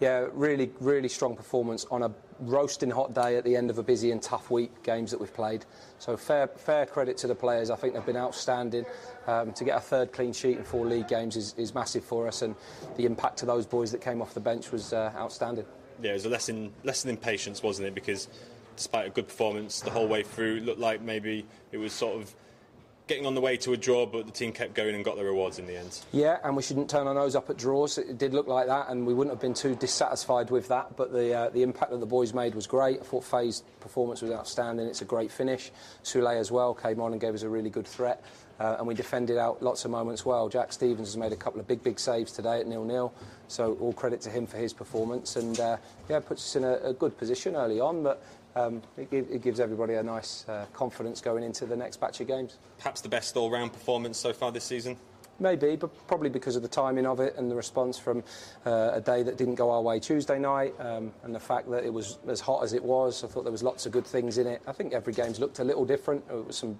yeah, 0.00 0.26
really 0.32 0.70
really 0.80 1.08
strong 1.08 1.36
performance 1.36 1.86
on 1.90 2.02
a 2.02 2.10
roasting 2.40 2.90
hot 2.90 3.14
day 3.14 3.36
at 3.36 3.44
the 3.44 3.56
end 3.56 3.70
of 3.70 3.78
a 3.78 3.82
busy 3.82 4.10
and 4.10 4.20
tough 4.20 4.50
week 4.50 4.82
games 4.82 5.10
that 5.12 5.20
we've 5.20 5.32
played. 5.32 5.64
So 5.98 6.16
fair 6.16 6.48
fair 6.48 6.86
credit 6.86 7.16
to 7.18 7.26
the 7.26 7.34
players. 7.34 7.70
I 7.70 7.76
think 7.76 7.94
they've 7.94 8.04
been 8.04 8.16
outstanding. 8.16 8.84
Um, 9.26 9.52
to 9.52 9.64
get 9.64 9.76
a 9.76 9.80
third 9.80 10.12
clean 10.12 10.32
sheet 10.32 10.58
in 10.58 10.64
four 10.64 10.84
league 10.84 11.08
games 11.08 11.36
is, 11.36 11.54
is 11.56 11.74
massive 11.74 12.04
for 12.04 12.26
us, 12.26 12.42
and 12.42 12.56
the 12.96 13.06
impact 13.06 13.42
of 13.42 13.46
those 13.46 13.66
boys 13.66 13.92
that 13.92 14.00
came 14.00 14.20
off 14.20 14.34
the 14.34 14.40
bench 14.40 14.72
was 14.72 14.92
uh, 14.92 15.12
outstanding. 15.16 15.64
Yeah, 16.02 16.10
it 16.10 16.14
was 16.14 16.24
a 16.24 16.28
lesson 16.28 16.72
lesson 16.82 17.10
in 17.10 17.16
patience, 17.16 17.62
wasn't 17.62 17.88
it? 17.88 17.94
Because 17.94 18.28
despite 18.76 19.06
a 19.06 19.10
good 19.10 19.28
performance 19.28 19.80
the 19.80 19.90
whole 19.90 20.08
way 20.08 20.22
through, 20.22 20.56
it 20.56 20.64
looked 20.64 20.80
like 20.80 21.02
maybe 21.02 21.46
it 21.70 21.78
was 21.78 21.92
sort 21.92 22.20
of 22.20 22.34
getting 23.08 23.26
on 23.26 23.34
the 23.34 23.40
way 23.40 23.56
to 23.56 23.72
a 23.72 23.76
draw, 23.76 24.06
but 24.06 24.26
the 24.26 24.32
team 24.32 24.52
kept 24.52 24.74
going 24.74 24.94
and 24.94 25.04
got 25.04 25.16
the 25.16 25.24
rewards 25.24 25.58
in 25.58 25.66
the 25.66 25.76
end. 25.76 26.00
Yeah, 26.12 26.38
and 26.44 26.56
we 26.56 26.62
shouldn't 26.62 26.88
turn 26.88 27.06
our 27.06 27.14
nose 27.14 27.34
up 27.34 27.50
at 27.50 27.58
draws. 27.58 27.98
It 27.98 28.16
did 28.16 28.32
look 28.32 28.46
like 28.46 28.68
that, 28.68 28.88
and 28.88 29.06
we 29.06 29.12
wouldn't 29.12 29.34
have 29.34 29.40
been 29.40 29.54
too 29.54 29.74
dissatisfied 29.74 30.50
with 30.50 30.68
that. 30.68 30.96
But 30.96 31.12
the 31.12 31.34
uh, 31.34 31.50
the 31.50 31.62
impact 31.62 31.90
that 31.90 32.00
the 32.00 32.06
boys 32.06 32.32
made 32.32 32.54
was 32.54 32.66
great. 32.66 33.00
I 33.00 33.02
thought 33.02 33.24
Faye's 33.24 33.64
performance 33.80 34.22
was 34.22 34.30
outstanding. 34.30 34.86
It's 34.86 35.02
a 35.02 35.04
great 35.04 35.30
finish. 35.30 35.72
Sule 36.04 36.38
as 36.38 36.50
well 36.50 36.74
came 36.74 37.00
on 37.00 37.12
and 37.12 37.20
gave 37.20 37.34
us 37.34 37.42
a 37.42 37.48
really 37.48 37.70
good 37.70 37.86
threat. 37.86 38.22
Uh, 38.60 38.76
and 38.78 38.86
we 38.86 38.94
defended 38.94 39.38
out 39.38 39.60
lots 39.60 39.84
of 39.84 39.90
moments 39.90 40.24
well. 40.24 40.48
Jack 40.48 40.72
Stevens 40.72 41.08
has 41.08 41.16
made 41.16 41.32
a 41.32 41.36
couple 41.36 41.58
of 41.58 41.66
big, 41.66 41.82
big 41.82 41.98
saves 41.98 42.30
today 42.30 42.60
at 42.60 42.66
nil-nil, 42.68 43.12
so 43.48 43.76
all 43.80 43.92
credit 43.92 44.20
to 44.20 44.30
him 44.30 44.46
for 44.46 44.56
his 44.56 44.72
performance. 44.72 45.34
And 45.34 45.58
uh, 45.58 45.78
yeah, 46.08 46.20
puts 46.20 46.42
us 46.44 46.56
in 46.56 46.62
a, 46.62 46.74
a 46.90 46.92
good 46.92 47.18
position 47.18 47.56
early 47.56 47.80
on, 47.80 48.04
but 48.04 48.22
um, 48.54 48.82
it, 48.96 49.12
it, 49.12 49.42
gives 49.42 49.60
everybody 49.60 49.94
a 49.94 50.02
nice 50.02 50.46
uh, 50.48 50.66
confidence 50.72 51.20
going 51.20 51.42
into 51.42 51.66
the 51.66 51.76
next 51.76 51.98
batch 52.00 52.20
of 52.20 52.26
games. 52.26 52.58
Perhaps 52.78 53.00
the 53.00 53.08
best 53.08 53.36
all-round 53.36 53.72
performance 53.72 54.18
so 54.18 54.32
far 54.32 54.52
this 54.52 54.64
season. 54.64 54.96
Maybe, 55.40 55.76
but 55.76 56.06
probably 56.06 56.28
because 56.28 56.56
of 56.56 56.62
the 56.62 56.68
timing 56.68 57.06
of 57.06 57.18
it 57.18 57.34
and 57.36 57.50
the 57.50 57.54
response 57.54 57.98
from 57.98 58.22
uh, 58.66 58.90
a 58.92 59.00
day 59.00 59.22
that 59.22 59.38
didn't 59.38 59.54
go 59.54 59.70
our 59.70 59.80
way 59.80 59.98
Tuesday 59.98 60.38
night 60.38 60.74
um, 60.78 61.12
and 61.24 61.34
the 61.34 61.40
fact 61.40 61.70
that 61.70 61.84
it 61.84 61.92
was 61.92 62.18
as 62.28 62.40
hot 62.40 62.62
as 62.62 62.74
it 62.74 62.84
was. 62.84 63.24
I 63.24 63.28
thought 63.28 63.42
there 63.42 63.52
was 63.52 63.62
lots 63.62 63.86
of 63.86 63.92
good 63.92 64.06
things 64.06 64.38
in 64.38 64.46
it. 64.46 64.62
I 64.66 64.72
think 64.72 64.92
every 64.92 65.12
game's 65.12 65.40
looked 65.40 65.58
a 65.58 65.64
little 65.64 65.84
different. 65.84 66.28
There 66.28 66.42
was 66.42 66.56
some 66.56 66.78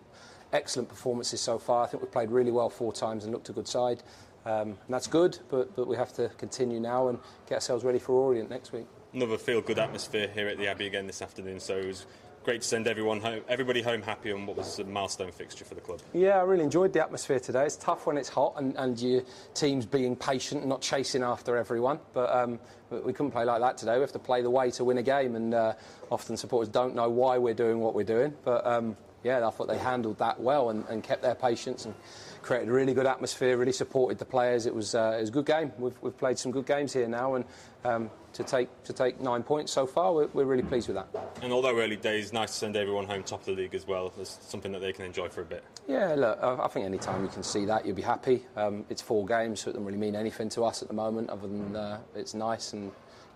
excellent 0.53 0.89
performances 0.89 1.41
so 1.41 1.59
far. 1.59 1.85
I 1.85 1.89
think 1.89 2.03
we've 2.03 2.13
played 2.13 2.31
really 2.31 2.53
well 2.53 2.69
four 2.69 2.93
times 2.93 3.25
and 3.25 3.33
looked 3.33 3.49
a 3.49 3.53
good 3.53 3.67
side. 3.67 4.03
Um, 4.45 4.69
and 4.69 4.91
that's 4.91 5.07
good, 5.07 5.39
but, 5.49 5.75
but 5.75 5.87
we 5.87 5.97
have 5.97 6.13
to 6.15 6.29
continue 6.37 6.79
now 6.79 7.09
and 7.09 7.19
get 7.49 7.57
ourselves 7.57 7.85
ready 7.85 7.99
for 7.99 8.13
Orient 8.13 8.51
next 8.51 8.73
week. 8.73 8.87
Another 9.15 9.37
feel-good 9.37 9.79
atmosphere 9.79 10.27
here 10.35 10.49
at 10.49 10.57
the 10.57 10.69
Abbey 10.69 10.87
again 10.87 11.07
this 11.07 11.21
afternoon, 11.21 11.61
so 11.61 11.77
it 11.77 11.87
was 11.87 12.07
great 12.45 12.63
to 12.63 12.67
send 12.67 12.89
everyone 12.89 13.21
home, 13.21 13.43
everybody 13.47 13.83
home 13.83 14.01
happy 14.01 14.33
on 14.33 14.47
what 14.47 14.57
was 14.57 14.79
a 14.79 14.85
milestone 14.85 15.31
fixture 15.31 15.67
for 15.67 15.75
the 15.75 15.83
club. 15.83 16.01
Yeah, 16.15 16.39
I 16.39 16.43
really 16.45 16.65
enjoyed 16.65 16.95
the 16.95 17.03
atmosphere 17.03 17.39
today. 17.39 17.67
It's 17.67 17.77
tough 17.77 18.07
when 18.07 18.17
it's 18.17 18.31
hot 18.31 18.55
and, 18.57 18.75
and 18.77 18.99
your 18.99 19.23
team's 19.53 19.85
being 19.85 20.17
patient 20.17 20.63
and 20.63 20.71
not 20.71 20.81
chasing 20.81 21.23
after 21.23 21.59
everyone, 21.59 22.01
but 22.15 22.35
um, 22.35 22.59
we 22.91 23.13
couldn't 23.13 23.33
play 23.33 23.45
like 23.45 23.61
that 23.61 23.77
today. 23.77 23.97
We 23.97 24.01
have 24.01 24.13
to 24.13 24.19
play 24.19 24.41
the 24.41 24.49
way 24.49 24.71
to 24.71 24.85
win 24.85 24.97
a 24.97 25.03
game, 25.03 25.37
and 25.37 25.53
uh, 25.53 25.75
often 26.11 26.39
supporters 26.39 26.71
don't 26.71 26.95
know 26.95 27.11
why 27.11 27.37
we're 27.37 27.53
doing 27.53 27.81
what 27.81 27.95
we're 27.95 28.05
doing, 28.05 28.33
but 28.47 28.67
um, 28.67 28.97
yeah, 29.25 29.47
I 29.47 29.51
thought 29.51 29.69
they 29.69 29.77
handled 29.77 30.19
that 30.21 30.41
well 30.41 30.71
and, 30.71 30.87
and, 30.89 31.03
kept 31.03 31.21
their 31.21 31.35
patience 31.35 31.85
and 31.85 31.95
created 32.41 32.71
a 32.71 32.73
really 32.73 32.95
good 32.95 33.07
atmosphere, 33.07 33.59
really 33.59 33.73
supported 33.73 34.19
the 34.19 34.25
players. 34.25 34.65
It 34.65 34.75
was, 34.75 34.95
uh, 34.95 35.17
it 35.19 35.21
was 35.21 35.29
a 35.29 35.33
good 35.33 35.47
game. 35.47 35.71
We've, 35.79 35.95
we've 36.01 36.17
played 36.17 36.39
some 36.39 36.51
good 36.51 36.67
games 36.67 36.95
here 36.95 37.07
now, 37.07 37.35
and 37.35 37.45
um, 37.85 38.11
to 38.33 38.45
take 38.45 38.69
to 38.85 38.93
take 38.93 39.21
nine 39.21 39.43
points 39.43 39.73
so 39.73 39.87
far, 39.87 40.13
we're, 40.13 40.27
we're, 40.29 40.45
really 40.45 40.63
pleased 40.63 40.89
with 40.89 40.97
that. 40.97 41.09
And 41.43 41.53
although 41.53 41.79
early 41.79 41.97
days, 41.97 42.33
nice 42.33 42.51
to 42.51 42.57
send 42.57 42.77
everyone 42.77 43.07
home 43.07 43.23
top 43.23 43.41
of 43.41 43.47
the 43.47 43.53
league 43.53 43.75
as 43.75 43.87
well. 43.87 44.13
It's 44.19 44.39
something 44.43 44.73
that 44.73 44.81
they 44.81 44.93
can 44.93 45.05
enjoy 45.05 45.29
for 45.29 45.43
a 45.43 45.45
bit. 45.45 45.65
Yeah, 45.89 46.15
look, 46.15 46.39
I 46.43 46.69
think 46.69 46.87
any 46.87 46.99
time 46.99 47.23
you 47.23 47.29
can 47.29 47.43
see 47.43 47.65
that, 47.67 47.87
you'll 47.87 47.97
be 47.97 48.03
happy. 48.03 48.45
Um, 48.57 48.85
it's 48.89 49.03
four 49.03 49.27
games, 49.27 49.61
so 49.61 49.71
it 49.71 49.75
doesn't 49.75 49.87
really 49.87 49.99
mean 49.99 50.17
anything 50.17 50.49
to 50.51 50.65
us 50.65 50.83
at 50.83 50.89
the 50.89 50.95
moment, 50.95 51.31
other 51.31 51.49
than 51.49 51.77
uh, 51.77 52.01
it's 52.15 52.35
nice 52.35 52.73
and 52.73 52.93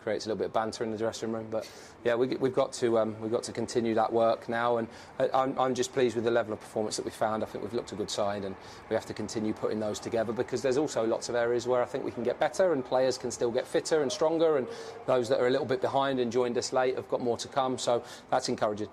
creates 0.07 0.25
a 0.25 0.29
little 0.29 0.39
bit 0.39 0.47
of 0.47 0.53
banter 0.53 0.85
in 0.85 0.93
the 0.93 0.97
dressing 0.97 1.33
room. 1.33 1.49
But 1.51 1.69
yeah, 2.05 2.15
we, 2.15 2.29
have 2.29 2.55
got 2.55 2.73
to 2.75 2.97
um, 3.01 3.21
we've 3.21 3.33
got 3.33 3.43
to 3.43 3.53
continue 3.53 3.93
that 3.97 4.13
work 4.13 4.49
now, 4.49 4.77
and 4.77 4.87
uh, 5.19 5.27
I'm, 5.35 5.59
I'm, 5.59 5.75
just 5.75 5.93
pleased 5.93 6.15
with 6.15 6.23
the 6.23 6.31
level 6.31 6.53
of 6.53 6.61
performance 6.61 6.95
that 6.95 7.05
we 7.05 7.11
found. 7.11 7.43
I 7.43 7.47
think 7.47 7.65
we've 7.65 7.75
looked 7.75 7.91
a 7.91 7.97
good 7.97 8.09
side, 8.09 8.45
and 8.45 8.55
we 8.89 8.95
have 8.95 9.05
to 9.07 9.15
continue 9.15 9.53
putting 9.53 9.81
those 9.81 9.99
together 9.99 10.33
because 10.33 10.63
there's 10.63 10.77
also 10.77 11.05
lots 11.05 11.29
of 11.29 11.35
areas 11.35 11.67
where 11.67 11.83
I 11.83 11.87
think 11.87 12.05
we 12.05 12.13
can 12.13 12.23
get 12.23 12.39
better, 12.39 12.73
and 12.73 12.85
players 12.85 13.19
can 13.19 13.33
still 13.33 13.51
get 13.51 13.67
fitter 13.67 14.03
and 14.03 14.13
stronger, 14.13 14.59
and 14.59 14.69
those 15.07 15.29
that 15.29 15.41
are 15.41 15.49
a 15.49 15.51
little 15.51 15.67
bit 15.67 15.81
behind 15.81 16.21
and 16.21 16.31
joined 16.31 16.57
us 16.57 16.73
late 16.73 16.95
have 16.95 17.09
got 17.09 17.21
more 17.21 17.37
to 17.39 17.49
come. 17.49 17.77
So 17.77 18.05
that's 18.31 18.49
encouraging. 18.49 18.89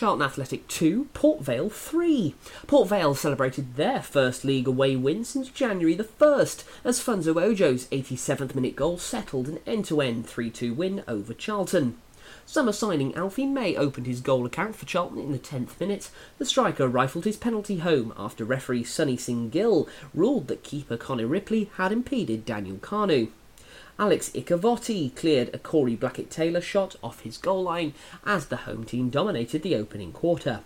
Charlton 0.00 0.24
Athletic 0.24 0.66
2, 0.68 1.08
Port 1.12 1.42
Vale 1.42 1.68
3. 1.68 2.34
Port 2.66 2.88
Vale 2.88 3.14
celebrated 3.14 3.76
their 3.76 4.00
first 4.00 4.46
league 4.46 4.66
away 4.66 4.96
win 4.96 5.26
since 5.26 5.50
January 5.50 5.94
the 5.94 6.04
1st 6.04 6.64
as 6.84 7.00
Funso 7.00 7.34
Ojo's 7.34 7.84
87th 7.88 8.54
minute 8.54 8.76
goal 8.76 8.96
settled 8.96 9.46
an 9.46 9.58
end 9.66 9.84
to 9.84 10.00
end 10.00 10.26
3 10.26 10.48
2 10.48 10.72
win 10.72 11.04
over 11.06 11.34
Charlton. 11.34 11.98
Summer 12.46 12.72
signing 12.72 13.14
Alfie 13.14 13.44
May 13.44 13.76
opened 13.76 14.06
his 14.06 14.22
goal 14.22 14.46
account 14.46 14.74
for 14.74 14.86
Charlton 14.86 15.18
in 15.18 15.32
the 15.32 15.38
10th 15.38 15.78
minute. 15.78 16.08
The 16.38 16.46
striker 16.46 16.88
rifled 16.88 17.26
his 17.26 17.36
penalty 17.36 17.80
home 17.80 18.14
after 18.16 18.46
referee 18.46 18.84
Sunny 18.84 19.18
Singh 19.18 19.50
Gill 19.50 19.86
ruled 20.14 20.48
that 20.48 20.62
keeper 20.62 20.96
Connor 20.96 21.26
Ripley 21.26 21.70
had 21.74 21.92
impeded 21.92 22.46
Daniel 22.46 22.78
Kanu. 22.78 23.28
Alex 24.00 24.30
Iacovitti 24.30 25.14
cleared 25.14 25.54
a 25.54 25.58
Corey 25.58 25.94
Blackett 25.94 26.30
Taylor 26.30 26.62
shot 26.62 26.96
off 27.02 27.20
his 27.20 27.36
goal 27.36 27.64
line 27.64 27.92
as 28.24 28.46
the 28.46 28.56
home 28.56 28.84
team 28.84 29.10
dominated 29.10 29.62
the 29.62 29.76
opening 29.76 30.10
quarter. 30.10 30.60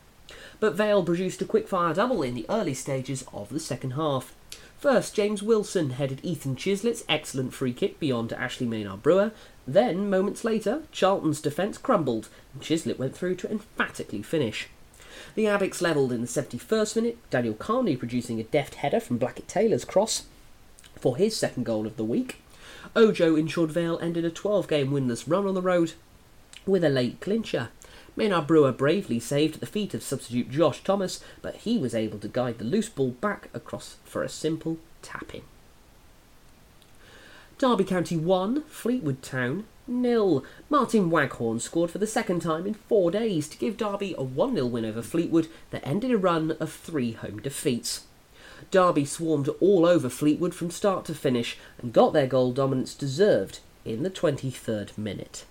But 0.60 0.76
Vale 0.76 1.02
produced 1.02 1.42
a 1.42 1.44
quick-fire 1.44 1.94
double 1.94 2.22
in 2.22 2.36
the 2.36 2.46
early 2.48 2.74
stages 2.74 3.24
of 3.32 3.48
the 3.48 3.58
second 3.58 3.94
half. 3.94 4.36
First, 4.78 5.16
James 5.16 5.42
Wilson 5.42 5.90
headed 5.90 6.20
Ethan 6.22 6.54
Chislett's 6.54 7.02
excellent 7.08 7.52
free 7.52 7.72
kick 7.72 7.98
beyond 7.98 8.32
Ashley 8.32 8.68
Maynard 8.68 9.02
Brewer. 9.02 9.32
Then, 9.66 10.08
moments 10.08 10.44
later, 10.44 10.84
Charlton's 10.92 11.40
defence 11.40 11.76
crumbled 11.76 12.28
and 12.52 12.62
Chislett 12.62 13.00
went 13.00 13.16
through 13.16 13.34
to 13.36 13.50
emphatically 13.50 14.22
finish. 14.22 14.68
The 15.34 15.46
Addicks 15.46 15.82
levelled 15.82 16.12
in 16.12 16.20
the 16.20 16.28
71st 16.28 16.94
minute, 16.94 17.18
Daniel 17.30 17.54
Kanu 17.54 17.98
producing 17.98 18.38
a 18.38 18.44
deft 18.44 18.76
header 18.76 19.00
from 19.00 19.18
Blackett 19.18 19.48
Taylor's 19.48 19.84
cross 19.84 20.26
for 20.94 21.16
his 21.16 21.36
second 21.36 21.64
goal 21.64 21.88
of 21.88 21.96
the 21.96 22.04
week. 22.04 22.36
Ojo 22.96 23.36
ensured 23.36 23.72
Vale 23.72 23.98
ended 24.00 24.24
a 24.24 24.30
12 24.30 24.68
game 24.68 24.90
winless 24.90 25.24
run 25.26 25.46
on 25.46 25.54
the 25.54 25.62
road 25.62 25.94
with 26.66 26.84
a 26.84 26.88
late 26.88 27.20
clincher. 27.20 27.68
Maynard 28.16 28.46
Brewer 28.46 28.72
bravely 28.72 29.18
saved 29.18 29.54
at 29.54 29.60
the 29.60 29.66
feet 29.66 29.94
of 29.94 30.02
substitute 30.02 30.50
Josh 30.50 30.84
Thomas, 30.84 31.22
but 31.42 31.56
he 31.56 31.76
was 31.76 31.94
able 31.94 32.18
to 32.20 32.28
guide 32.28 32.58
the 32.58 32.64
loose 32.64 32.88
ball 32.88 33.10
back 33.10 33.48
across 33.52 33.96
for 34.04 34.22
a 34.22 34.28
simple 34.28 34.78
tap 35.02 35.34
in. 35.34 35.42
Derby 37.58 37.84
County 37.84 38.16
1, 38.16 38.62
Fleetwood 38.64 39.22
Town 39.22 39.64
nil. 39.86 40.44
Martin 40.70 41.10
Waghorn 41.10 41.60
scored 41.60 41.90
for 41.90 41.98
the 41.98 42.06
second 42.06 42.40
time 42.40 42.66
in 42.66 42.74
four 42.74 43.10
days 43.10 43.48
to 43.48 43.58
give 43.58 43.76
Derby 43.76 44.14
a 44.16 44.22
1 44.22 44.54
0 44.54 44.66
win 44.66 44.84
over 44.84 45.02
Fleetwood 45.02 45.48
that 45.70 45.86
ended 45.86 46.10
a 46.10 46.18
run 46.18 46.52
of 46.52 46.72
three 46.72 47.12
home 47.12 47.40
defeats. 47.40 48.06
Derby 48.70 49.04
swarmed 49.04 49.48
all 49.60 49.86
over 49.86 50.08
Fleetwood 50.08 50.54
from 50.54 50.70
start 50.70 51.04
to 51.06 51.14
finish 51.14 51.58
and 51.80 51.92
got 51.92 52.12
their 52.12 52.26
goal 52.26 52.52
dominance 52.52 52.94
deserved 52.94 53.60
in 53.84 54.02
the 54.02 54.10
23rd 54.10 54.96
minute. 54.96 55.44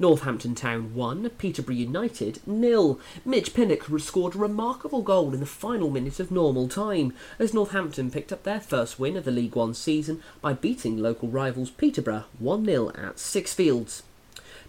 Northampton 0.00 0.54
Town 0.54 0.94
1, 0.94 1.28
Peterborough 1.38 1.74
United 1.74 2.40
nil. 2.46 3.00
Mitch 3.24 3.52
Pinnock 3.52 3.88
scored 3.98 4.36
a 4.36 4.38
remarkable 4.38 5.02
goal 5.02 5.34
in 5.34 5.40
the 5.40 5.46
final 5.46 5.90
minute 5.90 6.20
of 6.20 6.30
normal 6.30 6.68
time 6.68 7.12
as 7.38 7.52
Northampton 7.52 8.10
picked 8.10 8.32
up 8.32 8.44
their 8.44 8.60
first 8.60 9.00
win 9.00 9.16
of 9.16 9.24
the 9.24 9.32
League 9.32 9.56
One 9.56 9.74
season 9.74 10.22
by 10.40 10.52
beating 10.52 10.98
local 10.98 11.28
rivals 11.28 11.70
Peterborough 11.70 12.26
1 12.38 12.64
0 12.64 12.90
at 12.90 13.16
Sixfields. 13.16 14.02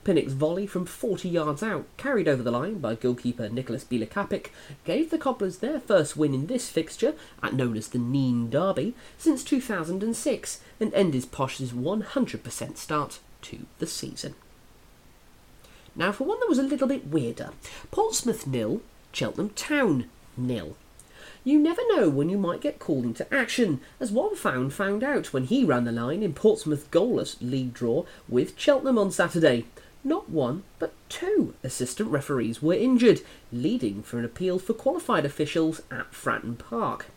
Pinnock's 0.04 0.34
volley 0.34 0.66
from 0.66 0.86
40 0.86 1.30
yards 1.30 1.62
out, 1.62 1.86
carried 1.98 2.28
over 2.28 2.42
the 2.42 2.52
line 2.52 2.80
by 2.80 2.96
goalkeeper 2.96 3.50
Nicholas 3.50 3.84
Bilokapic, 3.84 4.48
gave 4.84 5.10
the 5.10 5.18
Cobblers 5.18 5.58
their 5.58 5.80
first 5.80 6.18
win 6.18 6.34
in 6.34 6.48
this 6.48 6.70
fixture, 6.70 7.16
at 7.44 7.54
known 7.54 7.76
as 7.78 7.90
the 7.90 8.00
Nene 8.00 8.50
Derby, 8.50 8.96
since 9.18 9.44
2006, 9.44 10.62
and 10.80 10.94
ended 10.94 11.32
Posh's 11.32 11.72
100% 11.72 12.78
start 12.78 13.20
to 13.42 13.66
the 13.80 13.88
season. 13.88 14.36
Now, 15.96 16.12
for 16.12 16.24
one 16.24 16.40
that 16.40 16.50
was 16.50 16.60
a 16.60 16.64
little 16.64 16.88
bit 16.88 17.08
weirder 17.08 17.52
Portsmouth 17.92 18.48
nil, 18.48 18.82
Cheltenham 19.12 19.50
Town 19.50 20.10
nil. 20.38 20.76
You 21.44 21.58
never 21.58 21.82
know 21.90 22.10
when 22.10 22.30
you 22.30 22.38
might 22.38 22.62
get 22.62 22.80
called 22.80 23.06
into 23.06 23.34
action, 23.34 23.82
as 24.00 24.12
one 24.12 24.36
found 24.36 24.74
found 24.74 25.04
out 25.04 25.34
when 25.34 25.46
he 25.46 25.64
ran 25.64 25.86
the 25.86 25.92
line 25.92 26.22
in 26.22 26.34
Portsmouth 26.34 26.90
goalless 26.92 27.38
league 27.42 27.74
draw 27.74 28.06
with 28.28 28.58
Cheltenham 28.58 28.98
on 28.98 29.12
Saturday. 29.12 29.66
Not 30.04 30.30
one, 30.30 30.64
but 30.80 30.94
two 31.10 31.56
assistant 31.64 32.10
referees 32.10 32.62
were 32.62 32.74
injured, 32.74 33.22
leading 33.52 34.02
for 34.02 34.18
an 34.18 34.26
appeal 34.26 34.58
for 34.58 34.74
qualified 34.74 35.26
officials 35.26 35.82
at 35.92 36.12
Fratton 36.12 36.58
Park. 36.58 37.08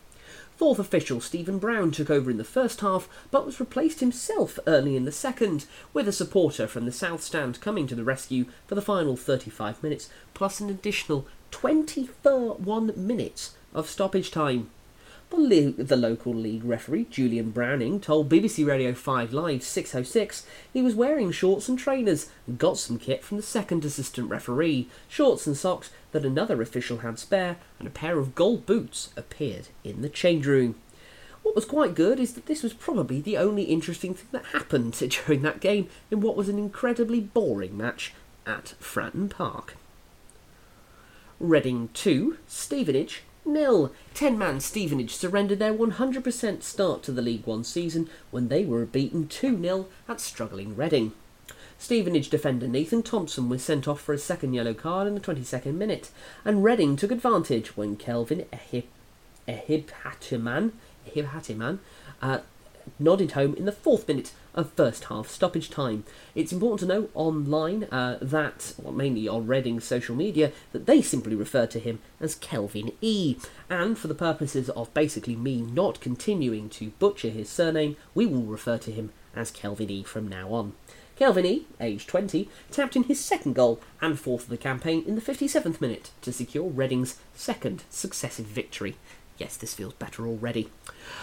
Fourth 0.57 0.79
official 0.79 1.19
Stephen 1.19 1.57
Brown 1.57 1.91
took 1.91 2.09
over 2.09 2.29
in 2.29 2.37
the 2.37 2.43
first 2.43 2.81
half, 2.81 3.09
but 3.31 3.45
was 3.45 3.59
replaced 3.59 4.01
himself 4.01 4.59
early 4.67 4.95
in 4.95 5.05
the 5.05 5.11
second, 5.11 5.65
with 5.93 6.07
a 6.07 6.11
supporter 6.11 6.67
from 6.67 6.85
the 6.85 6.91
South 6.91 7.23
Stand 7.23 7.59
coming 7.61 7.87
to 7.87 7.95
the 7.95 8.03
rescue 8.03 8.45
for 8.67 8.75
the 8.75 8.81
final 8.81 9.15
35 9.15 9.81
minutes, 9.81 10.09
plus 10.33 10.59
an 10.59 10.69
additional 10.69 11.25
21 11.51 12.93
minutes 12.95 13.55
of 13.73 13.89
stoppage 13.89 14.29
time. 14.29 14.69
The, 15.35 15.71
the, 15.71 15.95
local 15.97 16.33
league 16.33 16.63
referee, 16.63 17.07
Julian 17.09 17.49
Browning, 17.49 17.99
told 17.99 18.29
BBC 18.29 18.65
Radio 18.67 18.93
5 18.93 19.33
Live 19.33 19.63
606 19.63 20.45
he 20.71 20.81
was 20.83 20.93
wearing 20.93 21.31
shorts 21.31 21.67
and 21.67 21.77
trainers 21.77 22.29
and 22.45 22.59
got 22.59 22.77
some 22.77 22.99
kit 22.99 23.23
from 23.23 23.37
the 23.37 23.43
second 23.43 23.83
assistant 23.83 24.29
referee, 24.29 24.87
shorts 25.07 25.47
and 25.47 25.57
socks 25.57 25.89
that 26.11 26.23
another 26.23 26.61
official 26.61 26.99
had 26.99 27.17
spare, 27.17 27.57
and 27.79 27.87
a 27.87 27.91
pair 27.91 28.19
of 28.19 28.35
gold 28.35 28.67
boots 28.67 29.11
appeared 29.17 29.69
in 29.83 30.03
the 30.03 30.07
change 30.07 30.45
room. 30.45 30.75
What 31.41 31.55
was 31.55 31.65
quite 31.65 31.95
good 31.95 32.19
is 32.19 32.33
that 32.33 32.45
this 32.45 32.61
was 32.61 32.73
probably 32.73 33.19
the 33.19 33.37
only 33.37 33.63
interesting 33.63 34.13
thing 34.13 34.27
that 34.31 34.45
happened 34.45 34.93
during 35.09 35.41
that 35.41 35.59
game 35.59 35.89
in 36.11 36.21
what 36.21 36.37
was 36.37 36.47
an 36.47 36.59
incredibly 36.59 37.19
boring 37.19 37.75
match 37.75 38.13
at 38.45 38.75
Fratton 38.79 39.31
Park. 39.31 39.75
Reading 41.39 41.89
2, 41.93 42.37
Stevenage 42.47 43.23
nil. 43.45 43.91
Ten 44.13 44.37
man 44.37 44.59
Stevenage 44.59 45.15
surrendered 45.15 45.59
their 45.59 45.73
100% 45.73 46.63
start 46.63 47.03
to 47.03 47.11
the 47.11 47.21
League 47.21 47.45
One 47.45 47.63
season 47.63 48.09
when 48.31 48.47
they 48.47 48.65
were 48.65 48.85
beaten 48.85 49.27
2 49.27 49.61
0 49.61 49.87
at 50.07 50.21
struggling 50.21 50.75
Reading. 50.75 51.13
Stevenage 51.77 52.29
defender 52.29 52.67
Nathan 52.67 53.03
Thompson 53.03 53.49
was 53.49 53.63
sent 53.63 53.87
off 53.87 53.99
for 53.99 54.13
a 54.13 54.17
second 54.17 54.53
yellow 54.53 54.73
card 54.73 55.07
in 55.07 55.15
the 55.15 55.19
22nd 55.19 55.75
minute, 55.75 56.11
and 56.45 56.63
Reading 56.63 56.95
took 56.95 57.11
advantage 57.11 57.75
when 57.75 57.97
Kelvin 57.97 58.45
Ehib, 58.53 58.85
Ehibhatiman, 59.47 60.71
Ehibhatiman 61.07 61.79
uh, 62.21 62.39
nodded 62.99 63.31
home 63.31 63.53
in 63.55 63.65
the 63.65 63.71
fourth 63.71 64.07
minute 64.07 64.31
of 64.53 64.71
first 64.73 65.05
half 65.05 65.27
stoppage 65.27 65.69
time. 65.69 66.03
It's 66.35 66.51
important 66.51 66.79
to 66.81 66.85
know 66.85 67.09
online 67.13 67.85
uh, 67.85 68.17
that, 68.21 68.73
well, 68.77 68.93
mainly 68.93 69.27
on 69.27 69.47
Reading's 69.47 69.83
social 69.83 70.15
media, 70.15 70.51
that 70.71 70.85
they 70.85 71.01
simply 71.01 71.35
refer 71.35 71.65
to 71.67 71.79
him 71.79 71.99
as 72.19 72.35
Kelvin 72.35 72.91
E. 73.01 73.37
And 73.69 73.97
for 73.97 74.07
the 74.07 74.15
purposes 74.15 74.69
of 74.69 74.93
basically 74.93 75.35
me 75.35 75.61
not 75.61 75.99
continuing 75.99 76.69
to 76.69 76.91
butcher 76.99 77.29
his 77.29 77.49
surname, 77.49 77.97
we 78.13 78.25
will 78.25 78.43
refer 78.43 78.77
to 78.79 78.91
him 78.91 79.11
as 79.35 79.51
Kelvin 79.51 79.89
E 79.89 80.03
from 80.03 80.27
now 80.27 80.53
on. 80.53 80.73
Kelvin 81.15 81.45
E, 81.45 81.67
aged 81.79 82.09
20, 82.09 82.49
tapped 82.71 82.95
in 82.95 83.03
his 83.03 83.19
second 83.19 83.53
goal 83.53 83.79
and 84.01 84.19
fourth 84.19 84.43
of 84.43 84.49
the 84.49 84.57
campaign 84.57 85.03
in 85.05 85.15
the 85.15 85.21
57th 85.21 85.79
minute 85.79 86.09
to 86.21 86.33
secure 86.33 86.67
Reading's 86.67 87.19
second 87.35 87.83
successive 87.89 88.47
victory. 88.47 88.95
Yes, 89.37 89.57
this 89.57 89.73
feels 89.73 89.93
better 89.93 90.27
already. 90.27 90.69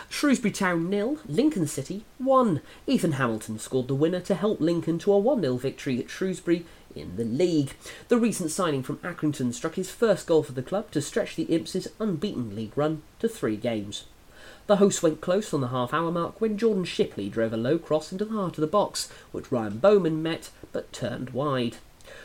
Shrewsbury 0.09 0.51
Town 0.51 0.91
nil, 0.91 1.19
Lincoln 1.27 1.67
City 1.67 2.05
1. 2.19 2.61
Ethan 2.87 3.13
Hamilton 3.13 3.59
scored 3.59 3.89
the 3.89 3.95
winner 3.95 4.21
to 4.21 4.35
help 4.35 4.61
Lincoln 4.61 4.99
to 5.01 5.13
a 5.13 5.19
1 5.19 5.41
0 5.41 5.57
victory 5.57 5.99
at 6.01 6.11
Shrewsbury 6.11 6.67
in 6.95 7.17
the 7.17 7.25
league. 7.25 7.73
The 8.09 8.19
recent 8.19 8.51
signing 8.51 8.83
from 8.83 8.99
Accrington 8.99 9.55
struck 9.55 9.77
his 9.77 9.91
first 9.91 10.27
goal 10.27 10.43
for 10.43 10.53
the 10.53 10.63
club 10.63 10.91
to 10.91 11.01
stretch 11.01 11.37
the 11.37 11.45
Imps' 11.45 11.87
unbeaten 12.01 12.55
league 12.57 12.77
run 12.77 13.03
to 13.21 13.29
three 13.29 13.57
games. 13.57 14.07
The 14.67 14.77
hosts 14.77 15.03
went 15.03 15.21
close 15.21 15.55
on 15.55 15.61
the 15.61 15.69
half 15.69 15.95
hour 15.95 16.11
mark 16.11 16.41
when 16.41 16.59
Jordan 16.59 16.85
Shipley 16.85 17.29
drove 17.29 17.53
a 17.53 17.57
low 17.57 17.79
cross 17.79 18.13
into 18.13 18.25
the 18.25 18.35
heart 18.35 18.57
of 18.57 18.63
the 18.63 18.67
box, 18.67 19.11
which 19.33 19.53
Ryan 19.53 19.79
Bowman 19.79 20.23
met 20.23 20.51
but 20.73 20.93
turned 20.93 21.31
wide. 21.31 21.77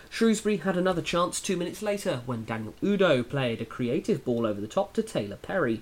Shrewsbury 0.09 0.57
had 0.57 0.77
another 0.77 1.01
chance 1.01 1.41
two 1.41 1.57
minutes 1.57 1.81
later 1.81 2.21
when 2.25 2.45
Daniel 2.45 2.75
Udoh 2.81 3.27
played 3.27 3.61
a 3.61 3.65
creative 3.65 4.23
ball 4.23 4.45
over 4.45 4.61
the 4.61 4.67
top 4.67 4.93
to 4.93 5.03
Taylor 5.03 5.35
Perry. 5.35 5.81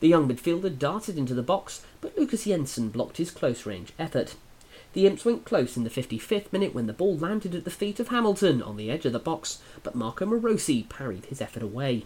The 0.00 0.08
young 0.08 0.28
midfielder 0.28 0.78
darted 0.78 1.16
into 1.16 1.34
the 1.34 1.42
box, 1.42 1.82
but 2.00 2.16
Lukas 2.16 2.44
Jensen 2.44 2.90
blocked 2.90 3.16
his 3.16 3.30
close 3.30 3.64
range 3.64 3.92
effort. 3.98 4.34
The 4.92 5.06
Imps 5.06 5.24
went 5.24 5.44
close 5.44 5.76
in 5.76 5.84
the 5.84 5.90
55th 5.90 6.52
minute 6.52 6.74
when 6.74 6.86
the 6.86 6.92
ball 6.92 7.16
landed 7.16 7.54
at 7.54 7.64
the 7.64 7.70
feet 7.70 7.98
of 7.98 8.08
Hamilton 8.08 8.62
on 8.62 8.76
the 8.76 8.90
edge 8.90 9.06
of 9.06 9.12
the 9.12 9.18
box, 9.18 9.58
but 9.82 9.94
Marko 9.94 10.26
Marosi 10.26 10.88
parried 10.88 11.24
his 11.26 11.40
effort 11.40 11.62
away. 11.62 12.04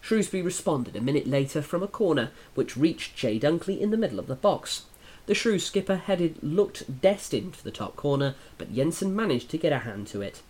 Shrewsbury 0.00 0.42
responded 0.42 0.94
a 0.94 1.00
minute 1.00 1.26
later 1.26 1.62
from 1.62 1.82
a 1.82 1.88
corner, 1.88 2.30
which 2.54 2.76
reached 2.76 3.16
Jay 3.16 3.38
Dunkley 3.38 3.80
in 3.80 3.90
the 3.90 3.96
middle 3.96 4.18
of 4.18 4.26
the 4.26 4.34
box. 4.34 4.84
The 5.26 5.34
Shrews 5.34 5.64
skipper 5.64 5.96
headed 5.96 6.42
looked 6.42 7.00
destined 7.00 7.56
for 7.56 7.64
the 7.64 7.70
top 7.70 7.96
corner, 7.96 8.34
but 8.58 8.74
Jensen 8.74 9.14
managed 9.16 9.48
to 9.50 9.58
get 9.58 9.72
a 9.72 9.78
hand 9.78 10.06
to 10.08 10.20
it. 10.20 10.42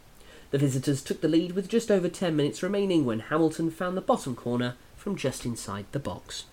The 0.53 0.59
visitors 0.59 1.01
took 1.03 1.23
the 1.23 1.29
lead 1.29 1.53
with 1.53 1.67
just 1.67 1.91
over 1.91 2.11
10 2.11 2.37
minutes 2.37 2.63
remaining 2.63 3.07
when 3.07 3.21
Hamilton 3.21 3.71
found 3.71 3.97
the 3.97 4.03
bottom 4.03 4.37
corner 4.37 4.77
from 4.97 5.17
just 5.17 5.47
inside 5.47 5.87
the 5.93 5.99
box. 5.99 6.45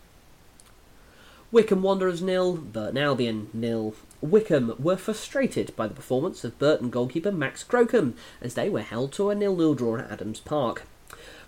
Wycombe 1.51 1.81
Wanderers 1.81 2.21
nil, 2.21 2.55
Burton 2.55 2.97
Albion 2.97 3.49
nil. 3.53 3.93
Wycombe 4.21 4.73
were 4.79 4.95
frustrated 4.95 5.75
by 5.75 5.87
the 5.87 5.93
performance 5.93 6.45
of 6.45 6.57
Burton 6.57 6.89
goalkeeper 6.89 7.31
Max 7.31 7.61
Crocombe 7.61 8.15
as 8.41 8.53
they 8.53 8.69
were 8.69 8.83
held 8.83 9.11
to 9.13 9.31
a 9.31 9.35
nil-nil 9.35 9.75
draw 9.75 9.97
at 9.97 10.09
Adams 10.09 10.39
Park. 10.39 10.83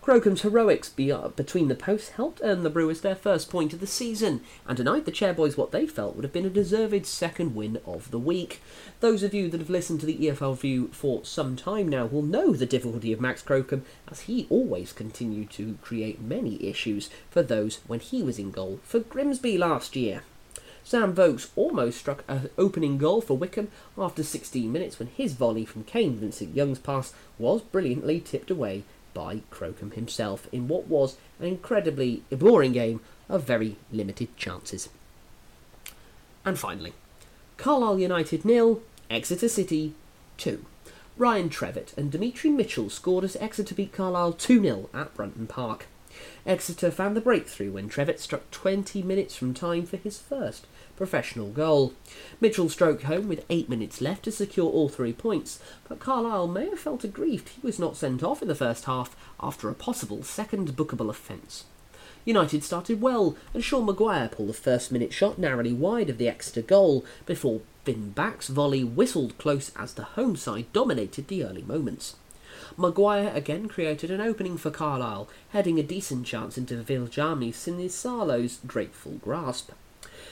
Crocombe's 0.01 0.41
heroics 0.41 0.91
uh, 0.99 1.27
between 1.35 1.67
the 1.67 1.75
posts 1.75 2.09
helped 2.09 2.41
earn 2.43 2.63
the 2.63 2.71
Brewers 2.71 3.01
their 3.01 3.13
first 3.13 3.51
point 3.51 3.71
of 3.71 3.79
the 3.79 3.85
season 3.85 4.41
and 4.67 4.75
denied 4.75 5.05
the 5.05 5.11
Chairboys 5.11 5.55
what 5.55 5.71
they 5.71 5.85
felt 5.85 6.15
would 6.15 6.23
have 6.23 6.33
been 6.33 6.45
a 6.45 6.49
deserved 6.49 7.05
second 7.05 7.53
win 7.53 7.79
of 7.85 8.09
the 8.09 8.17
week. 8.17 8.63
Those 8.99 9.21
of 9.21 9.35
you 9.35 9.47
that 9.49 9.59
have 9.59 9.69
listened 9.69 9.99
to 9.99 10.07
the 10.07 10.17
EFL 10.17 10.57
View 10.57 10.87
for 10.87 11.23
some 11.23 11.55
time 11.55 11.87
now 11.87 12.07
will 12.07 12.23
know 12.23 12.53
the 12.53 12.65
difficulty 12.65 13.13
of 13.13 13.21
Max 13.21 13.43
Crocombe 13.43 13.85
as 14.09 14.21
he 14.21 14.47
always 14.49 14.91
continued 14.91 15.51
to 15.51 15.77
create 15.83 16.19
many 16.19 16.65
issues 16.65 17.11
for 17.29 17.43
those 17.43 17.79
when 17.85 17.99
he 17.99 18.23
was 18.23 18.39
in 18.39 18.49
goal 18.49 18.79
for 18.81 19.01
Grimsby 19.01 19.55
last 19.59 19.95
year. 19.95 20.23
Sam 20.83 21.13
Vokes 21.13 21.51
almost 21.55 21.99
struck 21.99 22.23
an 22.27 22.49
opening 22.57 22.97
goal 22.97 23.21
for 23.21 23.37
Wycombe 23.37 23.69
after 23.99 24.23
16 24.23 24.71
minutes 24.71 24.97
when 24.97 25.09
his 25.09 25.33
volley 25.33 25.63
from 25.63 25.83
Kane 25.83 26.15
Vincent 26.15 26.55
Young's 26.55 26.79
pass 26.79 27.13
was 27.37 27.61
brilliantly 27.61 28.19
tipped 28.19 28.49
away 28.49 28.83
by 29.14 29.41
Crocombe 29.49 29.93
himself 29.93 30.47
in 30.51 30.68
what 30.68 30.88
was 30.88 31.18
an 31.39 31.45
incredibly 31.45 32.24
boring 32.30 32.74
game 32.74 33.01
of 33.30 33.43
very 33.43 33.78
limited 33.91 34.36
chances. 34.38 34.89
And 36.43 36.57
finally, 36.57 36.93
Carlisle 37.57 37.99
United 37.99 38.45
nil, 38.45 38.82
Exeter 39.09 39.47
City 39.47 39.93
2. 40.38 40.66
Ryan 41.18 41.49
Trevitt 41.49 41.93
and 41.97 42.12
Demetri 42.12 42.49
Mitchell 42.49 42.89
scored 42.89 43.24
as 43.24 43.36
Exeter 43.36 43.76
beat 43.76 43.93
Carlisle 43.93 44.34
2 44.34 44.62
0 44.62 44.89
at 44.93 45.14
Brunton 45.14 45.45
Park. 45.45 45.86
Exeter 46.45 46.91
found 46.91 47.15
the 47.15 47.22
breakthrough 47.22 47.72
when 47.72 47.89
Trevitt 47.89 48.19
struck 48.19 48.49
20 48.51 49.01
minutes 49.03 49.36
from 49.36 49.53
time 49.53 49.86
for 49.86 49.97
his 49.97 50.17
first 50.17 50.67
professional 50.95 51.49
goal. 51.49 51.93
Mitchell 52.39 52.69
stroked 52.69 53.03
home 53.03 53.28
with 53.28 53.45
eight 53.49 53.69
minutes 53.69 54.01
left 54.01 54.24
to 54.24 54.32
secure 54.32 54.69
all 54.69 54.89
three 54.89 55.13
points, 55.13 55.59
but 55.89 55.99
Carlisle 55.99 56.47
may 56.47 56.69
have 56.69 56.80
felt 56.80 57.03
aggrieved 57.03 57.49
he 57.49 57.61
was 57.61 57.80
not 57.80 57.97
sent 57.97 58.22
off 58.22 58.41
in 58.41 58.47
the 58.47 58.55
first 58.55 58.86
half 58.86 59.15
after 59.39 59.69
a 59.69 59.74
possible 59.74 60.22
second 60.22 60.76
bookable 60.76 61.09
offence. 61.09 61.65
United 62.24 62.63
started 62.63 63.01
well, 63.01 63.36
and 63.53 63.63
Sean 63.63 63.86
Maguire 63.86 64.30
pulled 64.30 64.49
the 64.49 64.53
first 64.53 64.91
minute 64.91 65.11
shot 65.11 65.39
narrowly 65.39 65.74
wide 65.74 66.09
of 66.09 66.19
the 66.19 66.28
Exeter 66.28 66.61
goal 66.61 67.03
before 67.26 67.61
Finn 67.84 68.11
Back's 68.11 68.47
volley 68.47 68.84
whistled 68.84 69.38
close 69.39 69.72
as 69.76 69.93
the 69.93 70.03
home 70.03 70.36
side 70.36 70.72
dominated 70.72 71.28
the 71.28 71.43
early 71.43 71.63
moments. 71.63 72.15
Maguire 72.78 73.32
again 73.36 73.67
created 73.67 74.09
an 74.11 74.22
opening 74.22 74.57
for 74.57 74.72
Carlisle, 74.72 75.28
heading 75.49 75.80
a 75.80 75.84
decent 75.84 76.26
chance 76.26 76.57
into 76.57 76.76
Viljami 76.76 77.51
Sinisalo's 77.51 78.59
grateful 78.65 79.13
grasp. 79.13 79.72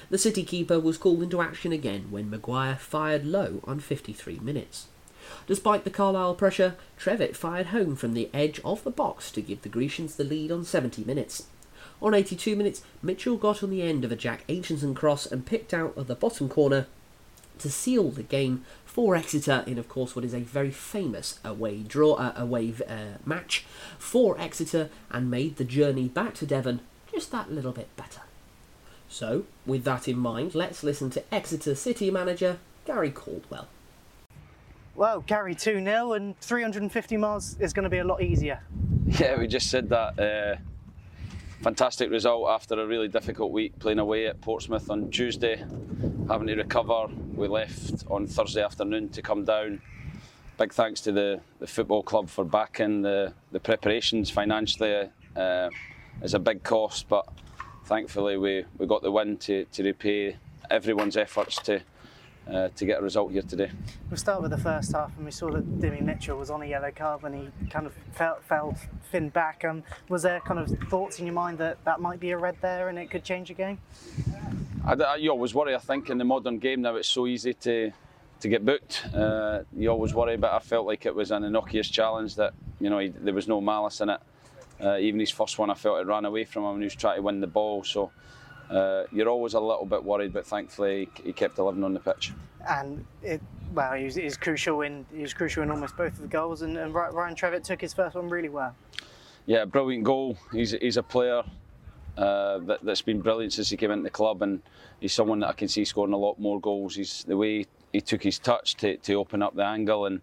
The 0.10 0.18
City 0.18 0.44
keeper 0.44 0.80
was 0.80 0.98
called 0.98 1.22
into 1.22 1.42
action 1.42 1.72
again 1.72 2.08
when 2.10 2.30
Maguire 2.30 2.76
fired 2.76 3.26
low 3.26 3.62
on 3.66 3.80
53 3.80 4.40
minutes. 4.40 4.88
Despite 5.48 5.84
the 5.84 5.90
Carlisle 5.90 6.36
pressure, 6.36 6.76
Trevitt 6.98 7.36
fired 7.36 7.68
home 7.68 7.96
from 7.96 8.14
the 8.14 8.30
edge 8.34 8.62
of 8.64 8.84
the 8.84 8.92
box 8.92 9.32
to 9.32 9.42
give 9.42 9.62
the 9.62 9.70
Grecians 9.70 10.16
the 10.16 10.24
lead 10.24 10.52
on 10.52 10.64
70 10.64 11.04
minutes. 11.04 11.48
On 12.02 12.14
82 12.14 12.56
minutes, 12.56 12.82
Mitchell 13.02 13.36
got 13.36 13.62
on 13.62 13.70
the 13.70 13.82
end 13.82 14.06
of 14.06 14.12
a 14.12 14.16
Jack 14.16 14.48
Aitchison 14.48 14.96
cross 14.96 15.26
and 15.26 15.46
picked 15.46 15.74
out 15.74 15.96
of 15.98 16.08
the 16.08 16.16
bottom 16.16 16.48
corner 16.48 16.88
to 17.60 17.70
seal 17.70 18.10
the 18.10 18.24
game 18.24 18.66
for 19.00 19.16
Exeter 19.16 19.64
in, 19.66 19.78
of 19.80 19.88
course, 19.88 20.14
what 20.14 20.26
is 20.26 20.34
a 20.34 20.42
very 20.42 20.72
famous 20.72 21.40
away 21.46 21.84
draw, 21.84 22.16
uh, 22.16 22.34
away 22.36 22.74
uh, 22.86 23.18
match 23.26 23.64
for 23.98 24.38
Exeter, 24.38 24.90
and 25.10 25.32
made 25.32 25.56
the 25.56 25.64
journey 25.64 26.10
back 26.10 26.34
to 26.34 26.46
Devon 26.46 26.82
just 27.10 27.32
that 27.32 27.50
little 27.50 27.72
bit 27.72 27.88
better. 27.96 28.24
So, 29.08 29.46
with 29.66 29.86
that 29.86 30.10
in 30.10 30.18
mind, 30.18 30.54
let's 30.54 30.84
listen 30.84 31.10
to 31.12 31.24
Exeter 31.34 31.76
City 31.76 32.12
manager 32.12 32.60
Gary 32.84 33.10
Caldwell. 33.10 33.70
Well, 34.96 35.22
Gary 35.22 35.56
2 35.56 35.82
0 35.82 36.12
and 36.12 36.38
350 36.42 37.16
miles 37.16 37.56
is 37.58 37.72
going 37.72 37.86
to 37.86 37.90
be 37.90 38.00
a 38.00 38.04
lot 38.04 38.22
easier. 38.22 38.60
Yeah, 39.06 39.40
we 39.40 39.48
just 39.48 39.70
said 39.70 39.88
that. 39.88 40.20
Uh, 40.20 40.62
fantastic 41.62 42.10
result 42.10 42.50
after 42.50 42.80
a 42.80 42.88
really 42.88 43.08
difficult 43.08 43.52
week 43.52 43.78
playing 43.80 44.00
away 44.00 44.28
at 44.28 44.40
Portsmouth 44.42 44.90
on 44.90 45.12
Tuesday, 45.12 45.58
having 46.28 46.48
to 46.48 46.56
recover. 46.56 47.08
We 47.36 47.48
left 47.48 48.06
on 48.10 48.28
Thursday 48.28 48.64
afternoon 48.64 49.10
to 49.10 49.22
come 49.22 49.44
down. 49.44 49.82
Big 50.58 50.74
thanks 50.74 51.02
to 51.02 51.12
the, 51.12 51.42
the 51.60 51.68
football 51.68 52.04
club 52.04 52.30
for 52.30 52.46
backing 52.46 53.02
the, 53.02 53.34
the 53.52 53.60
preparations 53.60 54.30
financially. 54.30 55.10
Uh, 55.36 55.70
it's 56.22 56.34
a 56.34 56.40
big 56.40 56.64
cost, 56.64 57.08
but 57.10 57.28
thankfully 57.86 58.38
we, 58.38 58.66
we 58.78 58.86
got 58.86 59.02
the 59.02 59.12
win 59.12 59.38
to, 59.38 59.66
to 59.66 59.84
repay 59.84 60.38
everyone's 60.70 61.18
efforts 61.18 61.58
to 61.64 61.82
uh, 62.52 62.70
to 62.76 62.86
get 62.86 63.00
a 63.00 63.02
result 63.02 63.32
here 63.32 63.42
today. 63.42 63.72
We'll 64.10 64.18
start 64.18 64.42
with 64.42 64.52
the 64.52 64.58
first 64.58 64.92
half, 64.92 65.16
and 65.18 65.26
we 65.26 65.32
saw 65.32 65.52
that 65.52 65.80
Dimi 65.80 66.02
Mitchell 66.02 66.38
was 66.38 66.50
on 66.50 66.62
a 66.62 66.66
yellow 66.66 66.92
card 66.92 67.22
when 67.22 67.34
he 67.34 67.68
kind 67.70 67.86
of 67.86 67.94
fell, 68.12 68.40
fell 68.48 68.76
Finn 69.12 69.30
back. 69.30 69.64
Um, 69.66 69.84
was 70.08 70.24
there 70.24 70.40
kind 70.42 70.60
of 70.60 70.70
thoughts 70.90 71.20
in 71.20 71.26
your 71.26 71.36
mind 71.36 71.58
that 71.60 71.84
that 71.86 72.00
might 72.00 72.20
be 72.20 72.32
a 72.32 72.38
red 72.38 72.58
there 72.62 72.90
and 72.90 72.98
it 72.98 73.10
could 73.10 73.24
change 73.24 73.50
the 73.50 73.54
game? 73.54 73.80
I, 74.86 74.94
I, 74.94 75.16
you 75.18 75.30
always 75.30 75.54
worry. 75.54 75.76
I 75.76 75.80
think 75.80 76.10
in 76.10 76.18
the 76.18 76.26
modern 76.26 76.60
game 76.60 76.82
now 76.82 76.96
it's 76.96 77.10
so 77.10 77.28
easy 77.28 77.54
to 77.54 77.92
to 78.42 78.48
get 78.48 78.66
booked. 78.66 79.06
Uh, 79.14 79.64
you 79.76 79.90
always 79.90 80.14
worry, 80.14 80.38
but 80.38 80.54
I 80.54 80.60
felt 80.60 80.86
like 80.88 81.06
it 81.06 81.14
was 81.14 81.32
an 81.32 81.44
innocuous 81.44 81.90
challenge 81.90 82.36
that 82.36 82.54
you 82.80 82.90
know 82.90 83.00
he, 83.00 83.10
there 83.10 83.34
was 83.34 83.48
no 83.48 83.60
malice 83.62 84.02
in 84.02 84.10
it. 84.10 84.22
Uh, 84.82 84.98
even 84.98 85.20
his 85.20 85.30
first 85.30 85.60
one, 85.60 85.70
I 85.70 85.74
felt 85.74 86.00
it 86.00 86.08
ran 86.08 86.24
away 86.24 86.46
from 86.46 86.64
him 86.64 86.72
and 86.72 86.82
he 86.82 86.86
was 86.86 86.96
trying 86.96 87.18
to 87.18 87.22
win 87.22 87.42
the 87.42 87.48
ball. 87.48 87.84
So 87.84 88.12
uh, 88.70 89.04
you're 89.12 89.30
always 89.30 89.54
a 89.54 89.60
little 89.60 89.86
bit 89.86 90.04
worried, 90.04 90.34
but 90.34 90.46
thankfully 90.46 91.10
he 91.24 91.34
kept 91.34 91.58
11 91.58 91.84
on 91.84 91.94
the 91.94 92.00
pitch. 92.00 92.34
And 92.68 93.06
it, 93.24 93.42
well, 93.74 93.94
he 93.94 94.06
was, 94.06 94.16
he 94.16 94.24
was 94.24 94.38
crucial 94.38 94.82
in 94.82 95.06
he 95.14 95.22
was 95.22 95.34
crucial 95.34 95.64
in 95.64 95.72
almost 95.72 95.98
both 95.98 96.14
of 96.14 96.22
the 96.22 96.28
goals, 96.28 96.62
and, 96.62 96.78
and 96.78 96.94
Ryan 96.94 97.36
Trevitt 97.36 97.64
took 97.64 97.82
his 97.82 97.94
first 97.94 98.16
one 98.16 98.30
really 98.30 98.50
well. 98.50 98.76
Yeah, 99.46 99.66
brilliant 99.66 100.04
goal. 100.04 100.38
He's 100.52 100.72
he's 100.72 100.98
a 100.98 101.04
player 101.04 101.44
uh, 102.18 102.60
that, 102.60 102.82
has 102.86 103.02
been 103.02 103.22
brilliant 103.22 103.54
since 103.54 103.70
he 103.70 103.78
came 103.78 103.92
into 103.92 104.04
the 104.04 104.10
club, 104.10 104.42
and 104.42 104.62
he's 105.00 105.14
someone 105.14 105.40
that 105.40 105.50
I 105.50 105.54
can 105.54 105.68
see 105.68 105.86
scoring 105.86 106.14
a 106.14 106.18
lot 106.18 106.40
more 106.40 106.60
goals. 106.60 106.96
He's 106.96 107.24
the 107.24 107.38
way 107.38 107.66
he 107.94 108.02
took 108.02 108.24
his 108.24 108.38
touch 108.38 108.76
to, 108.78 108.98
to 108.98 109.14
open 109.16 109.42
up 109.42 109.56
the 109.56 109.66
angle, 109.66 110.06
and 110.06 110.22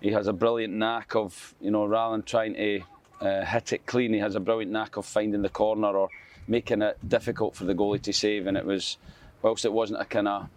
he 0.00 0.10
has 0.10 0.26
a 0.26 0.32
brilliant 0.32 0.74
knack 0.74 1.14
of 1.14 1.54
you 1.60 1.70
know 1.70 1.84
rather 1.84 2.16
than 2.16 2.22
trying 2.22 2.54
to 2.54 2.80
uh, 3.20 3.44
hit 3.44 3.72
it 3.72 3.86
clean, 3.86 4.12
he 4.12 4.18
has 4.18 4.34
a 4.34 4.40
brilliant 4.40 4.72
knack 4.72 4.96
of 4.96 5.06
finding 5.06 5.42
the 5.42 5.48
corner 5.48 5.88
or 5.88 6.08
making 6.46 6.82
it 6.82 6.98
difficult 7.06 7.54
for 7.54 7.64
the 7.64 7.74
goalie 7.74 8.02
to 8.02 8.12
save. 8.12 8.46
And 8.46 8.56
it 8.56 8.64
was, 8.64 8.98
whilst 9.42 9.64
it 9.64 9.72
wasn't 9.72 10.00
a 10.00 10.04
kind 10.04 10.28
of 10.28 10.48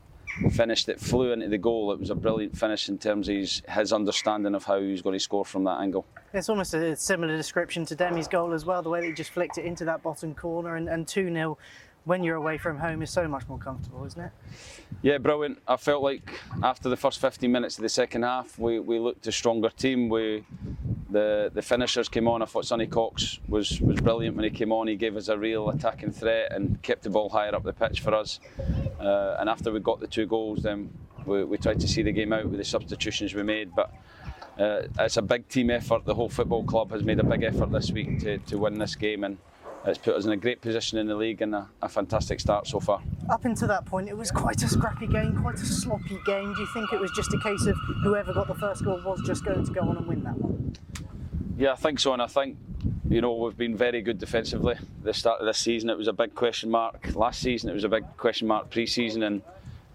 finish 0.51 0.85
that 0.85 0.99
flew 0.99 1.31
into 1.31 1.47
the 1.47 1.57
goal, 1.57 1.91
it 1.91 1.99
was 1.99 2.09
a 2.09 2.15
brilliant 2.15 2.57
finish 2.57 2.89
in 2.89 2.97
terms 2.97 3.27
of 3.29 3.35
his, 3.35 3.61
his 3.67 3.91
understanding 3.91 4.55
of 4.55 4.63
how 4.65 4.79
he's 4.79 5.01
going 5.01 5.13
to 5.13 5.19
score 5.19 5.45
from 5.45 5.63
that 5.63 5.79
angle. 5.79 6.05
It's 6.33 6.49
almost 6.49 6.73
a 6.73 6.95
similar 6.95 7.35
description 7.35 7.85
to 7.85 7.95
Demi's 7.95 8.27
goal 8.27 8.53
as 8.53 8.65
well, 8.65 8.81
the 8.81 8.89
way 8.89 9.01
that 9.01 9.07
he 9.07 9.13
just 9.13 9.31
flicked 9.31 9.57
it 9.57 9.65
into 9.65 9.85
that 9.85 10.03
bottom 10.03 10.35
corner 10.35 10.75
and, 10.75 10.88
and 10.89 11.07
2 11.07 11.31
0 11.33 11.57
when 12.08 12.24
you're 12.24 12.38
away 12.38 12.58
from 12.58 12.80
home 12.80 13.01
is 13.01 13.12
so 13.12 13.28
much 13.28 13.47
more 13.49 13.58
comfortable, 13.58 14.05
isn't 14.05 14.22
it? 14.22 14.32
Yeah, 15.01 15.18
brilliant. 15.18 15.62
I 15.68 15.76
felt 15.76 16.01
like 16.01 16.39
after 16.64 16.88
the 16.88 16.95
first 16.95 17.20
15 17.20 17.51
minutes 17.51 17.78
of 17.78 17.82
the 17.82 17.89
second 17.89 18.24
half, 18.24 18.58
we, 18.58 18.80
we 18.80 18.97
looked 18.97 19.28
a 19.28 19.32
stronger 19.32 19.70
team. 19.70 20.08
We 20.08 20.45
the 21.10 21.51
the 21.53 21.62
finishers 21.62 22.08
came 22.10 22.28
on. 22.28 22.41
I 22.41 22.45
thought 22.45 22.66
Sonny 22.66 22.88
Cox 22.88 23.39
was 23.47 23.82
was 23.82 23.99
brilliant 23.99 24.38
when 24.38 24.45
he 24.45 24.49
came 24.49 24.72
on. 24.72 24.88
He 24.88 24.95
gave 24.95 25.18
us 25.18 25.28
a 25.28 25.38
real 25.38 25.70
attacking 25.70 26.12
threat 26.12 26.53
and 26.53 26.82
kept 26.82 27.03
the 27.03 27.10
ball 27.10 27.30
higher 27.30 27.53
up 27.53 27.64
the 27.64 27.74
pitch 27.74 27.99
for 27.99 28.14
us. 28.14 28.39
Uh, 28.99 29.36
and 29.39 29.49
after 29.49 29.72
we 29.72 29.82
got 29.82 29.99
the 29.99 30.08
two 30.08 30.26
goals, 30.26 30.64
then 30.64 30.89
we, 31.26 31.43
we 31.43 31.58
tried 31.58 31.80
to 31.82 31.88
see 31.88 32.03
the 32.03 32.12
game 32.14 32.32
out 32.32 32.45
with 32.45 32.58
the 32.58 32.66
substitutions 32.66 33.34
we 33.34 33.43
made. 33.43 33.76
But 33.76 33.93
uh, 34.58 34.84
it's 34.99 35.18
a 35.18 35.22
big 35.22 35.47
team 35.49 35.70
effort. 35.70 36.05
The 36.05 36.16
whole 36.16 36.30
football 36.30 36.64
club 36.64 36.91
has 36.91 37.03
made 37.03 37.20
a 37.20 37.24
big 37.24 37.43
effort 37.43 37.72
this 37.72 37.91
week 37.91 38.20
to, 38.22 38.38
to 38.38 38.58
win 38.58 38.80
this 38.80 38.95
game 38.95 39.26
and 39.26 39.38
it's 39.88 39.97
put 39.97 40.15
us 40.15 40.25
in 40.25 40.31
a 40.31 40.38
great 40.38 40.61
position 40.61 40.97
in 40.97 41.07
the 41.07 41.15
league 41.15 41.41
and 41.41 41.55
a, 41.55 41.69
a, 41.81 41.88
fantastic 41.88 42.39
start 42.39 42.67
so 42.67 42.79
far. 42.79 43.01
Up 43.29 43.45
until 43.45 43.69
that 43.69 43.85
point, 43.85 44.09
it 44.09 44.17
was 44.17 44.31
quite 44.31 44.61
a 44.61 44.67
scrappy 44.67 45.07
game, 45.07 45.41
quite 45.41 45.55
a 45.55 45.65
sloppy 45.65 46.19
game. 46.25 46.53
Do 46.53 46.61
you 46.61 46.67
think 46.73 46.91
it 46.91 46.99
was 46.99 47.11
just 47.11 47.33
a 47.33 47.39
case 47.39 47.65
of 47.65 47.77
whoever 48.03 48.33
got 48.33 48.47
the 48.47 48.55
first 48.55 48.83
goal 48.83 49.01
was 49.05 49.21
just 49.25 49.45
going 49.45 49.65
to 49.65 49.71
go 49.71 49.81
on 49.81 49.97
and 49.97 50.07
win 50.07 50.23
that 50.23 50.38
one? 50.38 50.75
Yeah, 51.57 51.71
I 51.71 51.75
think 51.75 51.99
so, 51.99 52.13
and 52.13 52.21
I 52.21 52.27
think 52.27 52.57
you 53.09 53.21
know 53.21 53.33
we've 53.33 53.57
been 53.57 53.77
very 53.77 54.01
good 54.01 54.19
defensively. 54.19 54.75
The 55.03 55.13
start 55.13 55.39
of 55.39 55.47
this 55.47 55.57
season, 55.57 55.89
it 55.89 55.97
was 55.97 56.07
a 56.07 56.13
big 56.13 56.35
question 56.35 56.69
mark. 56.69 57.15
Last 57.15 57.41
season, 57.41 57.69
it 57.69 57.73
was 57.73 57.85
a 57.85 57.89
big 57.89 58.05
question 58.17 58.47
mark 58.47 58.69
pre-season, 58.69 59.23
and 59.23 59.41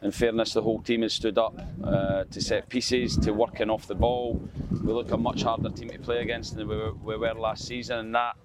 in 0.00 0.10
fairness, 0.10 0.54
the 0.54 0.62
whole 0.62 0.80
team 0.80 1.02
has 1.02 1.12
stood 1.12 1.36
up 1.36 1.54
uh, 1.84 2.24
to 2.24 2.40
set 2.40 2.68
pieces, 2.70 3.16
to 3.18 3.32
working 3.32 3.68
off 3.68 3.86
the 3.86 3.94
ball. 3.94 4.40
We 4.70 4.92
look 4.92 5.12
a 5.12 5.18
much 5.18 5.42
harder 5.42 5.68
team 5.68 5.90
to 5.90 5.98
play 5.98 6.22
against 6.22 6.56
than 6.56 6.66
we 6.66 6.76
were, 6.76 6.94
we 6.94 7.16
were 7.16 7.34
last 7.34 7.66
season, 7.66 7.98
and 7.98 8.14
that 8.14 8.36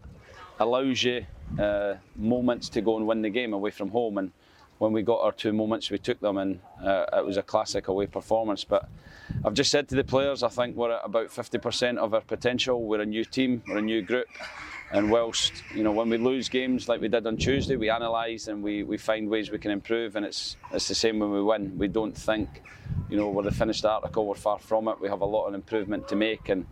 allows 0.59 1.03
you 1.03 1.25
uh, 1.59 1.95
moments 2.15 2.69
to 2.69 2.81
go 2.81 2.97
and 2.97 3.07
win 3.07 3.21
the 3.21 3.29
game 3.29 3.53
away 3.53 3.71
from 3.71 3.89
home. 3.89 4.17
And 4.17 4.31
when 4.77 4.91
we 4.93 5.01
got 5.01 5.21
our 5.21 5.31
two 5.31 5.53
moments, 5.53 5.89
we 5.89 5.97
took 5.97 6.19
them, 6.19 6.37
and 6.37 6.59
uh, 6.83 7.05
it 7.13 7.25
was 7.25 7.37
a 7.37 7.43
classic 7.43 7.87
away 7.87 8.05
performance. 8.05 8.63
But 8.63 8.87
I've 9.43 9.53
just 9.53 9.71
said 9.71 9.87
to 9.89 9.95
the 9.95 10.03
players, 10.03 10.43
I 10.43 10.49
think 10.49 10.75
we're 10.75 10.91
at 10.91 11.01
about 11.03 11.29
50% 11.29 11.97
of 11.97 12.13
our 12.13 12.21
potential. 12.21 12.83
We're 12.83 13.01
a 13.01 13.05
new 13.05 13.25
team, 13.25 13.63
we're 13.67 13.79
a 13.79 13.81
new 13.81 14.01
group. 14.01 14.27
And 14.91 15.11
whilst, 15.11 15.51
you 15.75 15.83
know, 15.83 15.91
when 15.91 16.09
we 16.09 16.17
lose 16.17 16.47
games 16.47 16.87
like 16.87 17.01
we 17.01 17.09
did 17.09 17.27
on 17.27 17.35
Tuesday, 17.35 17.75
we 17.75 17.89
analyse 17.89 18.47
and 18.47 18.63
we, 18.63 18.83
we 18.83 18.97
find 18.97 19.29
ways 19.29 19.51
we 19.51 19.57
can 19.57 19.71
improve. 19.71 20.15
And 20.15 20.25
it's, 20.25 20.55
it's 20.71 20.87
the 20.87 20.95
same 20.95 21.19
when 21.19 21.31
we 21.31 21.43
win. 21.43 21.77
We 21.77 21.89
don't 21.89 22.15
think, 22.15 22.61
you 23.09 23.17
know, 23.17 23.29
we're 23.29 23.43
the 23.43 23.51
finished 23.51 23.83
article, 23.83 24.25
we're 24.25 24.35
far 24.35 24.59
from 24.59 24.87
it. 24.87 25.01
We 25.01 25.09
have 25.09 25.19
a 25.19 25.25
lot 25.25 25.47
of 25.47 25.55
improvement 25.55 26.07
to 26.07 26.15
make. 26.15 26.47
And 26.47 26.65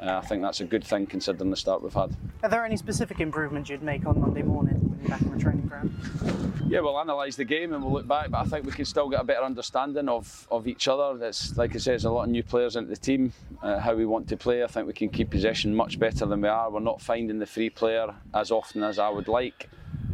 uh, 0.00 0.20
I 0.22 0.26
think 0.26 0.42
that's 0.42 0.60
a 0.60 0.64
good 0.64 0.84
thing 0.84 1.06
considering 1.06 1.50
the 1.50 1.56
start 1.56 1.82
we've 1.82 1.92
had. 1.92 2.14
Are 2.42 2.48
there 2.48 2.64
any 2.64 2.76
specific 2.76 3.20
improvements 3.20 3.70
you'd 3.70 3.82
make 3.82 4.06
on 4.06 4.20
Monday 4.20 4.42
morning 4.42 4.74
when 4.74 5.00
you're 5.00 5.08
back 5.08 5.22
in 5.22 5.32
the 5.32 5.38
training 5.42 5.66
ground? 5.66 5.94
Yeah, 6.68 6.80
we'll 6.80 6.98
analyse 6.98 7.36
the 7.36 7.44
game 7.44 7.72
and 7.72 7.82
we'll 7.82 7.92
look 7.92 8.08
back, 8.08 8.30
but 8.30 8.38
I 8.38 8.44
think 8.44 8.66
we 8.66 8.72
can 8.72 8.84
still 8.84 9.08
get 9.08 9.20
a 9.20 9.24
better 9.24 9.44
understanding 9.44 10.08
of, 10.08 10.46
of 10.50 10.66
each 10.66 10.88
other. 10.88 11.24
It's 11.24 11.56
like 11.56 11.74
I 11.74 11.78
say, 11.78 11.92
there's 11.92 12.04
a 12.04 12.10
lot 12.10 12.24
of 12.24 12.30
new 12.30 12.42
players 12.42 12.76
into 12.76 12.90
the 12.90 12.96
team. 12.96 13.32
Uh, 13.62 13.78
how 13.78 13.94
we 13.94 14.04
want 14.04 14.28
to 14.28 14.36
play, 14.36 14.62
I 14.62 14.66
think 14.66 14.86
we 14.86 14.92
can 14.92 15.08
keep 15.08 15.30
possession 15.30 15.74
much 15.74 15.98
better 15.98 16.26
than 16.26 16.40
we 16.40 16.48
are. 16.48 16.70
We're 16.70 16.80
not 16.80 17.00
finding 17.00 17.38
the 17.38 17.46
free 17.46 17.70
player 17.70 18.14
as 18.34 18.50
often 18.50 18.82
as 18.82 18.98
I 18.98 19.08
would 19.08 19.28
like, 19.28 19.70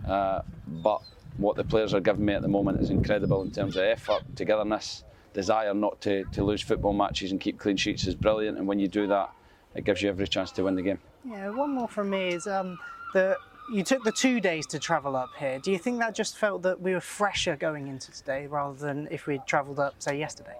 uh, 0.07 0.43
but 0.67 1.03
what 1.39 1.57
the 1.57 1.65
players 1.65 1.95
are 1.95 2.01
giving 2.01 2.25
me 2.25 2.35
at 2.35 2.43
the 2.43 2.49
moment 2.49 2.81
is 2.81 2.91
incredible 2.91 3.43
in 3.43 3.51
terms 3.51 3.77
of 3.77 3.83
effort, 3.83 4.23
togetherness, 4.37 5.05
desire 5.33 5.75
not 5.75 6.01
to, 6.03 6.25
to 6.33 6.45
lose 6.45 6.61
football 6.61 6.93
matches 6.93 7.33
and 7.33 7.41
keep 7.41 7.59
clean 7.59 7.77
sheets 7.77 8.07
is 8.07 8.15
brilliant. 8.15 8.59
And 8.59 8.67
when 8.67 8.79
you 8.79 8.89
do 8.89 9.07
that, 9.07 9.33
it 9.75 9.85
gives 9.85 10.03
you 10.03 10.09
every 10.09 10.29
chance 10.29 10.51
to 10.53 10.65
win 10.65 10.75
the 10.75 10.83
game. 10.83 10.99
Yeah, 11.25 11.51
one 11.51 11.75
more 11.75 11.89
from 11.89 12.11
me 12.11 12.29
is 12.29 12.47
um, 12.47 12.79
the 13.15 13.37
you 13.73 13.83
took 13.85 14.03
the 14.03 14.13
two 14.13 14.41
days 14.41 14.67
to 14.67 14.79
travel 14.79 15.17
up 15.17 15.31
here. 15.39 15.59
Do 15.59 15.71
you 15.71 15.79
think 15.79 16.01
that 16.01 16.15
just 16.15 16.37
felt 16.37 16.63
that 16.63 16.81
we 16.81 16.93
were 16.95 17.01
fresher 17.01 17.57
going 17.57 17.87
into 17.87 18.11
today 18.11 18.47
rather 18.47 18.75
than 18.75 19.09
if 19.11 19.27
we'd 19.27 19.47
travelled 19.47 19.79
up, 19.79 19.95
say, 19.99 20.19
yesterday? 20.19 20.57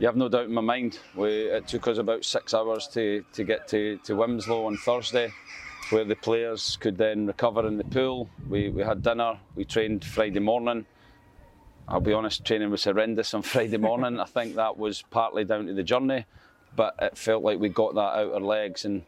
You 0.00 0.06
have 0.06 0.16
no 0.16 0.28
doubt 0.28 0.46
in 0.46 0.54
my 0.54 0.62
mind. 0.62 0.98
We, 1.14 1.28
it 1.28 1.68
took 1.68 1.86
us 1.86 1.98
about 1.98 2.24
six 2.24 2.54
hours 2.54 2.88
to, 2.88 3.24
to 3.34 3.44
get 3.44 3.68
to, 3.68 3.98
to 4.04 4.14
Wilmslow 4.14 4.66
on 4.66 4.76
Thursday. 4.78 5.30
where 5.90 6.04
the 6.04 6.16
players 6.16 6.76
could 6.80 6.96
then 6.96 7.26
recover 7.26 7.66
in 7.66 7.76
the 7.76 7.84
pool. 7.84 8.28
We, 8.48 8.70
we 8.70 8.82
had 8.82 9.02
dinner, 9.02 9.38
we 9.54 9.64
trained 9.64 10.04
Friday 10.04 10.40
morning. 10.40 10.86
I'll 11.86 12.00
be 12.00 12.12
honest, 12.12 12.44
training 12.44 12.70
was 12.70 12.84
horrendous 12.84 13.34
on 13.34 13.42
Friday 13.54 13.76
morning. 13.76 14.18
I 14.18 14.24
think 14.24 14.56
that 14.56 14.78
was 14.78 15.02
partly 15.10 15.44
down 15.44 15.66
to 15.66 15.74
the 15.74 15.82
journey, 15.82 16.24
but 16.76 16.94
it 17.00 17.16
felt 17.16 17.42
like 17.42 17.58
we 17.58 17.68
got 17.68 17.94
that 17.94 18.00
out 18.00 18.32
our 18.32 18.40
legs 18.40 18.84
and 18.84 19.02